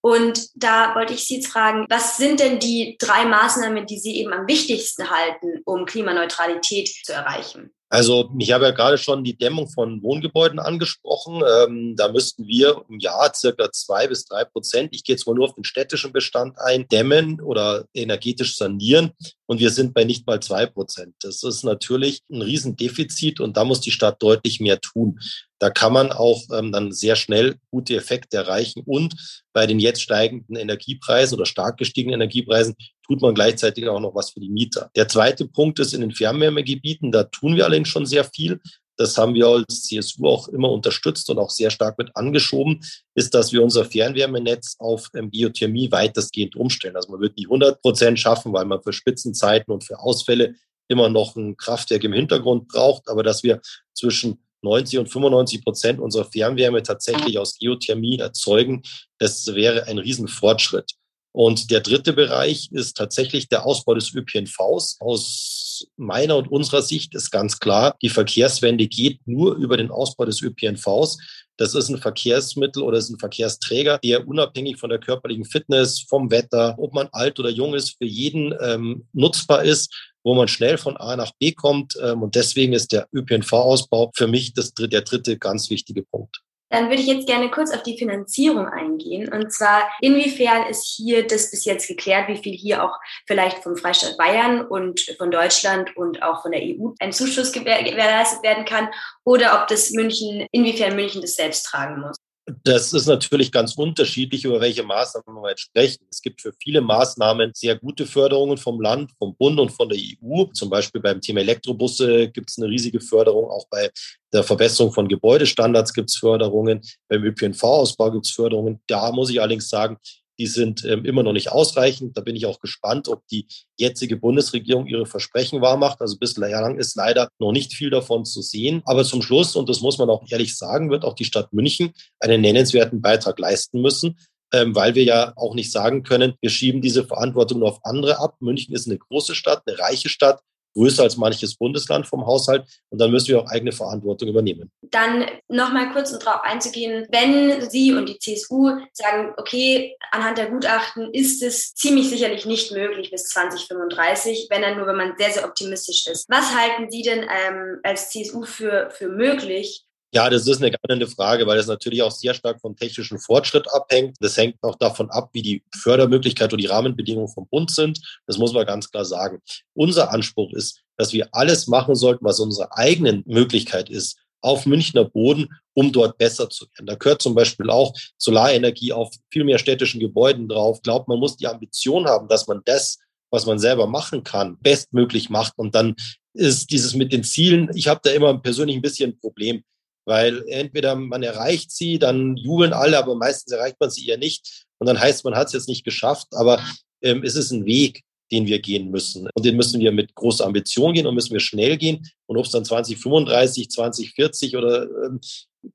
Und 0.02 0.48
da 0.56 0.96
wollte 0.96 1.14
ich 1.14 1.26
Sie 1.26 1.38
jetzt 1.38 1.48
fragen, 1.48 1.86
was 1.90 2.18
sind 2.18 2.40
denn 2.40 2.60
die 2.60 2.98
drei 3.00 3.26
Maßnahmen, 3.26 3.86
die 3.86 4.00
Sie 4.00 4.18
eben 4.18 4.32
am 4.32 4.48
wichtigsten 4.48 5.10
halten, 5.10 5.62
um 5.66 5.86
Klimaneutralität 5.86 6.90
zu 7.04 7.14
erreichen? 7.14 7.72
Also 7.92 8.30
ich 8.38 8.52
habe 8.52 8.66
ja 8.66 8.72
gerade 8.72 9.00
schon 9.00 9.24
die 9.24 9.36
Dämmung 9.36 9.68
von 9.68 10.04
Wohngebäuden 10.04 10.60
angesprochen. 10.60 11.42
Ähm, 11.42 11.96
da 11.98 12.12
müssten 12.12 12.46
wir 12.46 12.86
im 12.88 13.00
Jahr 13.00 13.34
circa 13.34 13.72
zwei 13.72 14.08
bis 14.08 14.26
drei 14.26 14.46
Prozent, 14.46 14.90
ich 14.94 15.04
gehe 15.04 15.16
jetzt 15.16 15.26
mal 15.26 15.34
nur 15.34 15.46
auf 15.46 15.56
den 15.56 15.64
städtischen 15.64 16.14
Bestand 16.14 16.58
ein, 16.60 16.88
dämmen 16.88 17.42
oder 17.42 17.86
energetisch 17.96 18.58
sanieren. 18.58 19.12
Und 19.48 19.60
wir 19.60 19.72
sind 19.72 19.96
bei 19.96 20.04
nicht 20.04 20.28
mal 20.28 20.40
zwei 20.40 20.68
Prozent. 20.68 21.16
Das 21.22 21.42
ist 21.42 21.64
natürlich 21.64 22.22
ein 22.32 22.44
Riesendefizit 22.44 23.40
und 23.40 23.58
da 23.58 23.64
muss 23.66 23.82
die 23.82 23.92
Stadt 23.92 24.22
deutlich 24.22 24.60
mehr 24.60 24.80
tun. 24.80 25.20
Da 25.60 25.70
kann 25.70 25.94
man 25.94 26.12
auch 26.12 26.42
ähm, 26.54 26.72
dann 26.72 26.92
sehr 26.92 27.16
schnell 27.16 27.58
gute 27.70 27.96
Effekte 27.96 28.38
erreichen. 28.38 28.82
Und 28.86 29.16
bei 29.54 29.68
den 29.68 29.80
jetzt 29.80 30.02
steigenden 30.02 30.56
Energiepreisen 30.56 31.38
oder 31.38 31.46
stark 31.46 31.78
gestiegenen 31.78 32.16
Energiepreisen 32.16 32.76
tut 33.06 33.22
man 33.22 33.36
gleichzeitig 33.36 33.88
auch 33.88 34.00
noch 34.00 34.16
was 34.16 34.32
für 34.32 34.40
die 34.40 34.50
Mieter. 34.50 34.90
Der 34.96 35.08
zweite 35.08 35.48
Punkt 35.48 35.80
ist 35.80 35.94
in 35.94 36.02
den 36.02 36.12
Fernwärmegebieten. 36.12 37.12
Da 37.12 37.24
tun 37.24 37.56
wir 37.56 37.66
allerdings 37.66 37.90
schon 37.90 38.06
sehr 38.06 38.24
viel. 38.24 38.60
Das 39.00 39.18
haben 39.18 39.34
wir 39.34 39.48
als 39.48 39.84
CSU 39.84 40.28
auch 40.28 40.50
immer 40.50 40.70
unterstützt 40.72 41.30
und 41.30 41.40
auch 41.40 41.50
sehr 41.50 41.70
stark 41.70 41.98
mit 41.98 42.14
angeschoben, 42.18 42.82
ist, 43.16 43.34
dass 43.34 43.54
wir 43.54 43.64
unser 43.64 43.86
Fernwärmenetz 43.86 44.76
auf 44.78 45.08
ähm, 45.16 45.32
Geothermie 45.32 45.90
weitestgehend 45.90 46.58
umstellen. 46.58 46.98
Also 46.98 47.12
man 47.12 47.22
wird 47.22 47.38
die 47.38 47.46
100 47.46 47.82
Prozent 47.82 48.20
schaffen, 48.20 48.52
weil 48.52 48.66
man 48.66 48.82
für 48.84 48.92
Spitzenzeiten 48.92 49.72
und 49.74 49.86
für 49.86 50.00
Ausfälle 50.00 50.56
immer 50.90 51.08
noch 51.08 51.38
ein 51.38 51.56
Kraftwerk 51.56 52.04
im 52.04 52.12
Hintergrund 52.14 52.68
braucht, 52.68 53.08
aber 53.08 53.24
dass 53.24 53.42
wir 53.42 53.62
zwischen 53.94 54.44
90 54.62 55.00
und 55.00 55.08
95 55.08 55.64
Prozent 55.64 56.00
unserer 56.00 56.26
Fernwärme 56.26 56.84
tatsächlich 56.84 57.38
aus 57.38 57.58
Geothermie 57.58 58.18
erzeugen. 58.18 58.84
Das 59.18 59.48
wäre 59.54 59.88
ein 59.88 60.00
Riesenfortschritt. 60.00 60.94
Und 61.32 61.70
der 61.70 61.82
dritte 61.82 62.14
Bereich 62.14 62.70
ist 62.72 62.98
tatsächlich 62.98 63.50
der 63.50 63.66
Ausbau 63.66 63.94
des 63.94 64.14
ÖPNVs. 64.14 64.98
Aus 65.00 65.86
meiner 65.96 66.38
und 66.38 66.50
unserer 66.52 66.82
Sicht 66.82 67.14
ist 67.14 67.30
ganz 67.30 67.60
klar, 67.60 67.96
die 68.02 68.10
Verkehrswende 68.10 68.88
geht 68.88 69.20
nur 69.28 69.56
über 69.56 69.78
den 69.78 69.92
Ausbau 69.92 70.26
des 70.26 70.42
ÖPNVs. 70.42 71.18
Das 71.58 71.76
ist 71.76 71.90
ein 71.90 71.98
Verkehrsmittel 71.98 72.82
oder 72.82 72.98
ist 72.98 73.10
ein 73.10 73.20
Verkehrsträger, 73.20 74.00
der 74.00 74.28
unabhängig 74.28 74.78
von 74.78 74.90
der 74.90 75.00
körperlichen 75.00 75.46
Fitness, 75.46 76.00
vom 76.08 76.32
Wetter, 76.32 76.76
ob 76.80 76.94
man 76.94 77.10
alt 77.12 77.40
oder 77.40 77.50
jung 77.50 77.76
ist, 77.76 77.98
für 77.98 78.06
jeden 78.06 78.56
ähm, 78.62 79.08
nutzbar 79.14 79.64
ist 79.64 79.94
wo 80.24 80.34
man 80.34 80.48
schnell 80.48 80.78
von 80.78 80.98
A 80.98 81.16
nach 81.16 81.32
B 81.40 81.52
kommt. 81.52 81.98
Ähm, 82.02 82.24
und 82.24 82.36
deswegen 82.36 82.74
ist 82.74 82.92
der 82.92 83.08
ÖPNV-Ausbau 83.14 84.12
für 84.16 84.28
mich 84.28 84.54
das, 84.54 84.74
der 84.74 85.02
dritte 85.02 85.38
ganz 85.38 85.70
wichtige 85.70 86.04
Punkt. 86.04 86.42
Dann 86.72 86.90
würde 86.90 87.02
ich 87.02 87.08
jetzt 87.08 87.28
gerne 87.28 87.50
kurz 87.50 87.74
auf 87.74 87.82
die 87.82 87.98
Finanzierung 87.98 88.68
eingehen. 88.68 89.32
Und 89.34 89.52
zwar, 89.52 89.90
inwiefern 90.02 90.68
ist 90.70 90.86
hier 90.86 91.26
das 91.26 91.50
bis 91.50 91.66
jetzt 91.66 91.88
geklärt, 91.88 92.28
wie 92.28 92.38
viel 92.38 92.56
hier 92.56 92.84
auch 92.84 92.96
vielleicht 93.26 93.64
vom 93.64 93.76
Freistaat 93.76 94.18
Bayern 94.18 94.62
und 94.68 95.02
von 95.18 95.32
Deutschland 95.32 95.96
und 95.98 96.22
auch 96.22 96.44
von 96.44 96.52
der 96.52 96.62
EU 96.62 96.92
ein 97.00 97.12
Zuschuss 97.12 97.52
gewährleistet 97.52 98.44
werden 98.44 98.66
kann 98.66 98.90
oder 99.24 99.60
ob 99.60 99.68
das 99.68 99.92
München, 99.92 100.46
inwiefern 100.52 100.96
München 100.96 101.22
das 101.22 101.36
selbst 101.36 101.64
tragen 101.64 102.02
muss. 102.02 102.18
Das 102.64 102.94
ist 102.94 103.08
natürlich 103.08 103.52
ganz 103.52 103.76
unterschiedlich, 103.76 104.46
über 104.46 104.62
welche 104.62 104.84
Maßnahmen 104.84 105.42
wir 105.42 105.50
jetzt 105.50 105.62
sprechen. 105.62 106.06
Es 106.10 106.22
gibt 106.22 106.42
für 106.42 106.54
viele 106.62 106.82
Maßnahmen 106.82 107.52
sehr 107.54 107.76
gute 107.76 108.06
Förderungen 108.06 108.58
vom 108.58 108.82
Land, 108.82 109.12
vom 109.18 109.36
Bund 109.36 109.60
und 109.60 109.72
von 109.72 109.90
der 109.90 109.98
EU. 109.98 110.46
Zum 110.54 110.70
Beispiel 110.70 111.02
beim 111.02 111.22
Thema 111.22 111.42
Elektrobusse 111.42 112.30
gibt 112.30 112.50
es 112.50 112.58
eine 112.58 112.68
riesige 112.68 113.00
Förderung. 113.02 113.50
Auch 113.50 113.68
bei 113.70 113.90
der 114.32 114.44
Verbesserung 114.44 114.92
von 114.92 115.08
Gebäudestandards 115.08 115.94
gibt 115.94 116.10
es 116.10 116.18
Förderungen. 116.18 116.82
Beim 117.08 117.24
ÖPNV-Ausbau 117.24 118.12
gibt 118.12 118.26
es 118.26 118.32
Förderungen. 118.32 118.80
Da 118.88 119.12
muss 119.12 119.30
ich 119.30 119.40
allerdings 119.40 119.70
sagen, 119.70 119.98
die 120.40 120.48
sind 120.48 120.86
ähm, 120.86 121.06
immer 121.06 121.22
noch 121.22 121.34
nicht 121.34 121.52
ausreichend. 121.52 122.18
Da 122.18 122.22
bin 122.22 122.36
ich 122.36 122.46
auch 122.46 122.60
gespannt, 122.60 123.08
ob 123.10 123.28
die 123.28 123.46
jetzige 123.78 124.16
Bundesregierung 124.16 124.88
ihre 124.88 125.06
Versprechen 125.06 125.62
wahrmacht. 125.62 126.02
Also 126.02 126.18
bislang 126.18 126.80
ist 126.80 126.96
leider 126.96 127.30
noch 127.40 127.52
nicht 127.52 127.74
viel 127.74 127.90
davon 127.90 128.26
zu 128.26 128.42
sehen. 128.42 128.82
Aber 128.86 129.04
zum 129.04 129.22
Schluss, 129.22 129.56
und 129.56 129.68
das 129.70 129.82
muss 129.82 129.98
man 129.98 130.10
auch 130.10 130.24
ehrlich 130.30 130.58
sagen, 130.58 130.90
wird 130.90 131.04
auch 131.04 131.14
die 131.14 131.26
Stadt 131.26 131.52
München 131.54 131.92
einen 132.20 132.42
nennenswerten 132.42 133.02
Beitrag 133.02 133.38
leisten 133.38 133.82
müssen. 133.82 134.18
Ähm, 134.52 134.74
weil 134.74 134.96
wir 134.96 135.04
ja 135.04 135.34
auch 135.36 135.54
nicht 135.54 135.72
sagen 135.72 136.02
können, 136.02 136.34
wir 136.42 136.50
schieben 136.50 136.82
diese 136.82 137.04
Verantwortung 137.04 137.60
nur 137.60 137.70
auf 137.70 137.86
andere 137.86 138.18
ab. 138.18 138.38
München 138.40 138.74
ist 138.74 138.88
eine 138.88 138.98
große 138.98 139.36
Stadt, 139.36 139.62
eine 139.68 139.78
reiche 139.78 140.10
Stadt 140.10 140.42
größer 140.80 141.04
als 141.04 141.18
manches 141.18 141.56
Bundesland 141.56 142.08
vom 142.08 142.26
Haushalt 142.26 142.66
und 142.90 143.00
dann 143.00 143.12
müssen 143.12 143.28
wir 143.28 143.42
auch 143.42 143.48
eigene 143.48 143.72
Verantwortung 143.72 144.30
übernehmen. 144.30 144.72
Dann 144.82 145.26
nochmal 145.50 145.92
kurz 145.92 146.12
um 146.14 146.20
darauf 146.20 146.44
einzugehen, 146.44 147.06
wenn 147.12 147.70
Sie 147.70 147.94
und 147.94 148.08
die 148.08 148.18
CSU 148.18 148.78
sagen, 148.94 149.34
okay, 149.38 149.98
anhand 150.12 150.38
der 150.38 150.50
Gutachten 150.50 151.14
ist 151.14 151.44
es 151.44 151.74
ziemlich 151.74 152.10
sicherlich 152.10 152.46
nicht 152.46 152.72
möglich 152.72 153.12
bis 153.12 153.28
2035, 153.28 154.48
wenn 154.50 154.62
dann 154.62 154.78
nur, 154.78 154.88
wenn 154.88 154.96
man 154.96 155.14
sehr, 155.18 155.32
sehr 155.32 155.46
optimistisch 155.46 156.08
ist. 156.08 156.30
Was 156.30 156.56
halten 156.56 156.90
Sie 156.90 157.02
denn 157.02 157.24
ähm, 157.24 157.80
als 157.84 158.10
CSU 158.12 158.44
für, 158.44 158.90
für 158.92 159.10
möglich, 159.10 159.86
ja, 160.12 160.30
das 160.30 160.48
ist 160.48 160.62
eine 160.62 160.74
spannende 160.74 161.08
Frage, 161.08 161.46
weil 161.46 161.60
es 161.60 161.68
natürlich 161.68 162.02
auch 162.02 162.12
sehr 162.12 162.34
stark 162.34 162.60
vom 162.62 162.76
technischen 162.76 163.20
Fortschritt 163.20 163.72
abhängt. 163.72 164.18
Das 164.20 164.38
hängt 164.38 164.56
auch 164.64 164.76
davon 164.76 165.10
ab, 165.12 165.30
wie 165.34 165.44
die 165.44 165.64
Fördermöglichkeit 165.76 166.52
und 166.52 166.60
die 166.60 166.66
Rahmenbedingungen 166.66 167.28
vom 167.28 167.48
Bund 167.48 167.70
sind. 167.70 168.00
Das 168.26 168.40
muss 168.40 168.54
man 168.54 168.66
ganz 168.66 168.90
klar 168.90 169.06
sagen. 169.06 169.40
Unser 169.74 170.12
Anspruch 170.12 170.52
ist, 170.54 170.82
dass 170.98 171.14
wir 171.14 171.30
alles 171.32 171.68
machen 171.68 171.94
sollten, 171.94 172.26
was 172.26 172.40
unsere 172.40 172.76
eigenen 172.76 173.24
Möglichkeit 173.28 173.90
ist, 173.90 174.18
auf 174.42 174.66
Münchner 174.66 175.06
Boden, 175.06 175.50
um 175.74 175.92
dort 175.92 176.18
besser 176.18 176.50
zu 176.50 176.66
werden. 176.66 176.88
Da 176.88 176.96
gehört 176.96 177.22
zum 177.22 177.36
Beispiel 177.36 177.70
auch 177.70 177.94
Solarenergie 178.18 178.94
auf 178.94 179.14
viel 179.32 179.44
mehr 179.44 179.60
städtischen 179.60 180.00
Gebäuden 180.00 180.48
drauf. 180.48 180.78
Ich 180.78 180.84
glaube, 180.84 181.06
man 181.08 181.20
muss 181.20 181.38
die 181.38 181.48
Ambition 181.48 182.08
haben, 182.08 182.28
dass 182.28 182.48
man 182.48 182.62
das, 182.66 182.98
was 183.32 183.46
man 183.46 183.60
selber 183.60 183.86
machen 183.86 184.24
kann, 184.24 184.58
bestmöglich 184.60 185.30
macht. 185.30 185.54
Und 185.58 185.76
dann 185.76 185.96
ist 186.34 186.72
dieses 186.72 186.96
mit 186.96 187.14
den 187.14 187.24
Zielen, 187.24 187.70
ich 187.76 187.88
habe 187.88 188.02
da 188.04 188.12
immer 188.12 188.36
persönlich 188.40 188.76
ein 188.76 188.82
bisschen 188.82 189.12
ein 189.12 189.20
Problem 189.20 189.64
weil 190.10 190.44
entweder 190.48 190.96
man 190.96 191.22
erreicht 191.22 191.70
sie, 191.70 192.00
dann 192.00 192.36
jubeln 192.36 192.74
alle, 192.74 192.98
aber 192.98 193.14
meistens 193.14 193.54
erreicht 193.54 193.76
man 193.80 193.92
sie 193.92 194.08
eher 194.08 194.18
nicht. 194.18 194.66
Und 194.80 194.88
dann 194.88 195.00
heißt, 195.00 195.24
man 195.24 195.36
hat 195.36 195.48
es 195.48 195.54
jetzt 195.54 195.68
nicht 195.68 195.86
geschafft, 195.86 196.30
aber 196.32 196.60
ähm, 197.04 197.22
es 197.24 197.36
ist 197.36 197.52
ein 197.52 197.66
Weg, 197.66 198.02
den 198.32 198.48
wir 198.48 198.60
gehen 198.60 198.90
müssen. 198.90 199.30
Und 199.32 199.46
den 199.46 199.56
müssen 199.56 199.80
wir 199.80 199.92
mit 199.92 200.16
großer 200.16 200.48
Ambition 200.48 200.94
gehen 200.94 201.06
und 201.06 201.14
müssen 201.14 201.34
wir 201.34 201.40
schnell 201.40 201.78
gehen. 201.78 202.08
Und 202.26 202.38
ob 202.38 202.46
es 202.46 202.52
dann 202.52 202.66
2035, 202.66 203.70
2040 203.70 204.58
oder 204.58 204.88
ähm, 205.06 205.20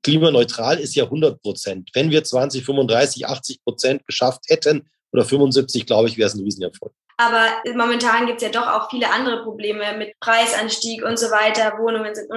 klimaneutral 0.03 0.79
ist 0.79 0.95
ja 0.95 1.05
100 1.05 1.41
Prozent. 1.41 1.91
Wenn 1.93 2.11
wir 2.11 2.21
2035, 2.21 3.27
80 3.27 3.63
Prozent 3.63 4.05
geschafft 4.05 4.43
hätten 4.49 4.89
oder 5.13 5.23
75, 5.23 5.85
glaube 5.85 6.09
ich, 6.09 6.17
wäre 6.17 6.27
es 6.27 6.35
ein 6.35 6.43
Riesenerfolg. 6.43 6.91
Aber 7.17 7.61
momentan 7.73 8.25
gibt 8.25 8.41
es 8.41 8.43
ja 8.43 8.49
doch 8.49 8.67
auch 8.67 8.89
viele 8.89 9.09
andere 9.09 9.43
Probleme 9.43 9.97
mit 9.97 10.19
Preisanstieg 10.19 11.03
und 11.03 11.17
so 11.17 11.27
weiter. 11.31 11.77
Wohnungen 11.77 12.13
sind 12.13 12.29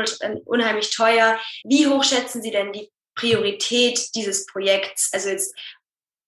unheimlich 0.47 0.95
teuer. 0.95 1.39
Wie 1.65 1.87
hoch 1.87 2.05
schätzen 2.05 2.43
Sie 2.43 2.51
denn 2.51 2.73
die 2.73 2.91
Priorität 3.17 4.15
dieses 4.15 4.47
Projekts? 4.47 5.11
Also 5.13 5.31
jetzt 5.31 5.55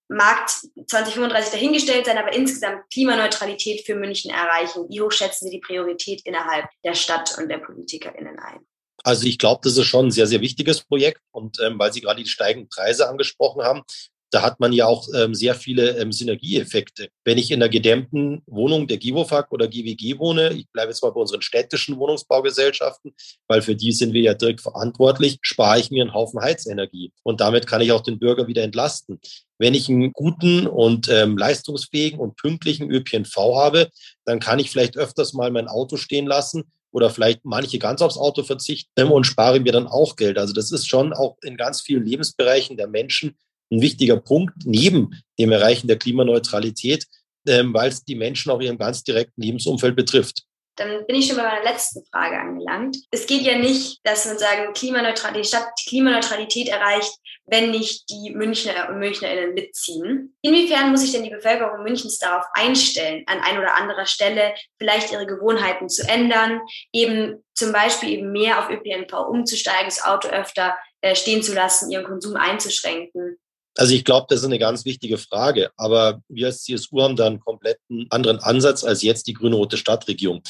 mag 0.09 0.49
2035 0.49 1.53
dahingestellt 1.53 2.07
sein, 2.07 2.19
aber 2.19 2.33
insgesamt 2.33 2.91
Klimaneutralität 2.93 3.87
für 3.87 3.95
München 3.95 4.33
erreichen. 4.33 4.87
Wie 4.89 5.01
hoch 5.01 5.13
schätzen 5.13 5.45
Sie 5.45 5.53
die 5.53 5.61
Priorität 5.61 6.23
innerhalb 6.25 6.67
der 6.85 6.95
Stadt 6.95 7.39
und 7.39 7.49
der 7.49 7.59
PolitikerInnen 7.59 8.39
ein? 8.41 8.67
Also 9.05 9.27
ich 9.27 9.39
glaube, 9.39 9.61
das 9.63 9.77
ist 9.77 9.87
schon 9.87 10.07
ein 10.07 10.11
sehr, 10.11 10.27
sehr 10.27 10.41
wichtiges 10.41 10.83
Projekt. 10.83 11.23
Und 11.31 11.59
ähm, 11.61 11.79
weil 11.79 11.93
Sie 11.93 12.01
gerade 12.01 12.23
die 12.23 12.29
steigenden 12.29 12.69
Preise 12.69 13.09
angesprochen 13.09 13.63
haben, 13.63 13.83
da 14.31 14.43
hat 14.43 14.61
man 14.61 14.73
ja 14.73 14.87
auch 14.87 15.07
ähm, 15.15 15.35
sehr 15.35 15.55
viele 15.55 15.99
ähm, 15.99 16.13
Synergieeffekte. 16.13 17.09
Wenn 17.25 17.39
ich 17.39 17.51
in 17.51 17.63
einer 17.63 17.69
gedämmten 17.69 18.43
Wohnung 18.47 18.87
der 18.87 18.99
GIVOFAG 18.99 19.51
oder 19.51 19.69
GWG 19.69 20.19
wohne, 20.19 20.53
ich 20.53 20.69
bleibe 20.71 20.91
jetzt 20.91 21.03
mal 21.03 21.11
bei 21.11 21.21
unseren 21.21 21.43
städtischen 21.43 21.99
Wohnungsbaugesellschaften, 21.99 23.13
weil 23.49 23.63
für 23.63 23.75
die 23.75 23.93
sind 23.93 24.13
wir 24.13 24.23
ja 24.23 24.35
direkt 24.35 24.61
verantwortlich, 24.61 25.39
spare 25.43 25.81
ich 25.81 25.91
mir 25.91 26.03
einen 26.03 26.15
Haufen 26.15 26.41
Heizenergie. 26.41 27.13
Und 27.23 27.41
damit 27.41 27.67
kann 27.67 27.81
ich 27.81 27.93
auch 27.93 28.03
den 28.03 28.19
Bürger 28.19 28.47
wieder 28.47 28.63
entlasten. 28.63 29.21
Wenn 29.59 29.75
ich 29.75 29.89
einen 29.89 30.13
guten 30.13 30.67
und 30.67 31.09
ähm, 31.09 31.37
leistungsfähigen 31.37 32.19
und 32.19 32.37
pünktlichen 32.37 32.91
ÖPNV 32.91 33.37
habe, 33.37 33.91
dann 34.25 34.41
kann 34.41 34.59
ich 34.59 34.71
vielleicht 34.71 34.97
öfters 34.97 35.33
mal 35.33 35.51
mein 35.51 35.69
Auto 35.69 35.97
stehen 35.97 36.27
lassen 36.27 36.65
oder 36.93 37.11
vielleicht 37.11 37.45
manche 37.45 37.79
ganz 37.79 38.03
aufs 38.03 38.17
Auto 38.17 38.43
verzichten 38.43 39.09
und 39.09 39.25
spare 39.25 39.61
mir 39.61 39.73
dann 39.73 39.87
auch 39.87 40.17
Geld. 40.17 40.39
Also 40.39 40.53
das 40.53 40.73
ist 40.73 40.89
schon 40.89 41.13
auch 41.13 41.37
in 41.43 41.57
ganz 41.57 41.83
vielen 41.83 42.05
Lebensbereichen 42.05 42.77
der 42.77 42.89
Menschen 42.89 43.37
ein 43.71 43.81
wichtiger 43.81 44.17
Punkt 44.17 44.55
neben 44.65 45.23
dem 45.39 45.53
Erreichen 45.53 45.89
der 45.89 45.99
Klimaneutralität, 45.99 47.07
ähm, 47.47 47.73
weil 47.73 47.89
es 47.89 48.05
die 48.05 48.17
Menschen 48.17 48.51
auch 48.51 48.61
ihrem 48.61 48.79
ganz 48.79 49.03
direkten 49.05 49.43
Lebensumfeld 49.43 49.97
betrifft. 49.97 50.45
Dann 50.77 51.05
bin 51.07 51.17
ich 51.17 51.27
schon 51.27 51.37
bei 51.37 51.43
meiner 51.43 51.65
letzten 51.65 52.05
Frage 52.07 52.39
angelangt. 52.39 52.97
Es 53.11 53.27
geht 53.27 53.43
ja 53.43 53.59
nicht, 53.59 54.01
dass 54.05 54.25
man 54.25 54.39
sagen, 54.39 54.73
Klimaneutral 54.73 55.35
die 55.35 55.45
Stadt 55.45 55.69
Klimaneutralität 55.87 56.69
erreicht, 56.69 57.13
wenn 57.45 57.71
nicht 57.71 58.09
die 58.09 58.33
Münchner 58.35 58.89
und 58.89 58.99
MünchnerInnen 58.99 59.53
mitziehen. 59.53 60.35
Inwiefern 60.41 60.91
muss 60.91 61.01
sich 61.03 61.13
denn 61.13 61.25
die 61.25 61.31
Bevölkerung 61.31 61.83
Münchens 61.83 62.19
darauf 62.19 62.45
einstellen, 62.55 63.25
an 63.27 63.41
ein 63.41 63.59
oder 63.59 63.75
anderer 63.75 64.07
Stelle 64.07 64.55
vielleicht 64.79 65.13
ihre 65.13 65.27
Gewohnheiten 65.27 65.89
zu 65.89 66.09
ändern, 66.09 66.61
eben 66.93 67.45
zum 67.55 67.73
Beispiel 67.73 68.11
eben 68.11 68.33
mehr 68.33 68.61
auf 68.61 68.71
ÖPNV 68.71 69.29
umzusteigen, 69.29 69.87
das 69.87 70.03
Auto 70.03 70.29
öfter 70.29 70.79
äh, 71.03 71.15
stehen 71.15 71.43
zu 71.43 71.53
lassen, 71.53 71.91
ihren 71.91 72.05
Konsum 72.05 72.37
einzuschränken? 72.37 73.37
Also 73.81 73.95
ich 73.95 74.05
glaube, 74.05 74.27
das 74.29 74.41
ist 74.41 74.45
eine 74.45 74.59
ganz 74.59 74.85
wichtige 74.85 75.17
Frage. 75.17 75.71
Aber 75.79 76.21
wir 76.29 76.49
als 76.49 76.65
CSU 76.65 77.01
haben 77.01 77.17
da 77.17 77.27
einen 77.27 77.41
kompletten 77.41 78.07
anderen 78.11 78.39
Ansatz 78.39 78.85
als 78.85 79.01
jetzt 79.01 79.27
die 79.27 79.33
grüne-rote 79.33 79.79
Stadtregierung. 79.79 80.43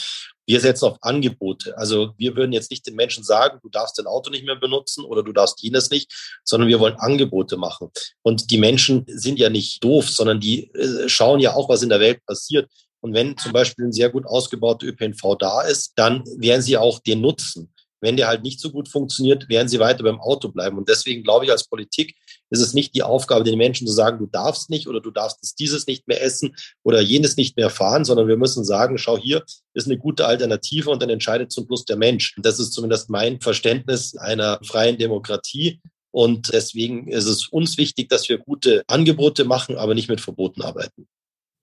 Wir 0.47 0.59
setzen 0.59 0.87
auf 0.87 0.99
Angebote. 1.01 1.79
Also 1.79 2.13
wir 2.19 2.35
würden 2.35 2.53
jetzt 2.53 2.73
nicht 2.73 2.85
den 2.89 2.97
Menschen 2.97 3.23
sagen, 3.23 3.61
du 3.63 3.69
darfst 3.69 3.97
dein 4.01 4.09
Auto 4.09 4.31
nicht 4.33 4.45
mehr 4.45 4.57
benutzen 4.57 5.05
oder 5.05 5.23
du 5.23 5.33
darfst 5.33 5.63
jenes 5.63 5.91
nicht, 5.91 6.13
sondern 6.43 6.69
wir 6.69 6.81
wollen 6.81 6.97
Angebote 6.97 7.57
machen. 7.57 7.91
Und 8.23 8.51
die 8.51 8.59
Menschen 8.59 9.05
sind 9.07 9.39
ja 9.39 9.49
nicht 9.49 9.85
doof, 9.85 10.11
sondern 10.11 10.41
die 10.41 10.75
äh, 10.75 11.09
schauen 11.09 11.39
ja 11.39 11.55
auch, 11.55 11.69
was 11.69 11.85
in 11.85 11.89
der 11.89 12.01
Welt 12.01 12.27
passiert. 12.27 12.69
Und 12.99 13.15
wenn 13.15 13.39
zum 13.39 13.53
Beispiel 13.53 13.85
ein 13.85 13.93
sehr 13.93 14.11
gut 14.11 14.27
ausgebauter 14.27 14.89
ÖPNV 14.89 15.37
da 15.39 15.63
ist, 15.63 15.93
dann 15.95 16.25
werden 16.39 16.63
sie 16.63 16.77
auch 16.77 16.99
den 16.99 17.21
nutzen. 17.21 17.73
Wenn 18.01 18.17
der 18.17 18.27
halt 18.27 18.43
nicht 18.43 18.59
so 18.59 18.73
gut 18.73 18.89
funktioniert, 18.89 19.49
werden 19.49 19.69
sie 19.69 19.79
weiter 19.79 20.03
beim 20.03 20.21
Auto 20.21 20.49
bleiben. 20.49 20.79
Und 20.79 20.89
deswegen 20.89 21.23
glaube 21.23 21.45
ich, 21.45 21.53
als 21.53 21.69
Politik 21.69 22.17
ist 22.51 22.61
es 22.61 22.75
nicht 22.75 22.95
die 22.95 23.03
Aufgabe, 23.03 23.45
den 23.45 23.59
Menschen 23.59 23.87
zu 23.87 23.93
sagen, 23.93 24.19
du 24.19 24.27
darfst 24.27 24.71
nicht 24.71 24.89
oder 24.89 25.01
du 25.01 25.11
darfst 25.11 25.59
dieses 25.59 25.87
nicht 25.87 26.07
mehr 26.09 26.23
essen 26.23 26.57
oder 26.83 27.01
jenes 27.01 27.37
nicht 27.37 27.57
mehr 27.57 27.71
fahren, 27.71 28.05
sondern 28.05 28.29
wir 28.29 28.37
müssen 28.37 28.65
sagen, 28.65 28.99
schau 28.99 29.17
hier 29.17 29.45
ist 29.73 29.87
eine 29.87 29.99
gute 29.99 30.27
Alternative 30.27 30.91
und 30.91 31.01
dann 31.01 31.11
entscheidet 31.11 31.53
zum 31.53 31.67
Plus 31.67 31.85
der 31.85 31.97
Mensch. 31.97 32.35
Das 32.39 32.59
ist 32.59 32.73
zumindest 32.73 33.09
mein 33.09 33.41
Verständnis 33.41 34.17
einer 34.17 34.59
freien 34.65 34.99
Demokratie. 34.99 35.81
Und 36.13 36.53
deswegen 36.53 37.07
ist 37.07 37.27
es 37.27 37.47
uns 37.47 37.79
wichtig, 37.79 38.09
dass 38.09 38.29
wir 38.29 38.39
gute 38.39 38.83
Angebote 38.89 39.45
machen, 39.45 39.77
aber 39.77 39.95
nicht 39.95 40.09
mit 40.09 40.21
Verboten 40.21 40.63
arbeiten. 40.63 41.07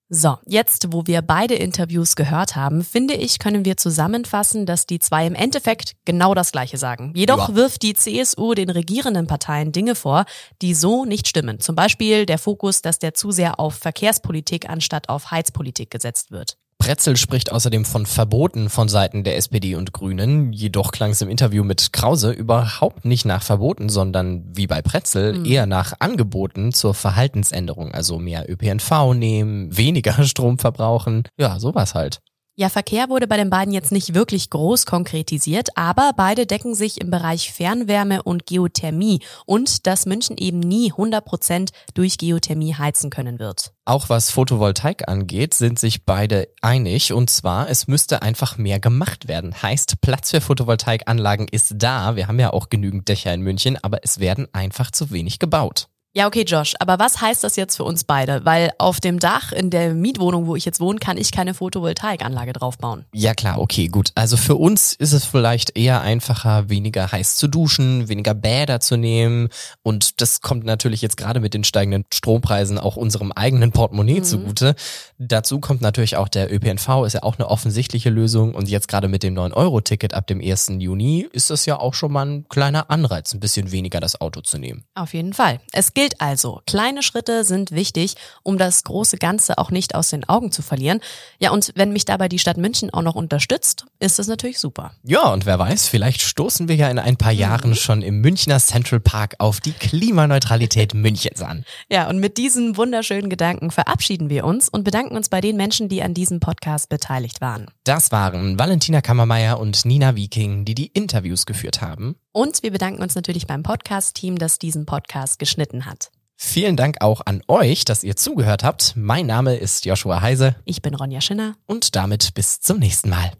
So, 0.09 0.37
jetzt, 0.45 0.93
wo 0.93 1.05
wir 1.05 1.21
beide 1.21 1.55
Interviews 1.55 2.15
gehört 2.15 2.55
haben, 2.55 2.81
finde 2.81 3.13
ich, 3.13 3.39
können 3.39 3.65
wir 3.65 3.75
zusammenfassen, 3.75 4.65
dass 4.65 4.85
die 4.85 4.99
zwei 4.99 5.27
im 5.27 5.35
Endeffekt 5.35 5.97
genau 6.05 6.33
das 6.33 6.53
Gleiche 6.53 6.77
sagen. 6.77 7.11
Jedoch 7.13 7.49
Ja. 7.49 7.55
wirft 7.55 7.81
die 7.81 7.93
CSU 7.93 8.53
den 8.53 8.69
regierenden 8.69 9.27
Parteien 9.27 9.73
Dinge 9.73 9.95
vor, 9.95 10.23
die 10.61 10.73
so 10.73 11.03
nicht 11.03 11.27
stimmen. 11.27 11.59
Zum 11.59 11.75
Beispiel 11.75 12.25
der 12.25 12.37
Fokus, 12.37 12.81
dass 12.81 12.99
der 12.99 13.15
zu 13.15 13.31
sehr 13.31 13.59
auf 13.59 13.75
Verkehrspolitik 13.75 14.69
anstatt 14.69 15.09
auf 15.09 15.31
Heizpolitik 15.31 15.91
gesetzt 15.91 16.31
wird. 16.31 16.57
Pretzel 16.79 17.17
spricht 17.17 17.51
außerdem 17.51 17.85
von 17.85 18.05
Verboten 18.05 18.69
von 18.69 18.87
Seiten 18.87 19.23
der 19.23 19.35
SPD 19.35 19.75
und 19.75 19.93
Grünen. 19.93 20.53
Jedoch 20.53 20.91
klang 20.91 21.11
es 21.11 21.21
im 21.21 21.29
Interview 21.29 21.63
mit 21.63 21.91
Krause 21.91 22.31
überhaupt 22.31 23.03
nicht 23.03 23.25
nach 23.25 23.43
Verboten, 23.43 23.89
sondern 23.89 24.45
wie 24.55 24.67
bei 24.67 24.81
Pretzel 24.81 25.45
eher 25.45 25.65
nach 25.65 25.93
Angeboten 25.99 26.71
zur 26.71 26.93
Verhaltensänderung. 26.93 27.91
Also 27.91 28.19
mehr 28.19 28.49
ÖPNV 28.49 29.13
nehmen, 29.15 29.75
weniger 29.75 30.13
Strom 30.23 30.59
verbrauchen. 30.59 31.23
Ja, 31.37 31.59
sowas 31.59 31.93
halt. 31.93 32.21
Ja, 32.59 32.69
Verkehr 32.69 33.09
wurde 33.09 33.27
bei 33.27 33.37
den 33.37 33.51
beiden 33.51 33.71
jetzt 33.71 33.91
nicht 33.91 34.15
wirklich 34.15 34.49
groß 34.49 34.87
konkretisiert, 34.87 35.69
aber 35.75 36.13
beide 36.17 36.47
decken 36.47 36.73
sich 36.73 36.99
im 36.99 37.11
Bereich 37.11 37.53
Fernwärme 37.53 38.23
und 38.23 38.47
Geothermie 38.47 39.19
und 39.45 39.85
dass 39.85 40.07
München 40.07 40.37
eben 40.37 40.57
nie 40.57 40.89
100 40.89 41.23
Prozent 41.23 41.69
durch 41.93 42.17
Geothermie 42.17 42.73
heizen 42.73 43.11
können 43.11 43.37
wird. 43.37 43.73
Auch 43.85 44.09
was 44.09 44.31
Photovoltaik 44.31 45.07
angeht, 45.07 45.53
sind 45.53 45.77
sich 45.77 46.03
beide 46.03 46.47
einig. 46.63 47.13
Und 47.13 47.29
zwar, 47.29 47.69
es 47.69 47.87
müsste 47.87 48.23
einfach 48.23 48.57
mehr 48.57 48.79
gemacht 48.79 49.27
werden. 49.27 49.61
Heißt, 49.61 50.01
Platz 50.01 50.31
für 50.31 50.41
Photovoltaikanlagen 50.41 51.47
ist 51.47 51.75
da. 51.77 52.15
Wir 52.15 52.27
haben 52.27 52.39
ja 52.39 52.53
auch 52.53 52.69
genügend 52.69 53.07
Dächer 53.07 53.35
in 53.35 53.41
München, 53.41 53.77
aber 53.83 53.99
es 54.01 54.19
werden 54.19 54.47
einfach 54.51 54.89
zu 54.89 55.11
wenig 55.11 55.37
gebaut. 55.37 55.89
Ja, 56.17 56.25
okay, 56.25 56.45
Josh, 56.47 56.73
aber 56.79 56.97
was 56.97 57.21
heißt 57.21 57.43
das 57.43 57.57
jetzt 57.57 57.75
für 57.75 57.83
uns 57.83 58.03
beide? 58.03 58.43
Weil 58.43 58.71
auf 58.79 58.99
dem 58.99 59.19
Dach 59.19 59.51
in 59.51 59.69
der 59.69 59.93
Mietwohnung, 59.93 60.47
wo 60.47 60.55
ich 60.55 60.65
jetzt 60.65 60.79
wohne, 60.79 60.97
kann 60.97 61.15
ich 61.15 61.31
keine 61.31 61.53
Photovoltaikanlage 61.53 62.53
draufbauen. 62.53 63.05
Ja 63.13 63.35
klar, 63.35 63.59
okay, 63.59 63.87
gut. 63.87 64.13
Also 64.15 64.35
für 64.35 64.55
uns 64.55 64.93
ist 64.93 65.13
es 65.13 65.25
vielleicht 65.25 65.77
eher 65.77 66.01
einfacher, 66.01 66.69
weniger 66.69 67.11
heiß 67.11 67.35
zu 67.35 67.47
duschen, 67.47 68.09
weniger 68.09 68.33
Bäder 68.33 68.79
zu 68.79 68.97
nehmen. 68.97 69.49
Und 69.83 70.19
das 70.19 70.41
kommt 70.41 70.65
natürlich 70.65 71.03
jetzt 71.03 71.17
gerade 71.17 71.39
mit 71.39 71.53
den 71.53 71.63
steigenden 71.63 72.03
Strompreisen 72.11 72.79
auch 72.79 72.95
unserem 72.95 73.31
eigenen 73.31 73.71
Portemonnaie 73.71 74.23
zugute. 74.23 74.73
Dazu 75.19 75.59
kommt 75.59 75.81
natürlich 75.81 76.17
auch 76.17 76.29
der 76.29 76.51
ÖPNV, 76.51 77.05
ist 77.05 77.13
ja 77.13 77.21
auch 77.21 77.37
eine 77.37 77.47
offensichtliche 77.47 78.09
Lösung. 78.09 78.55
Und 78.55 78.69
jetzt 78.69 78.87
gerade 78.87 79.07
mit 79.07 79.21
dem 79.21 79.35
9-Euro-Ticket 79.35 80.15
ab 80.15 80.25
dem 80.25 80.41
1. 80.41 80.71
Juni 80.79 81.27
ist 81.31 81.51
das 81.51 81.67
ja 81.67 81.79
auch 81.79 81.93
schon 81.93 82.11
mal 82.11 82.25
ein 82.25 82.49
kleiner 82.49 82.89
Anreiz, 82.89 83.35
ein 83.35 83.39
bisschen 83.39 83.71
weniger 83.71 83.99
das 83.99 84.19
Auto 84.19 84.41
zu 84.41 84.57
nehmen. 84.57 84.85
Auf 84.95 85.13
jeden 85.13 85.33
Fall. 85.33 85.59
Es 85.73 85.93
gilt 85.93 86.06
also, 86.19 86.61
kleine 86.65 87.03
Schritte 87.03 87.43
sind 87.43 87.71
wichtig, 87.71 88.15
um 88.43 88.57
das 88.57 88.83
große 88.83 89.17
Ganze 89.17 89.57
auch 89.57 89.71
nicht 89.71 89.95
aus 89.95 90.09
den 90.09 90.27
Augen 90.27 90.51
zu 90.51 90.61
verlieren. 90.61 91.01
Ja, 91.39 91.51
und 91.51 91.71
wenn 91.75 91.91
mich 91.91 92.05
dabei 92.05 92.27
die 92.29 92.39
Stadt 92.39 92.57
München 92.57 92.93
auch 92.93 93.01
noch 93.01 93.15
unterstützt, 93.15 93.85
ist 93.99 94.19
das 94.19 94.27
natürlich 94.27 94.59
super. 94.59 94.91
Ja, 95.03 95.31
und 95.31 95.45
wer 95.45 95.59
weiß, 95.59 95.87
vielleicht 95.87 96.21
stoßen 96.21 96.67
wir 96.67 96.75
ja 96.75 96.89
in 96.89 96.99
ein 96.99 97.17
paar 97.17 97.31
Jahren 97.31 97.75
schon 97.75 98.01
im 98.01 98.21
Münchner 98.21 98.59
Central 98.59 98.99
Park 98.99 99.35
auf 99.39 99.59
die 99.59 99.71
Klimaneutralität 99.73 100.93
Münchens 100.93 101.41
an. 101.41 101.65
Ja, 101.89 102.09
und 102.09 102.19
mit 102.19 102.37
diesen 102.37 102.77
wunderschönen 102.77 103.29
Gedanken 103.29 103.71
verabschieden 103.71 104.29
wir 104.29 104.45
uns 104.45 104.69
und 104.69 104.83
bedanken 104.83 105.15
uns 105.15 105.29
bei 105.29 105.41
den 105.41 105.57
Menschen, 105.57 105.89
die 105.89 106.01
an 106.03 106.13
diesem 106.13 106.39
Podcast 106.39 106.89
beteiligt 106.89 107.41
waren. 107.41 107.67
Das 107.83 108.11
waren 108.11 108.59
Valentina 108.59 109.01
Kammermeier 109.01 109.59
und 109.59 109.85
Nina 109.85 110.15
Viking, 110.15 110.65
die 110.65 110.75
die 110.75 110.87
Interviews 110.87 111.45
geführt 111.45 111.81
haben. 111.81 112.15
Und 112.37 112.61
wir 112.61 112.69
bedanken 112.69 113.01
uns 113.01 113.15
natürlich 113.15 113.47
beim 113.47 113.63
Podcast-Team, 113.63 114.37
das 114.37 114.59
diesen 114.59 114.85
Podcast 114.85 115.39
geschnitten 115.39 115.87
hat. 115.87 116.11
Vielen 116.35 116.77
Dank 116.77 116.97
auch 117.01 117.21
an 117.25 117.41
euch, 117.47 117.83
dass 117.83 118.03
ihr 118.03 118.15
zugehört 118.15 118.63
habt. 118.63 118.93
Mein 118.95 119.25
Name 119.25 119.55
ist 119.55 119.85
Joshua 119.85 120.21
Heise 120.21 120.55
Ich 120.63 120.83
bin 120.83 120.93
Ronja 120.93 121.19
Schinner. 121.19 121.55
und 121.65 121.95
damit 121.95 122.35
bis 122.35 122.61
zum 122.61 122.77
nächsten 122.77 123.09
Mal. 123.09 123.31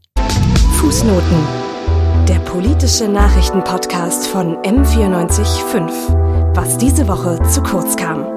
Fußnoten. 0.80 1.46
Der 2.28 2.40
politische 2.40 3.08
Nachrichtenpodcast 3.08 4.26
von 4.30 4.56
M945. 4.64 6.56
Was 6.56 6.80
diese 6.80 7.08
Woche 7.08 7.40
zu 7.52 7.62
kurz 7.62 7.98
kam. 7.98 8.37